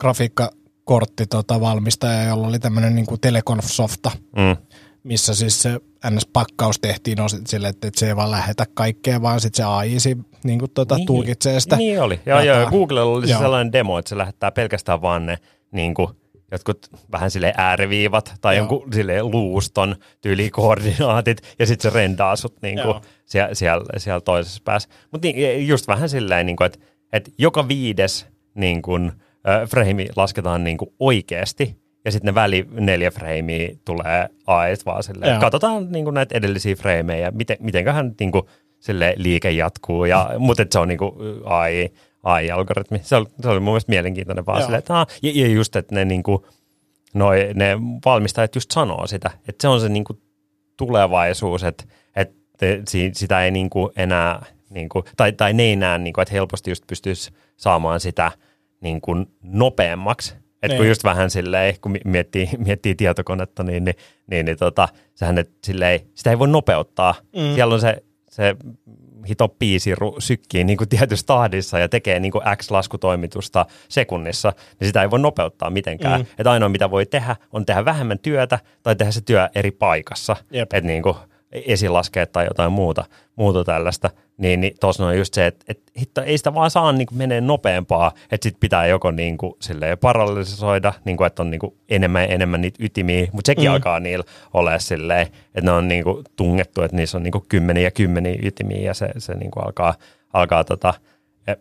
grafiikkakortti 0.00 1.26
tota, 1.26 1.60
valmistaja, 1.60 2.22
jolla 2.22 2.46
oli 2.48 2.58
tämmöinen 2.58 2.94
niin 2.94 3.06
teleconf-softa, 3.20 4.10
Mm. 4.36 4.56
missä 5.02 5.34
siis 5.34 5.62
se 5.62 5.80
NS-pakkaus 6.10 6.78
tehtiin 6.80 7.20
osin 7.20 7.46
sille, 7.46 7.68
että, 7.68 7.88
että 7.88 8.00
se 8.00 8.06
ei 8.08 8.16
vaan 8.16 8.30
lähetä 8.30 8.64
kaikkea, 8.74 9.22
vaan 9.22 9.40
sitten 9.40 9.56
se 9.56 9.64
AI 9.64 10.00
si- 10.00 10.16
niin 10.44 10.58
kuin, 10.58 10.70
tota, 10.74 10.96
niin. 10.96 11.06
tulkitsee 11.06 11.60
sitä. 11.60 11.76
Niin 11.76 12.02
oli. 12.02 12.20
Joo, 12.26 12.38
dataa. 12.38 12.44
joo, 12.60 12.70
Googlella 12.70 13.10
oli 13.10 13.30
Joo. 13.30 13.40
sellainen 13.40 13.72
demo, 13.72 13.98
että 13.98 14.08
se 14.08 14.18
lähettää 14.18 14.50
pelkästään 14.50 15.02
vaan 15.02 15.26
ne 15.26 15.38
niin 15.72 15.94
kuin, 15.94 16.08
jotkut 16.52 16.88
vähän 17.12 17.30
sille 17.30 17.54
ääriviivat 17.56 18.34
tai 18.40 18.56
Joo. 18.56 18.60
jonkun 18.60 18.92
sille 18.92 19.22
luuston 19.22 19.96
tyylikoordinaatit 20.20 21.38
ja 21.58 21.66
sitten 21.66 21.90
se 21.92 21.94
rendaa 21.98 22.36
sut 22.36 22.62
niin 22.62 22.78
kuin. 22.82 22.94
Siellä, 23.26 23.54
siellä, 23.54 23.84
siellä 23.96 24.20
toisessa 24.20 24.62
päässä. 24.64 24.88
Mutta 25.10 25.28
niin, 25.28 25.68
just 25.68 25.88
vähän 25.88 26.08
silleen, 26.08 26.46
niin 26.46 26.56
kuin, 26.56 26.66
että, 26.66 26.78
että 27.12 27.30
joka 27.38 27.68
viides 27.68 28.26
niin 28.54 28.82
kuin, 28.82 29.12
ö, 29.48 29.66
frame 29.66 30.06
lasketaan 30.16 30.64
niin 30.64 30.76
kuin 30.76 30.90
oikeasti, 30.98 31.76
ja 32.04 32.12
sitten 32.12 32.26
ne 32.26 32.34
väli 32.34 32.66
neljä 32.70 33.10
freimiä 33.10 33.68
tulee 33.84 34.28
AES 34.46 34.86
vaan 34.86 35.02
silleen. 35.02 35.30
Joo. 35.30 35.40
Katsotaan 35.40 35.92
niin 35.92 36.04
kuin 36.04 36.14
näitä 36.14 36.38
edellisiä 36.38 36.76
freimejä, 36.76 37.30
miten, 37.30 37.56
mitenköhän 37.60 38.14
niin 38.20 38.32
kuin, 38.32 38.42
sille 38.80 39.14
liike 39.16 39.50
jatkuu, 39.50 40.04
ja, 40.04 40.30
mutta 40.38 40.62
et 40.62 40.72
se 40.72 40.78
on 40.78 40.88
niin 40.88 40.98
kuin 40.98 41.12
AI, 41.44 41.92
AI-algoritmi. 42.22 43.00
Se 43.02 43.16
oli, 43.16 43.26
se 43.42 43.48
oli 43.48 43.60
mun 43.60 43.72
mielestä 43.72 43.92
mielenkiintoinen 43.92 44.46
vaan 44.46 44.62
silleen, 44.62 44.78
että 44.78 45.00
ah, 45.00 45.06
ja, 45.22 45.32
ja 45.34 45.48
just, 45.48 45.76
että 45.76 45.94
ne, 45.94 46.04
niin 46.04 46.22
kuin, 46.22 46.42
noi, 47.14 47.50
ne 47.54 47.78
valmistajat 48.04 48.54
just 48.54 48.70
sanoo 48.70 49.06
sitä, 49.06 49.30
että 49.48 49.62
se 49.62 49.68
on 49.68 49.80
se 49.80 49.88
niin 49.88 50.04
kuin 50.04 50.18
tulevaisuus, 50.76 51.64
että, 51.64 51.84
si- 52.88 53.10
sitä 53.14 53.44
ei 53.44 53.50
niin 53.50 53.70
kuin 53.70 53.92
enää, 53.96 54.46
niin 54.70 54.88
kuin, 54.88 55.04
tai, 55.16 55.32
tai 55.32 55.52
ne 55.52 55.62
ei 55.62 55.76
näe, 55.76 55.98
niin 55.98 56.12
kuin, 56.12 56.22
että 56.22 56.32
helposti 56.34 56.70
just 56.70 56.84
pystyisi 56.86 57.30
saamaan 57.56 58.00
sitä 58.00 58.32
niin 58.80 59.00
kuin 59.00 59.26
nopeammaksi. 59.42 60.34
Että 60.62 60.76
kun 60.76 60.82
Niin. 60.84 60.88
just 60.88 61.04
vähän 61.04 61.30
silleen, 61.30 61.74
kun 61.80 61.92
mi- 61.92 62.00
miettii, 62.04 62.48
miettii 62.58 62.94
tietokonetta, 62.94 63.62
niin, 63.62 63.84
niin, 63.84 63.94
niin, 64.26 64.46
niin 64.46 64.56
tota, 64.58 64.88
sehän 65.14 65.38
et, 65.38 65.50
silleen, 65.64 66.00
sitä 66.14 66.30
ei 66.30 66.38
voi 66.38 66.48
nopeuttaa. 66.48 67.14
Mm. 67.36 67.54
Siellä 67.54 67.74
on 67.74 67.80
se, 67.80 68.02
se 68.30 68.56
hito 69.28 69.48
piisiru 69.48 70.16
sykkii 70.18 70.64
niin 70.64 70.76
kuin 70.76 70.88
tietyssä 70.88 71.26
tahdissa 71.26 71.78
ja 71.78 71.88
tekee 71.88 72.20
niin 72.20 72.32
kuin 72.32 72.42
X 72.56 72.70
laskutoimitusta 72.70 73.66
sekunnissa, 73.88 74.52
niin 74.80 74.86
sitä 74.88 75.02
ei 75.02 75.10
voi 75.10 75.18
nopeuttaa 75.18 75.70
mitenkään. 75.70 76.20
Mm. 76.20 76.26
Että 76.38 76.50
ainoa 76.50 76.68
mitä 76.68 76.90
voi 76.90 77.06
tehdä 77.06 77.36
on 77.52 77.66
tehdä 77.66 77.84
vähemmän 77.84 78.18
työtä 78.18 78.58
tai 78.82 78.96
tehdä 78.96 79.12
se 79.12 79.20
työ 79.20 79.48
eri 79.54 79.70
paikassa. 79.70 80.36
Että 80.52 80.80
niin 80.80 81.02
kuin 81.02 81.14
esilaskea 81.66 82.26
tai 82.26 82.44
jotain 82.44 82.72
muuta, 82.72 83.04
muuta 83.36 83.64
tällaista. 83.64 84.10
Niin, 84.38 84.60
niin 84.60 84.74
tuossa 84.80 85.06
on 85.06 85.18
just 85.18 85.34
se, 85.34 85.46
että, 85.46 85.64
että 85.68 85.92
hitto, 86.00 86.22
ei 86.22 86.38
sitä 86.38 86.54
vaan 86.54 86.70
saa 86.70 86.92
niin 86.92 87.06
kuin 87.06 87.18
menee 87.18 87.40
nopeampaa, 87.40 88.12
että 88.30 88.48
sit 88.48 88.60
pitää 88.60 88.86
joko 88.86 89.10
niin 89.10 89.38
kuin, 89.38 89.52
silleen 89.60 89.98
parallisoida, 89.98 90.92
niin 91.04 91.16
kuin, 91.16 91.26
että 91.26 91.42
on 91.42 91.50
niin 91.50 91.58
kuin 91.58 91.74
enemmän 91.88 92.22
ja 92.22 92.28
enemmän 92.28 92.60
niitä 92.60 92.84
ytimiä, 92.84 93.26
mutta 93.32 93.46
sekin 93.46 93.64
mm. 93.64 93.74
alkaa 93.74 94.00
niillä 94.00 94.24
ole 94.54 94.78
silleen, 94.78 95.22
että 95.22 95.60
ne 95.60 95.70
on 95.70 95.88
niin 95.88 96.04
kuin 96.04 96.24
tungettu, 96.36 96.82
että 96.82 96.96
niissä 96.96 97.18
on 97.18 97.22
niin 97.22 97.32
kuin 97.32 97.44
kymmeniä 97.48 97.82
ja 97.82 97.90
kymmeniä 97.90 98.38
ytimiä 98.42 98.80
ja 98.80 98.94
se, 98.94 99.08
se 99.18 99.34
niin 99.34 99.50
kuin 99.50 99.66
alkaa, 99.66 99.94
alkaa 100.32 100.64
tota, 100.64 100.94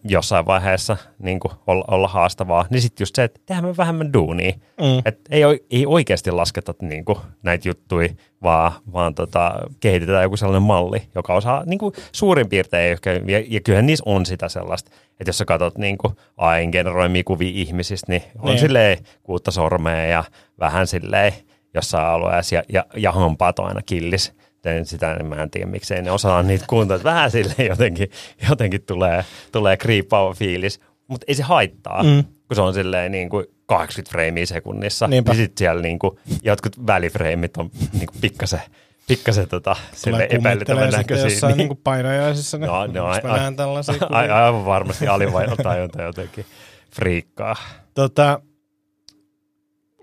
jossain 0.04 0.46
vaiheessa 0.46 0.98
niin 1.20 1.40
kuin 1.40 1.52
olla, 1.68 1.86
olla 1.88 2.08
haastavaa, 2.08 2.66
niin 2.70 2.82
sitten 2.82 3.02
just 3.02 3.16
se, 3.16 3.24
että 3.24 3.40
tehdään 3.46 3.66
me 3.66 3.78
vähemmän 3.78 4.14
duunia. 4.14 4.54
Mm. 4.82 5.02
Et 5.06 5.20
ei, 5.30 5.44
ei 5.72 5.86
oikeasti 5.86 6.32
lasketa 6.32 6.74
niin 6.82 7.06
kuin, 7.06 7.18
näitä 7.44 7.68
juttuja, 7.70 8.10
vaan, 8.44 8.72
vaan 8.94 9.16
tota, 9.16 9.54
kehitetään 9.80 10.24
joku 10.24 10.38
sellainen 10.38 10.62
malli, 10.62 11.02
joka 11.16 11.34
osaa 11.34 11.64
niin 11.66 11.80
kuin, 11.80 11.94
suurin 12.12 12.50
piirtein, 12.50 12.92
ehkä, 12.92 13.12
ja, 13.14 13.44
ja 13.48 13.62
kyllähän 13.62 13.86
niissä 13.86 14.04
on 14.08 14.26
sitä 14.26 14.50
sellaista, 14.50 14.92
että 15.20 15.30
jos 15.30 15.38
sä 15.38 15.46
katsot 15.46 15.78
niin 15.78 15.98
kuin, 15.98 16.16
AIn 16.38 16.70
generoimia 16.70 17.24
kuvia 17.26 17.52
ihmisistä, 17.54 18.12
niin 18.12 18.24
on 18.40 18.46
Niin. 18.46 18.60
silleen 18.60 18.98
kuutta 19.24 19.52
sormea 19.52 20.06
ja 20.06 20.24
vähän 20.60 20.88
silleen 20.88 21.34
jossain 21.74 22.08
alueessa, 22.08 22.56
ja, 22.56 22.64
ja, 22.70 22.86
ja 22.98 23.12
hampaat 23.12 23.60
on 23.60 23.68
aina 23.68 23.82
killis. 23.86 24.34
Teen 24.66 24.86
sitä, 24.86 25.14
niin 25.14 25.26
mä 25.26 25.36
en 25.44 25.50
tiedä, 25.50 25.68
miksei 25.68 26.02
ne 26.02 26.12
osaa 26.12 26.44
niitä 26.44 26.66
että 26.96 27.04
Vähän 27.04 27.32
silleen 27.32 27.68
jotenkin, 27.70 28.10
jotenkin 28.50 28.82
tulee, 28.82 29.26
tulee 29.52 29.78
kriippaava 29.78 30.34
fiilis, 30.34 30.80
mutta 31.08 31.26
ei 31.28 31.36
se 31.36 31.44
haittaa, 31.44 32.04
mm. 32.04 32.24
kun 32.24 32.56
se 32.56 32.62
on 32.62 32.74
silleen 32.74 33.12
niin 33.12 33.30
kuin 33.30 33.46
80 33.66 34.12
freimiä 34.12 34.46
sekunnissa. 34.46 35.08
Niinpä. 35.08 35.32
Niin 35.32 35.42
sitten 35.42 35.58
siellä 35.58 35.82
niin 35.82 36.00
kuin, 36.00 36.20
jotkut 36.44 36.88
välifreimit 36.88 37.58
on 37.58 37.70
niin 37.94 38.08
kuin 38.08 38.22
pikkasen, 38.22 38.62
pikkasen 39.08 39.48
tota, 39.50 39.76
sille 39.94 40.28
Tulee 40.28 40.58
sitten 40.58 40.92
näköisiä. 40.92 41.26
jossain 41.26 41.58
niin. 41.58 41.70
niin 41.70 41.80
painajaisissa. 41.84 42.58
Ne, 42.58 42.68
No, 42.68 42.86
ne 42.88 43.02
on 43.02 43.56
tällaisia 43.56 43.96
ai, 44.10 44.24
kuvia? 44.28 44.46
aivan 44.46 44.66
varmasti 44.66 45.08
alivainotajunta 45.08 46.02
jotenkin 46.02 46.46
friikkaa. 46.92 47.56
Tota, 47.94 48.40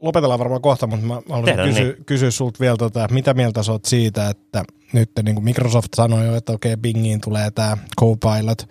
lopetellaan 0.03 0.39
varmaan 0.39 0.63
kohta, 0.63 0.87
mutta 0.87 1.07
mä 1.07 1.15
haluaisin 1.15 1.45
Tehdään 1.45 1.69
kysyä, 1.69 1.85
niin. 1.85 2.05
kysyä 2.05 2.31
sulta 2.31 2.61
vielä, 2.61 2.77
tota, 2.77 3.05
että 3.05 3.15
mitä 3.15 3.35
mieltä 3.35 3.63
sä 3.63 3.73
oot 3.73 3.85
siitä, 3.85 4.29
että 4.29 4.65
nyt 4.93 5.11
niin 5.23 5.35
kuin 5.35 5.45
Microsoft 5.45 5.89
sanoi 5.97 6.27
jo, 6.27 6.37
että 6.37 6.53
okei, 6.53 6.77
Bingiin 6.77 7.21
tulee 7.21 7.51
tämä 7.51 7.77
Copilot, 8.01 8.69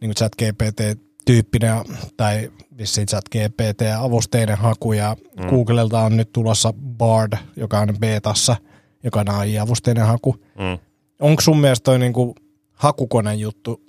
niin 0.00 0.08
kuin 0.08 0.14
chat 0.14 0.32
GPT-tyyppinen, 0.42 1.84
tai 2.16 2.50
vissiin 2.78 3.06
chat 3.06 3.24
GPT-avusteinen 3.34 4.58
haku, 4.58 4.92
ja 4.92 5.16
mm. 5.36 5.48
Googlelta 5.48 6.00
on 6.00 6.16
nyt 6.16 6.32
tulossa 6.32 6.72
Bard, 6.72 7.32
joka 7.56 7.78
on 7.78 7.96
betassa, 8.00 8.56
joka 9.04 9.20
on 9.20 9.30
AI-avusteinen 9.30 10.06
haku. 10.06 10.36
Mm. 10.58 10.78
Onko 11.20 11.40
sun 11.40 11.60
mielestä 11.60 11.84
toi 11.84 11.98
niin 11.98 12.12
kuin 12.12 12.34
hakukoneen 12.72 13.40
juttu 13.40 13.82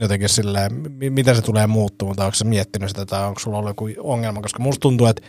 jotenkin 0.00 0.28
silleen, 0.28 0.72
miten 1.10 1.36
se 1.36 1.42
tulee 1.42 1.66
muuttumaan, 1.66 2.16
tai 2.16 2.26
onko 2.26 2.34
sä 2.34 2.44
miettinyt 2.44 2.88
sitä, 2.88 3.06
tai 3.06 3.26
onko 3.26 3.40
sulla 3.40 3.58
ollut 3.58 3.70
joku 3.70 3.88
ongelma, 3.98 4.42
koska 4.42 4.62
musta 4.62 4.80
tuntuu, 4.80 5.06
että 5.06 5.22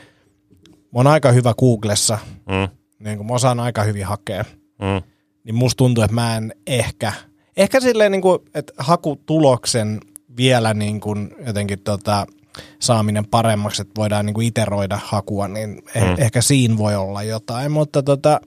mä 0.93 0.99
oon 0.99 1.07
aika 1.07 1.31
hyvä 1.31 1.53
Googlessa, 1.59 2.17
Mm. 2.47 2.67
niin 2.99 3.17
kun 3.17 3.27
mä 3.27 3.33
osaan 3.33 3.59
aika 3.59 3.83
hyvin 3.83 4.05
hakea, 4.05 4.45
Mm. 4.79 5.01
niin 5.43 5.55
musta 5.55 5.77
tuntuu, 5.77 6.03
että 6.03 6.15
mä 6.15 6.37
en 6.37 6.53
ehkä, 6.67 7.13
ehkä 7.57 7.79
silleen 7.79 8.11
niin 8.11 8.21
kuin, 8.21 8.39
että 8.53 8.73
hakutuloksen 8.77 9.99
vielä 10.37 10.73
niin 10.73 10.99
kuin 10.99 11.35
jotenkin 11.47 11.79
tota, 11.79 12.25
saaminen 12.79 13.25
paremmaksi, 13.27 13.81
että 13.81 13.93
voidaan 13.97 14.25
niin 14.25 14.33
kuin 14.33 14.47
iteroida 14.47 14.99
hakua, 15.03 15.47
niin 15.47 15.69
mm. 15.69 16.01
Mm. 16.01 16.15
ehkä 16.17 16.41
siinä 16.41 16.77
voi 16.77 16.95
olla 16.95 17.23
jotain, 17.23 17.71
mutta 17.71 18.03
tota, 18.03 18.41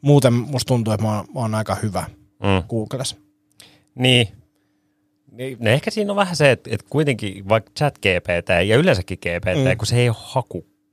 muuten 0.00 0.32
musta 0.32 0.68
tuntuu, 0.68 0.92
että 0.94 1.06
mä 1.06 1.16
oon, 1.16 1.24
mä 1.34 1.40
oon 1.40 1.54
aika 1.54 1.74
hyvä 1.74 2.04
Mm. 2.42 2.68
Googlessa. 2.68 3.16
Niin. 3.94 4.28
Niin, 5.32 5.56
No 5.60 5.70
ehkä 5.70 5.90
siinä 5.90 6.12
on 6.12 6.16
vähän 6.16 6.36
se, 6.36 6.50
että, 6.50 6.70
että 6.72 6.86
kuitenkin 6.90 7.48
vaikka 7.48 7.70
chat 7.78 7.98
GPT 7.98 8.48
ja 8.66 8.76
yleensäkin 8.76 9.18
GPT, 9.18 9.70
Mm. 9.72 9.76
kun 9.78 9.86
se 9.86 9.96
ei 9.96 10.08
ole 10.08 10.16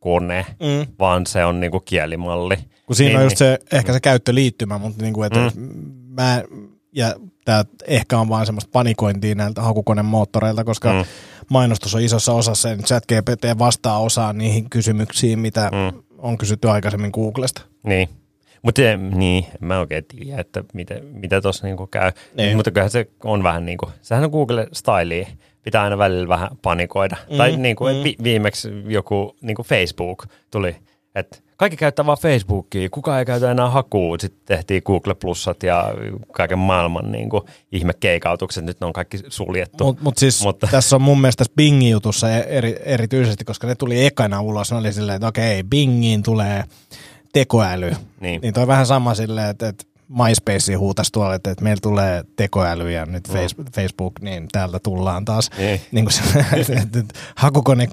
hakukone, 0.02 0.46
Mm. 0.60 0.88
vaan 1.00 1.26
se 1.26 1.46
on 1.46 1.60
niinku 1.60 1.80
kielimalli. 1.80 2.58
Kun 2.86 2.96
siinä 2.96 3.10
niin, 3.10 3.18
on 3.18 3.24
just 3.24 3.38
se, 3.38 3.60
ehkä 3.72 3.94
se 3.94 4.00
käyttöliittymä, 4.00 4.78
mutta 4.78 5.02
niin 5.04 5.14
kuin, 5.14 5.26
että 5.28 5.52
Mm. 5.56 5.92
mä, 6.08 6.44
ja 6.92 7.16
tämä 7.46 7.64
ehkä 7.88 8.20
on 8.20 8.30
vaan 8.30 8.46
semmoista 8.46 8.70
panikointia 8.74 9.36
näiltä 9.36 9.62
hakukonemoottoreilta, 9.62 10.64
koska 10.64 10.94
mm. 10.94 11.04
Mainostus 11.50 11.96
on 11.96 12.02
isossa 12.02 12.34
osassa 12.34 12.70
ja 12.70 12.78
ChatGPT 12.78 13.60
vastaa 13.60 14.00
osaan 14.00 14.38
niihin 14.38 14.70
kysymyksiin, 14.70 15.40
mitä 15.40 15.70
mm. 15.72 16.02
On 16.18 16.38
kysytty 16.38 16.70
aikaisemmin 16.70 17.12
Googlesta. 17.14 17.62
Niin. 17.84 18.10
Mutta 18.62 18.82
niin, 19.16 19.46
en 19.62 19.68
mä 19.68 19.80
oikein 19.80 20.06
tiedä, 20.06 20.42
että 20.42 20.64
miten, 20.74 21.06
mitä 21.06 21.42
tuossa 21.42 21.68
niinku 21.68 21.88
käy. 21.88 22.12
Niin. 22.38 22.56
Mutta 22.56 22.72
kyllähän 22.72 22.92
se 22.92 23.08
on 23.24 23.44
vähän 23.44 23.66
niin 23.66 23.78
kuin, 23.78 23.92
sehän 24.02 24.24
on 24.24 24.30
Google 24.32 24.68
Style, 24.74 25.28
pitää 25.64 25.84
aina 25.84 25.98
välillä 25.98 26.28
vähän 26.28 26.50
panikoida. 26.62 27.18
Mm, 27.30 27.38
tai 27.38 27.58
niin 27.58 27.76
kuin, 27.76 27.96
mm. 27.96 28.04
vi, 28.04 28.16
viimeksi 28.24 28.70
joku 28.88 29.36
niin 29.42 29.56
kuin 29.56 29.66
Facebook 29.66 30.26
tuli, 30.52 30.76
että 31.16 31.38
kaikki 31.58 31.78
käyttää 31.78 32.06
vaan 32.06 32.18
Facebookia, 32.22 32.90
kukaan 32.90 33.20
ei 33.20 33.26
käytä 33.26 33.52
enää 33.52 33.70
hakua. 33.70 34.18
Sitten 34.20 34.42
tehtiin 34.46 34.82
Google 34.86 35.16
Plusat 35.16 35.64
ja 35.64 35.94
kaiken 36.32 36.60
maailman 36.60 37.12
niin 37.12 37.30
kuin, 37.30 37.44
ihmekeikautukset, 37.72 38.66
nyt 38.66 38.80
ne 38.80 38.88
on 38.88 38.94
kaikki 38.94 39.18
suljettu. 39.28 39.84
Mutta 39.84 40.04
mut 40.04 40.18
siis 40.18 40.44
Mutta. 40.44 40.68
Tässä 40.72 40.96
on 40.96 41.02
mun 41.02 41.22
mielestä 41.22 41.42
tässä 41.42 41.54
Bingin 41.58 41.92
jutussa 41.92 42.32
eri, 42.32 42.76
erityisesti, 42.86 43.46
koska 43.46 43.68
ne 43.68 43.76
tuli 43.76 44.06
ekana 44.06 44.42
ulos, 44.42 44.72
ne 44.72 44.78
oli 44.78 44.94
silleen, 44.94 45.16
että 45.16 45.28
okei, 45.28 45.64
Bingiin 45.64 46.24
tulee 46.24 46.64
tekoäly. 47.34 47.92
Niin. 48.20 48.42
Niin 48.42 48.54
toi 48.54 48.68
vähän 48.68 48.86
sama 48.86 49.16
silleen, 49.16 49.50
että, 49.50 49.68
että 49.68 49.84
MySpace 50.26 50.74
huutasi 50.74 51.12
tuolla, 51.12 51.36
että, 51.36 51.52
että 51.52 51.64
meillä 51.64 51.80
tulee 51.82 52.24
tekoäly 52.36 52.92
ja 52.92 53.06
nyt 53.06 53.28
Mm. 53.28 53.34
face, 53.34 53.56
Facebook, 53.76 54.14
niin 54.22 54.48
täältä 54.52 54.80
tullaan 54.84 55.26
taas. 55.26 55.50
Niin. 55.58 55.82
Niin 55.92 56.06
kuin 56.06 56.14
se, 56.14 56.22
että, 56.82 57.00
että 57.00 57.20
hakukone, 57.36 57.88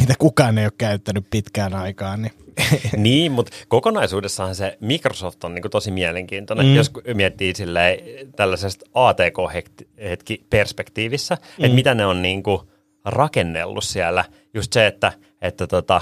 mitä 0.00 0.14
kukaan 0.18 0.58
ei 0.58 0.64
ole 0.66 0.72
käyttänyt 0.78 1.26
pitkään 1.30 1.74
aikaan, 1.74 2.22
niin 2.22 2.32
Niin, 2.96 3.32
mutta 3.32 3.52
kokonaisuudessaan 3.68 4.54
se 4.54 4.78
Microsoft 4.80 5.44
on 5.44 5.54
niin 5.54 5.70
tosi 5.70 5.90
mielenkiintoinen, 5.90 6.66
Mm. 6.66 6.74
jos 6.74 6.90
miettii 7.14 7.54
silleen, 7.54 7.98
tällaisesta 8.36 8.84
ATK-perspektiivissä, 8.94 11.34
mm. 11.34 11.64
että 11.64 11.74
mitä 11.74 11.94
ne 11.94 12.06
on 12.06 12.22
niin 12.22 12.42
kuin 12.42 12.60
rakennellut 13.04 13.84
siellä. 13.84 14.24
Just 14.54 14.72
se, 14.72 14.86
että, 14.86 15.12
että 15.42 15.66
tota, 15.66 16.00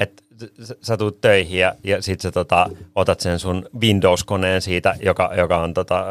että 0.00 0.22
sä- 0.82 0.96
tuut 0.96 1.20
töihin 1.20 1.58
ja, 1.60 1.74
ja 1.84 2.02
sit 2.02 2.20
sä 2.20 2.30
tota, 2.32 2.66
otat 2.94 3.20
sen 3.20 3.38
sun 3.38 3.68
Windows-koneen 3.80 4.62
siitä, 4.62 4.94
joka, 5.02 5.30
joka 5.36 5.58
on 5.58 5.74
tota, 5.74 6.04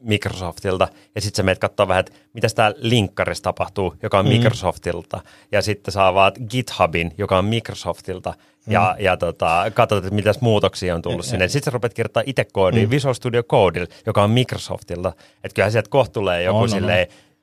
Microsoftilta, 0.00 0.88
ja 1.14 1.20
sitten 1.20 1.36
sä 1.36 1.42
menet 1.42 1.58
katsoa 1.58 1.88
vähän, 1.88 2.00
että 2.00 2.12
mitä 2.34 2.48
täällä 2.54 2.78
linkkarissa 2.80 3.42
tapahtuu, 3.44 3.94
joka 4.02 4.18
on 4.18 4.24
Mm. 4.24 4.28
mm. 4.30 4.36
Microsoftilta, 4.36 5.20
ja 5.52 5.62
sitten 5.62 5.92
sä 5.92 6.06
avaat 6.06 6.38
GitHubin, 6.50 7.14
joka 7.18 7.38
on 7.38 7.44
Microsoftilta, 7.44 8.34
ja, 8.66 8.96
ja 8.98 9.16
tota, 9.16 9.64
katsot, 9.74 10.04
että 10.04 10.14
mitäs 10.14 10.40
muutoksia 10.40 10.94
on 10.94 11.02
tullut 11.02 11.24
Ja- 11.26 11.30
sinne. 11.30 11.48
Sitten 11.48 11.64
sä 11.64 11.74
rupeat 11.74 11.94
kirjoittaa 11.94 12.22
itse 12.26 12.44
koodia 12.52 12.80
Mm. 12.82 12.86
mm. 12.86 12.90
Visual 12.90 13.14
Studio 13.14 13.42
Codella, 13.42 13.86
joka 14.06 14.22
on 14.22 14.30
Microsoftilta. 14.30 15.08
Että 15.44 15.54
kyllähän 15.54 15.72
sieltä 15.72 15.90
kohta 15.90 16.12
tulee 16.12 16.42
joku 16.42 16.58
On, 16.58 16.62
on, 16.74 16.84
on. 16.84 16.90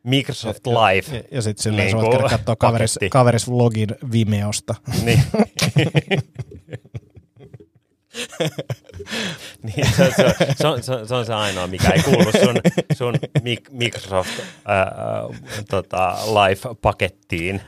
Microsoft 0.04 0.68
Live. 0.68 1.18
Ja, 1.18 1.24
ja 1.32 1.41
sitten 1.41 1.64
silleen 1.64 1.86
Niin 1.86 1.97
kuin 1.97 2.30
katsoa 2.30 2.56
kaveris, 2.56 3.00
kaveris 3.12 3.50
vlogin 3.50 3.89
Vimeosta. 4.12 4.76
Niin. 5.04 5.24
niin, 9.64 9.88
se, 9.95 10.12
se, 10.16 10.36
se, 10.58 10.68
on, 10.68 10.84
se, 10.84 10.93
se 11.06 11.16
on 11.16 11.26
se 11.26 11.34
ainoa, 11.34 11.68
mikä 11.68 11.89
ei 11.89 12.04
kuulu 12.04 12.32
sun, 12.43 12.56
sun 12.97 13.16
Mic- 13.39 13.72
Microsoft 13.72 14.32
ää, 14.66 14.91
tota, 15.70 16.18
Live-pakettiin. 16.26 17.62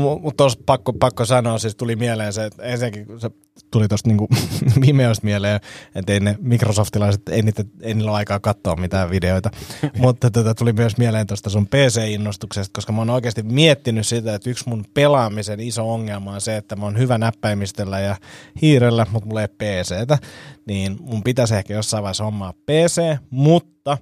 Mutta 0.00 0.36
tuossa 0.36 0.60
pakko, 0.66 0.92
pakko 0.92 1.24
sanoa, 1.24 1.58
siis 1.58 1.76
tuli 1.76 1.96
mieleen 1.96 2.32
se, 2.32 2.44
että 2.44 2.62
ensinnäkin 2.62 3.06
se 3.20 3.30
tuli 3.70 3.88
tuosta 3.88 4.08
niinku 4.08 4.28
Vimeosta 4.86 5.24
mieleen, 5.24 5.60
että 5.94 6.12
ei 6.12 6.20
ne 6.20 6.36
Microsoftilaiset, 6.40 7.28
ei, 7.28 7.42
niitä, 7.42 7.64
ei 7.80 7.94
niillä 7.94 8.10
ole 8.10 8.18
aikaa 8.18 8.40
katsoa 8.40 8.76
mitään 8.76 9.10
videoita. 9.10 9.50
Mutta 9.98 10.30
tota, 10.30 10.54
tuli 10.54 10.72
myös 10.72 10.98
mieleen 10.98 11.26
tuosta 11.26 11.50
sun 11.50 11.66
PC-innostuksesta, 11.66 12.70
koska 12.72 12.92
mä 12.92 13.00
oon 13.00 13.10
oikeasti 13.10 13.42
miettinyt 13.42 14.06
sitä, 14.06 14.34
että 14.34 14.50
yksi 14.50 14.68
mun 14.68 14.84
pelaamisen 14.94 15.60
iso 15.60 15.92
ongelma 15.92 16.32
on 16.32 16.40
se, 16.40 16.56
että 16.56 16.76
mä 16.76 16.84
oon 16.84 16.98
hyvä 16.98 17.18
näppäimistöllä 17.18 18.00
ja 18.00 18.16
hiirellä, 18.62 19.06
mutta 19.10 19.28
mulla 19.28 19.42
ei 19.42 19.48
PCtä. 19.48 20.18
Niin 20.66 20.96
mun 21.00 21.22
pitäisi 21.22 21.54
ehkä 21.54 21.74
jossain 21.74 22.02
vaiheessa 22.02 22.24
hommaa 22.24 22.52
PC, 22.52 23.02
mutta 23.30 23.98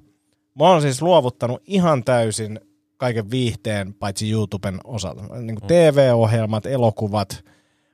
mä 0.59 0.65
oon 0.65 0.83
siis 0.83 1.03
luovuttanut 1.03 1.63
ihan 1.67 2.05
täysin 2.05 2.61
kaiken 3.01 3.31
viihteen, 3.31 3.95
paitsi 3.95 4.31
YouTuben 4.31 4.81
osalta. 4.85 5.23
Niin 5.23 5.61
kuin 5.61 5.69
TV-ohjelmat, 5.69 6.67
elokuvat. 6.67 7.45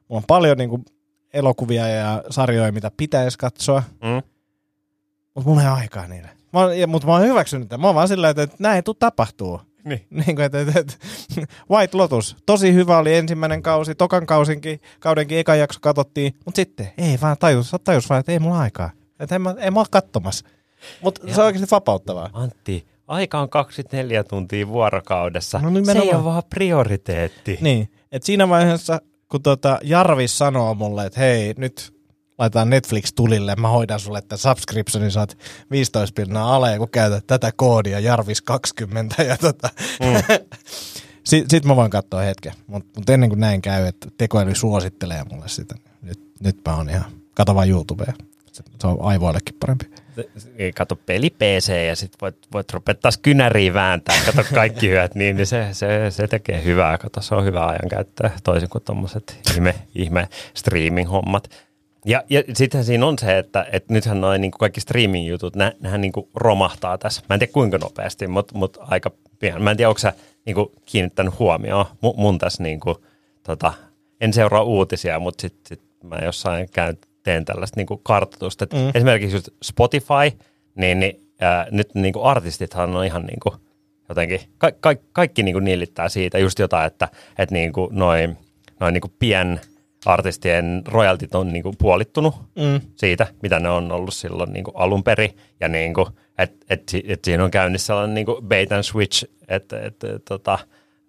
Mulla 0.09 0.19
on 0.21 0.27
paljon 0.27 0.59
niin 0.59 0.71
kuin 0.71 0.85
elokuvia 1.33 1.89
ja 1.89 2.25
sarjoja, 2.31 2.73
mitä 2.73 2.91
pitäisi 2.97 3.39
katsoa, 3.39 3.83
Mm. 4.03 4.23
mutta 5.35 5.49
mulla 5.51 5.63
ei 5.63 5.69
ole 5.69 5.77
aikaa 5.79 6.07
niille. 6.07 6.29
Mä 6.53 6.61
oon, 6.61 6.79
ja, 6.79 6.87
mutta 6.87 7.07
mä 7.09 7.13
oon 7.13 7.23
hyväksynyt 7.23 7.69
tämän. 7.69 7.81
Mä 7.81 7.87
oon 7.87 7.95
vaan 7.95 8.09
sillä 8.09 8.29
että, 8.29 8.43
että 8.43 8.57
näin 8.59 8.77
ei 8.77 8.83
tule 8.83 8.97
tapahtuu. 8.99 9.61
Niin. 9.85 10.07
Niin 10.27 10.37
kuin, 10.37 10.45
että, 10.45 10.61
että, 10.61 10.81
että, 10.81 10.95
White 11.71 11.97
Lotus, 11.97 12.37
tosi 12.47 12.75
hyvä 12.75 12.99
oli 12.99 13.15
ensimmäinen 13.15 13.63
kausi, 13.63 13.95
tokan 13.95 14.27
kausinkin, 14.27 14.81
kaudenkin 15.01 15.39
eka 15.39 15.55
jakso 15.55 15.79
katsottiin, 15.83 16.35
mutta 16.45 16.57
sitten 16.57 16.89
ei 16.99 17.19
vaan 17.23 17.37
tajus, 17.39 17.73
tajus 17.85 18.09
vaan, 18.09 18.21
että 18.21 18.33
ei 18.33 18.39
mulla 18.39 18.59
aikaa. 18.61 18.91
Että 19.21 19.35
en 19.35 19.43
mä, 19.43 19.55
en 19.59 19.73
mä 19.73 19.81
ole 19.81 19.87
katsomassa. 19.91 20.47
Mutta 21.03 21.21
se 21.35 21.41
on 21.41 21.47
oikeasti 21.47 21.71
vapauttavaa. 21.71 22.31
Antti, 22.33 22.87
aika 23.07 23.41
on 23.41 23.51
24 23.51 24.25
tuntia 24.25 24.69
vuorokaudessa. 24.69 25.59
No 25.59 25.85
se 25.85 25.99
ei 25.99 26.15
ole 26.15 26.25
vaan 26.25 26.43
prioriteetti. 26.51 27.59
Niin, 27.61 27.89
että 28.13 28.27
siinä 28.27 28.49
vaiheessa, 28.49 29.01
kun 29.29 29.43
tota 29.43 29.79
Jarvis 29.83 30.39
sanoo 30.39 30.75
mulle, 30.75 31.07
että 31.07 31.21
hei, 31.21 31.55
nyt 31.57 31.97
laitetaan 32.39 32.71
Netflix 32.71 33.13
tulille, 33.15 33.57
mä 33.57 33.69
hoidan 33.69 34.01
sulle 34.01 34.23
tämän 34.23 34.39
subscriptionin, 34.39 35.11
saat 35.11 35.39
15 35.71 36.15
pinnaa 36.15 36.55
alle, 36.55 36.79
kun 36.79 36.91
käytät 36.91 37.27
tätä 37.27 37.53
koodia 37.57 38.01
Jarvis 38.01 38.43
20 38.43 39.23
ja 39.23 39.37
tota, 39.37 39.69
mm. 40.01 40.37
sitten 41.25 41.51
sit 41.51 41.65
mä 41.65 41.77
voin 41.77 41.91
katsoa 41.91 42.21
hetken, 42.21 42.53
mutta 42.67 43.01
mut 43.01 43.11
ennen 43.11 43.29
kuin 43.29 43.41
näin 43.41 43.63
käy, 43.63 43.87
että 43.87 44.09
tekoäly 44.19 44.55
suosittelee 44.55 45.25
mulle 45.31 45.49
sitä, 45.49 45.75
niin 45.75 45.89
nyt, 46.03 46.21
nyt 46.41 46.57
mä 46.69 46.77
oon 46.77 46.91
ihan, 46.91 47.05
kato 47.35 47.55
vaan 47.55 47.69
YouTubea, 47.69 48.13
se, 48.53 48.63
se 48.79 48.87
on 48.87 48.97
aivoillekin 49.01 49.57
parempi. 49.61 49.87
Kato 50.75 50.97
peli 50.97 51.31
PC 51.31 51.73
ja 51.89 51.97
sitten 51.97 52.19
voit, 52.23 52.37
voit 52.53 52.73
rupea 52.73 52.95
taas 52.95 53.19
kynäriin 53.19 53.75
vääntää, 53.75 54.17
kato 54.27 54.49
kaikki 54.55 54.89
hyöt, 54.89 55.15
niin, 55.15 55.37
niin 55.37 55.47
se, 55.47 55.69
se, 55.73 56.11
se, 56.11 56.29
tekee 56.29 56.65
hyvää. 56.65 56.99
Kato, 56.99 57.21
se 57.21 57.35
on 57.35 57.45
hyvä 57.45 57.67
ajankäyttöä, 57.67 58.31
toisin 58.45 58.69
kuin 58.69 58.85
tuommoiset 58.85 59.41
ihme, 59.55 59.75
ihme 59.95 60.29
streaming-hommat. 60.55 61.51
Ja, 62.05 62.25
ja 62.31 62.43
sitten 62.55 62.85
siinä 62.85 63.07
on 63.07 63.19
se, 63.19 63.39
että, 63.39 63.67
että 63.73 63.93
nythän 63.93 64.21
noin 64.21 64.41
niin 64.41 64.51
kaikki 64.51 64.81
streaming-jutut, 64.81 65.57
nä, 65.57 65.73
nehän 65.81 66.01
niin 66.01 66.13
romahtaa 66.35 66.99
tässä. 66.99 67.23
Mä 67.29 67.35
en 67.35 67.39
tiedä 67.39 67.53
kuinka 67.53 67.79
nopeasti, 67.79 68.27
mutta, 68.27 68.59
mutta 68.59 68.81
aika 68.83 69.11
pian. 69.39 69.63
Mä 69.63 69.71
en 69.71 69.77
tiedä, 69.77 69.89
onko 69.89 69.99
sä 69.99 70.13
niin 70.47 70.57
kiinnittänyt 70.87 71.39
huomioon 71.39 71.87
mun, 72.01 72.15
mun 72.17 72.39
tässä, 72.39 72.63
niin 72.63 72.81
kuin, 72.81 72.97
tota, 73.43 73.73
en 74.21 74.33
seuraa 74.33 74.63
uutisia, 74.63 75.19
mutta 75.19 75.43
sitten 75.43 75.67
sit 75.69 75.83
mä 76.03 76.19
jossain 76.25 76.69
käyn, 76.71 76.99
teen 77.27 77.45
tällaista 77.45 77.81
niin 77.81 78.01
kartoitusta. 78.03 78.67
Mm. 78.73 78.91
Esimerkiksi 78.95 79.37
just 79.37 79.49
Spotify, 79.63 80.39
niin, 80.75 81.01
niin 81.01 81.21
ää, 81.41 81.67
nyt 81.71 81.95
niin 81.95 82.13
kuin 82.13 82.25
artistithan 82.25 82.97
on 82.97 83.05
ihan 83.05 83.23
niin 83.27 83.41
kuin, 83.43 83.55
jotenkin, 84.09 84.41
ka, 84.59 84.73
ka, 84.81 84.95
kaikki 85.13 85.43
niin 85.43 85.53
kuin 85.53 85.65
nillittää 85.65 86.09
siitä 86.09 86.39
just 86.39 86.59
jotain, 86.59 86.87
että, 86.87 87.09
että 87.39 87.55
niin 87.55 87.73
kuin 87.73 87.89
noin, 87.93 88.37
noin 88.81 88.93
niin 88.93 89.01
kuin 89.01 89.13
pien 89.19 89.61
artistien 90.07 90.83
royaltit 90.87 91.35
on 91.35 91.53
niin 91.53 91.63
kuin 91.63 91.77
puolittunut 91.79 92.35
Mm. 92.57 92.81
siitä, 92.97 93.27
mitä 93.43 93.61
ne 93.61 93.69
on 93.69 93.93
ollut 93.93 94.15
silloin 94.15 94.53
niin 94.53 94.65
kuin 94.65 94.77
alun 94.77 95.05
perin. 95.05 95.37
Ja 95.61 95.69
niin 95.69 95.95
kuin, 95.95 96.07
et, 96.39 96.53
et, 96.71 96.83
et 97.07 97.25
siinä 97.25 97.45
on 97.45 97.51
käynnissä 97.51 97.87
sellainen 97.87 98.15
niin 98.15 98.27
kuin 98.27 98.45
bait 98.45 98.73
and 98.73 98.83
switch, 98.83 99.25
että 99.49 99.81
et, 99.81 100.05
et, 100.05 100.25
tota, 100.25 100.59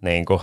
niin 0.02 0.26
kuin, 0.26 0.40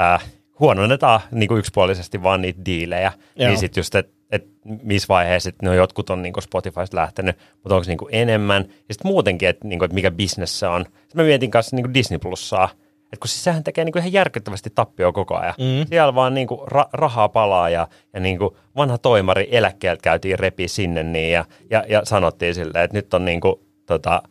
äh, 0.00 0.24
huononnetaan 0.60 1.20
niin 1.30 1.48
kuin 1.48 1.58
yksipuolisesti 1.58 2.22
vaan 2.22 2.42
niitä 2.42 2.60
diilejä. 2.66 3.12
Joo. 3.36 3.48
Niin 3.48 3.58
sitten 3.58 3.80
just, 3.80 3.94
että 3.94 4.13
et 4.34 4.46
missä 4.82 5.08
vaiheessa, 5.08 5.48
että 5.48 5.66
no 5.66 5.74
jotkut 5.74 6.10
on 6.10 6.22
niin 6.22 6.34
Spotifysta 6.40 6.96
lähtenyt, 6.96 7.36
mutta 7.54 7.74
onko 7.74 7.84
niin 7.86 7.98
enemmän. 8.10 8.64
Ja 8.68 8.94
sitten 8.94 9.10
muutenkin, 9.10 9.48
että 9.48 9.68
niin 9.68 9.78
kuin, 9.78 9.86
että 9.86 9.94
mikä 9.94 10.10
business 10.10 10.58
se 10.58 10.66
on. 10.66 10.84
Sitten 10.84 11.00
mä 11.14 11.22
mietin 11.22 11.50
kanssa 11.50 11.76
niin 11.76 11.94
Disney 11.94 12.18
Plussaa, 12.18 12.68
että 13.04 13.16
kun 13.20 13.28
siis 13.28 13.44
sehän 13.44 13.64
tekee 13.64 13.84
niin 13.84 13.92
kuin 13.92 14.00
ihan 14.00 14.12
järkyttävästi 14.12 14.70
tappioa 14.74 15.12
koko 15.12 15.36
ajan. 15.36 15.54
Mm. 15.58 15.86
Siellä 15.88 16.14
vaan 16.14 16.34
niin 16.34 16.46
kuin 16.46 16.60
ra- 16.60 16.88
rahaa 16.92 17.28
palaa 17.28 17.68
ja, 17.68 17.88
ja 18.12 18.20
niin 18.20 18.38
kuin 18.38 18.50
vanha 18.76 18.98
toimari 18.98 19.48
eläkkeeltä 19.50 20.02
käytiin 20.02 20.38
repi 20.38 20.68
sinne 20.68 21.02
niin 21.02 21.32
ja, 21.32 21.44
ja, 21.70 21.84
ja 21.88 22.00
sanottiin 22.04 22.54
silleen, 22.54 22.84
että 22.84 22.96
nyt 22.96 23.14
on 23.14 23.24
niin 23.24 23.40
kuin, 23.40 23.54
tota, 23.86 24.22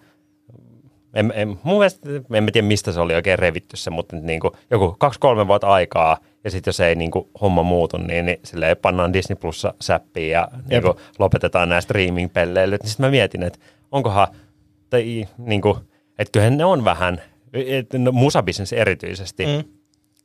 en, 1.14 1.34
en, 1.36 1.48
mun 1.48 1.78
mielestä, 1.78 2.10
en 2.34 2.46
tiedä 2.54 2.68
mistä 2.68 2.92
se 2.92 3.00
oli 3.00 3.16
oikein 3.16 3.40
revitty 3.40 3.78
se, 3.78 3.90
mutta 3.90 4.16
nyt 4.16 4.26
niin 4.26 4.40
kuin 4.40 4.54
joku 4.72 4.96
kaksi-kolme 5.00 5.48
vuotta 5.48 5.68
aikaa 5.68 6.18
ja 6.44 6.52
sitten 6.52 6.70
jos 6.72 6.80
ei 6.80 6.96
niin 6.96 7.12
kuin 7.12 7.28
homma 7.42 7.64
muutu, 7.64 7.98
niin, 7.98 8.26
niin 8.26 8.40
silleen 8.44 8.78
pannaan 8.78 9.14
Disney 9.14 9.36
Plussa 9.36 9.74
säppiin 9.82 10.32
ja 10.32 10.48
niin 10.70 10.82
kuin 10.82 10.94
lopetetaan 11.20 11.70
nämä 11.70 11.82
streaming-pelleilyt. 11.82 12.82
Niin 12.82 12.90
sitten 12.90 13.06
mä 13.06 13.10
mietin, 13.12 13.44
että 13.44 13.60
onkohan, 13.92 14.28
tai, 14.90 15.28
niin 15.38 15.62
kuin, 15.62 15.78
että 16.20 16.32
kyllähän 16.32 16.58
ne 16.58 16.66
on 16.66 16.86
vähän, 16.86 17.22
et, 17.54 17.94
no, 17.94 18.12
musabisnes 18.12 18.74
erityisesti, 18.74 19.46
Mm. 19.46 19.64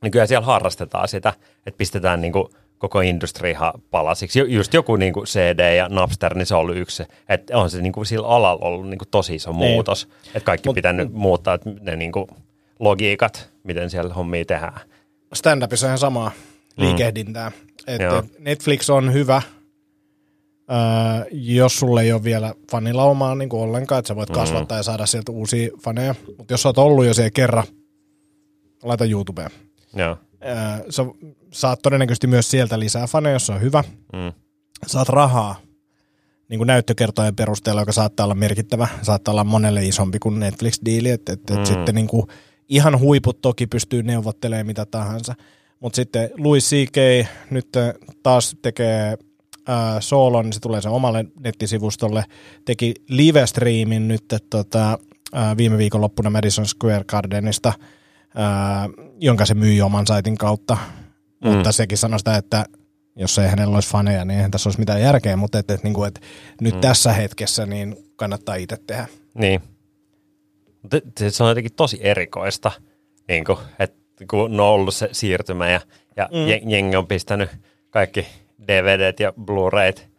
niin 0.01 0.11
kyllä 0.11 0.25
siellä 0.25 0.45
harrastetaan 0.45 1.07
sitä, 1.07 1.33
että 1.65 1.77
pistetään 1.77 2.21
niin 2.21 2.33
kuin 2.33 2.45
koko 2.77 3.01
industri 3.01 3.51
ihan 3.51 3.73
palasiksi. 3.91 4.39
Ju- 4.39 4.45
Just 4.45 4.73
joku 4.73 4.95
niin 4.95 5.13
kuin 5.13 5.25
CD 5.25 5.75
ja 5.75 5.89
Napster, 5.89 6.35
niin 6.35 6.45
se 6.45 6.55
on 6.55 6.61
ollut 6.61 6.77
yksi. 6.77 7.03
Että 7.29 7.57
on 7.57 7.69
se 7.69 7.81
niin 7.81 7.91
kuin 7.93 8.05
sillä 8.05 8.27
alalla 8.27 8.65
ollut 8.65 8.89
niin 8.89 8.97
kuin 8.97 9.09
tosi 9.11 9.35
iso 9.35 9.51
Niin. 9.51 9.57
muutos. 9.71 10.07
Että 10.27 10.39
kaikki 10.45 10.69
Mut- 10.69 10.75
pitänyt 10.75 11.13
muuttaa, 11.13 11.53
että 11.53 11.69
ne 11.81 11.95
niin 11.95 12.11
kuin 12.11 12.27
logiikat, 12.79 13.49
miten 13.63 13.89
siellä 13.89 14.13
hommia 14.13 14.45
tehdään. 14.45 14.79
Stand-upissa 15.35 15.85
ihan 15.85 15.97
samaa 15.97 16.31
liikehdintää. 16.77 17.51
Et, 17.87 18.01
Joo. 18.01 18.17
et 18.19 18.39
Netflix 18.39 18.89
on 18.89 19.13
hyvä, 19.13 19.41
öö, 20.71 21.25
jos 21.31 21.79
sulle 21.79 22.01
ei 22.01 22.13
ole 22.13 22.23
vielä 22.23 22.53
fanilaumaa 22.71 23.35
niin 23.35 23.49
kuin 23.49 23.61
ollenkaan, 23.61 23.99
että 23.99 24.07
sä 24.07 24.15
voit 24.15 24.29
kasvattaa 24.29 24.77
ja 24.77 24.83
saada 24.83 25.05
sieltä 25.05 25.31
uusia 25.31 25.69
faneja. 25.83 26.15
Mutta 26.37 26.53
jos 26.53 26.61
sä 26.61 26.69
oot 26.69 26.77
ollut 26.77 27.05
jo 27.05 27.13
siellä 27.13 27.29
kerran, 27.31 27.63
laita 28.83 29.05
YouTubeen. 29.05 29.51
Joo. 29.95 30.17
Öö, 30.45 30.91
sä 30.91 31.05
saat 31.53 31.79
todennäköisesti 31.81 32.27
myös 32.27 32.51
sieltä 32.51 32.79
lisää 32.79 33.07
faneja, 33.07 33.33
jos 33.33 33.45
se 33.45 33.51
on 33.51 33.61
hyvä. 33.61 33.83
Mm. 34.13 34.33
Saat 34.87 35.09
rahaa 35.09 35.55
niin 36.49 36.57
kuin 36.59 36.67
näyttökertojen 36.67 37.35
perusteella, 37.35 37.81
joka 37.81 37.91
saattaa 37.91 38.23
olla 38.23 38.35
merkittävä, 38.35 38.87
saattaa 39.01 39.31
olla 39.31 39.43
monelle 39.43 39.85
isompi 39.85 40.19
kuin 40.19 40.39
Netflix-diili, 40.39 41.09
että 41.09 41.33
et, 41.33 41.49
et 41.51 41.57
Mm. 41.57 41.65
sitten 41.65 41.95
niin 41.95 42.07
kuin 42.07 42.27
ihan 42.69 42.99
huiput 42.99 43.41
toki 43.41 43.67
pystyy 43.67 44.03
neuvottelemaan 44.03 44.65
mitä 44.67 44.85
tahansa, 44.85 45.35
mutta 45.79 45.95
sitten 45.95 46.29
Louis 46.37 46.69
C.K. 46.69 47.27
nyt 47.49 47.69
taas 48.23 48.55
tekee 48.61 49.17
äh, 49.69 49.75
soolon, 49.99 50.45
niin 50.45 50.53
se 50.53 50.59
tulee 50.59 50.81
sen 50.81 50.91
omalle 50.91 51.25
nettisivustolle, 51.39 52.23
teki 52.65 52.93
live-streamin 53.09 54.07
nyt 54.07 54.23
tota, 54.49 54.99
äh, 55.37 55.57
viime 55.57 55.77
viikon 55.77 56.01
loppuna 56.01 56.29
Madison 56.29 56.65
Square 56.65 57.03
Gardenista, 57.07 57.69
äh, 57.69 59.05
jonka 59.19 59.45
se 59.45 59.53
myi 59.53 59.81
oman 59.81 60.07
saitin 60.07 60.37
kautta, 60.37 60.77
Mm. 61.43 61.51
mutta 61.51 61.71
sekin 61.71 61.97
sanoi 61.97 62.19
sitä, 62.19 62.35
että 62.35 62.65
jos 63.15 63.37
ei 63.39 63.47
hänellä 63.47 63.75
olisi 63.75 63.89
faneja, 63.89 64.25
niin 64.25 64.37
eihän 64.37 64.51
tässä 64.51 64.69
olisi 64.69 64.79
mitään 64.79 65.01
järkeä, 65.01 65.35
mutta 65.35 65.59
et, 65.59 65.71
et, 65.71 65.83
niin 65.83 65.93
kuin, 65.93 66.07
et 66.07 66.21
nyt 66.61 66.73
mm. 66.73 66.81
tässä 66.81 67.13
hetkessä 67.13 67.65
niin 67.65 67.97
kannattaa 68.15 68.55
itse 68.55 68.77
tehdä. 68.87 69.07
Niin. 69.33 69.61
Se- 71.17 71.43
on 71.43 71.49
jotenkin 71.49 71.73
tosi 71.73 71.99
erikoista, 72.01 72.71
niin 73.27 73.45
kuin, 73.45 73.57
että 73.79 74.25
kun 74.29 74.39
on 74.39 74.59
ollut 74.59 74.95
se 74.95 75.09
siirtymä 75.11 75.69
ja, 75.69 75.81
ja 76.15 76.29
mm. 76.31 76.69
jengi 76.71 76.95
on 76.95 77.07
pistänyt 77.07 77.49
kaikki 77.89 78.27
DVDt 78.67 79.19
ja 79.19 79.33
Blu-rayt 79.45 80.09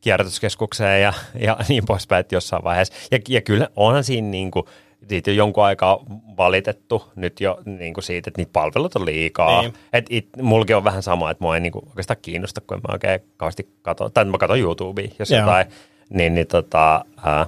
kierrätyskeskukseen 0.00 1.02
ja, 1.02 1.12
ja 1.40 1.56
niin 1.68 1.86
poispäin, 1.86 2.20
että 2.20 2.34
jossain 2.34 2.64
vaiheessa. 2.64 2.94
Ja, 3.10 3.18
ja 3.28 3.40
kyllä 3.40 3.68
onhan 3.76 4.04
siinä 4.04 4.28
niin 4.28 4.50
kuin, 4.50 4.66
siitä 5.08 5.30
jo 5.30 5.34
jonkun 5.34 5.64
aikaa 5.64 6.04
valitettu 6.36 7.04
nyt 7.16 7.40
jo 7.40 7.58
niin 7.64 7.94
kuin 7.94 8.04
siitä, 8.04 8.30
että 8.30 8.40
niitä 8.40 8.52
palvelut 8.52 8.96
on 8.96 9.04
liikaa. 9.04 9.62
Niin. 9.62 9.74
Et 9.92 10.06
it, 10.10 10.28
mulki 10.42 10.74
on 10.74 10.84
vähän 10.84 11.02
sama, 11.02 11.30
että 11.30 11.44
mua 11.44 11.54
ei 11.54 11.60
niin 11.60 11.72
kuin 11.72 11.88
oikeastaan 11.88 12.18
kiinnosta, 12.22 12.60
kun 12.60 12.80
mä 12.88 12.92
oikein 12.92 13.20
kauheasti 13.36 13.68
katso, 13.82 14.08
tai 14.08 14.24
mä 14.24 14.38
katson 14.38 14.58
YouTubea, 14.58 15.08
jos 15.18 15.30
Joo. 15.30 15.40
jotain, 15.40 15.66
niin, 16.10 16.34
niin 16.34 16.46
tota, 16.46 17.04
ää, 17.24 17.46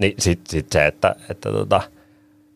niin 0.00 0.14
sitten 0.18 0.50
sit 0.50 0.66
se, 0.72 0.86
että, 0.86 1.16
että 1.30 1.52
tota, 1.52 1.80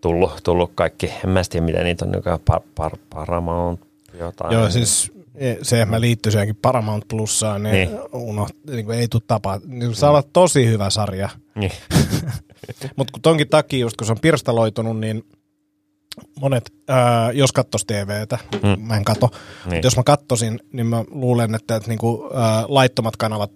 tullut, 0.01 0.33
tullut 0.45 0.73
kaikki, 0.75 1.07
en 1.25 1.31
mä 1.31 1.43
tiedä 1.51 1.67
miten 1.67 1.85
niitä 1.85 2.05
on 2.05 2.11
nykyään, 2.11 2.39
par, 2.45 2.61
par, 2.75 2.93
Paramount 3.11 3.81
jotain. 4.19 4.53
Joo, 4.53 4.71
siis 4.71 5.13
e, 5.35 5.55
se, 5.63 5.83
että 5.83 5.91
mä 5.95 6.01
liittyisin 6.01 6.39
johonkin 6.39 6.57
Paramount 6.63 7.05
Plussaan, 7.09 7.63
niin, 7.63 7.73
Niin. 7.75 7.99
Unoht, 8.13 8.57
niin 8.71 8.85
kuin 8.85 8.99
ei 8.99 9.09
tule 9.09 9.23
tapaa. 9.27 9.61
Niin 9.67 9.95
saa 9.95 10.11
olla 10.11 10.23
tosi 10.33 10.67
hyvä 10.67 10.91
sarja. 10.91 11.29
Niin. 11.55 11.73
Mutta 12.97 13.13
kun 13.13 13.23
tonkin 13.23 13.49
takia, 13.49 13.79
just 13.81 13.97
kun 13.97 14.07
se 14.07 14.13
on 14.13 14.21
pirstaloitunut, 14.21 15.01
niin 15.01 15.25
monet, 16.41 16.73
äh, 16.91 16.97
jos 17.33 17.53
kattos 17.53 17.85
TVtä, 17.85 18.39
Mm. 18.63 18.81
mä 18.87 18.97
en 18.97 19.05
kato, 19.05 19.27
Niin. 19.33 19.71
niin. 19.71 19.83
jos 19.85 19.97
mä 19.97 20.03
kattosin, 20.03 20.61
niin 20.73 20.87
mä 20.87 21.05
luulen, 21.11 21.55
että, 21.55 21.77
että 21.77 21.89
niinku, 21.89 22.31
äh, 22.37 22.65
laittomat 22.69 23.17
kanavat, 23.17 23.53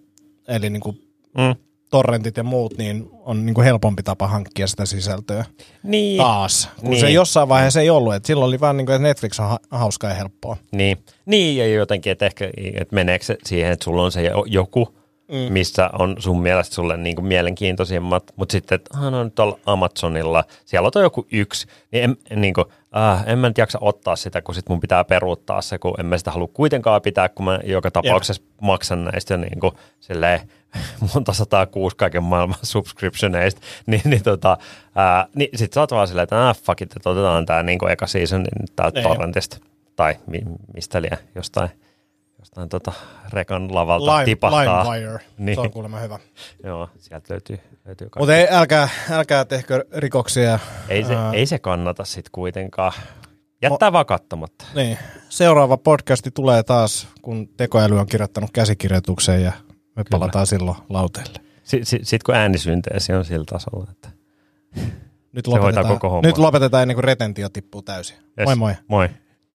eli 0.48 0.70
niinku 0.70 0.96
Mm. 1.38 1.54
Torrentit 1.90 2.36
ja 2.36 2.42
muut, 2.44 2.78
niin 2.78 3.10
on 3.24 3.46
niinku 3.46 3.60
helpompi 3.62 4.02
tapa 4.02 4.26
hankkia 4.26 4.66
sitä 4.66 4.86
sisältöä 4.86 5.44
Niin. 5.82 6.18
taas. 6.18 6.68
Kun 6.80 6.90
Niin. 6.90 7.00
se 7.00 7.10
jossain 7.10 7.48
vaiheessa 7.48 7.80
ei 7.80 7.90
ollut, 7.90 8.14
että 8.14 8.26
silloin 8.26 8.48
oli 8.48 8.60
vaan 8.60 8.76
niinku, 8.76 8.92
että 8.92 9.02
Netflix 9.08 9.40
on 9.40 9.48
ha- 9.48 9.58
hauskaa 9.70 10.10
ja 10.10 10.16
helppoa. 10.16 10.56
Niin. 10.72 10.98
niin, 11.26 11.56
ja 11.56 11.66
jotenkin, 11.66 12.12
että 12.12 12.26
ehkä 12.26 12.50
että 12.74 12.94
meneekö 12.94 13.24
se 13.24 13.36
siihen, 13.44 13.72
että 13.72 13.84
sulla 13.84 14.02
on 14.02 14.12
se 14.12 14.22
jo- 14.22 14.44
joku, 14.46 14.88
mm. 15.28 15.52
missä 15.52 15.90
on 15.98 16.16
sun 16.18 16.42
mielestä 16.42 16.74
sulle 16.74 16.96
niin 16.96 17.16
kuin 17.16 17.26
mielenkiintoisimmat, 17.26 18.24
mutta 18.36 18.52
sitten, 18.52 18.76
että 18.76 18.98
ah, 18.98 19.10
no 19.10 19.24
nyt 19.24 19.34
tuolla 19.34 19.58
Amazonilla, 19.66 20.44
siellä 20.64 20.90
on 20.94 21.02
joku 21.02 21.26
yksi, 21.32 21.66
niin 21.92 22.04
en, 22.30 22.40
niin 22.40 22.54
kuin, 22.54 22.66
ah, 22.92 23.24
en 23.26 23.38
mä 23.38 23.48
nyt 23.48 23.58
jaksa 23.58 23.78
ottaa 23.80 24.16
sitä, 24.16 24.42
kun 24.42 24.54
sit 24.54 24.68
mun 24.68 24.80
pitää 24.80 25.04
peruuttaa 25.04 25.62
se, 25.62 25.78
kun 25.78 25.94
en 26.00 26.06
mä 26.06 26.18
sitä 26.18 26.30
halua 26.30 26.48
kuitenkaan 26.52 27.02
pitää, 27.02 27.28
kun 27.28 27.44
mä 27.44 27.58
joka 27.64 27.90
tapauksessa 27.90 28.42
maksan 28.60 29.04
näistä 29.04 29.36
niin 29.36 29.60
kuin, 29.60 29.72
silleen, 30.00 30.40
monta 31.14 31.32
sataa 31.32 31.66
kuusi 31.66 31.96
kaiken 31.96 32.22
maailman 32.22 32.58
subscriptioneista, 32.72 33.60
niin, 33.86 34.02
niin, 34.04 34.22
tota, 34.22 34.56
ää, 34.94 35.26
niin 35.34 35.58
sit 35.58 35.72
sä 35.72 35.80
oot 35.80 35.90
vaan 35.90 36.08
silleen, 36.08 36.24
että 36.24 36.48
ah, 36.48 36.56
fuck 36.56 36.82
it, 36.82 36.96
että 36.96 37.10
otetaan 37.10 37.46
tää 37.46 37.62
niin 37.62 37.90
eka 37.90 38.06
season 38.06 38.42
niin 38.42 38.68
täältä 38.76 39.00
Niin. 39.00 39.08
torrentista, 39.08 39.56
tai 39.96 40.16
mi, 40.26 40.38
mistä 40.74 41.02
liian, 41.02 41.18
jostain 41.34 41.70
tota 42.66 42.92
rekan 43.32 43.74
lavalta 43.74 44.12
Lime, 44.12 44.24
tipahtaa. 44.24 44.92
LimeWire, 44.92 45.24
Niin. 45.38 45.54
se 45.56 45.60
on 45.60 45.70
kuulemma 45.70 45.98
hyvä. 45.98 46.18
Joo, 46.64 46.88
sieltä 46.98 47.26
löytyy, 47.34 47.58
löytyy. 47.86 48.08
Mutta 48.18 48.36
ei, 48.36 48.46
älkää, 48.50 48.88
älkää 49.10 49.44
tehkö 49.44 49.84
rikoksia. 49.96 50.58
ei, 50.88 51.04
se, 51.04 51.14
Ää, 51.14 51.32
ei 51.32 51.46
se 51.46 51.58
kannata 51.58 52.04
sitten 52.04 52.30
kuitenkaan. 52.32 52.92
Jättää 53.62 53.92
vaan 53.92 54.06
katsomatta. 54.06 54.64
Niin. 54.74 54.98
Seuraava 55.28 55.76
podcasti 55.76 56.30
tulee 56.30 56.62
taas, 56.62 57.08
kun 57.22 57.48
tekoäly 57.56 57.98
on 57.98 58.06
kirjoittanut 58.06 58.50
käsikirjoituksen 58.52 59.42
ja 59.42 59.52
me 59.96 60.04
palataan 60.10 60.46
silloin 60.46 60.76
lauteelle. 60.88 61.38
Sitten 61.62 61.86
sit, 61.86 62.06
sit 62.08 62.22
kun 62.22 62.34
äänisynteesi 62.34 63.12
on 63.12 63.24
sillä 63.24 63.44
tasolla, 63.44 63.86
että 63.90 64.08
Nyt 65.32 65.46
lopetetaan, 65.46 65.86
koko 65.88 66.08
homman. 66.08 66.28
nyt 66.28 66.38
lopetetaan 66.38 66.82
ennen 66.82 66.94
kuin 66.94 67.04
retentio 67.04 67.48
tippuu 67.48 67.82
täysin. 67.82 68.16
Yes. 68.16 68.46
Moi 68.46 68.56
moi. 68.56 68.74
moi. 68.88 69.08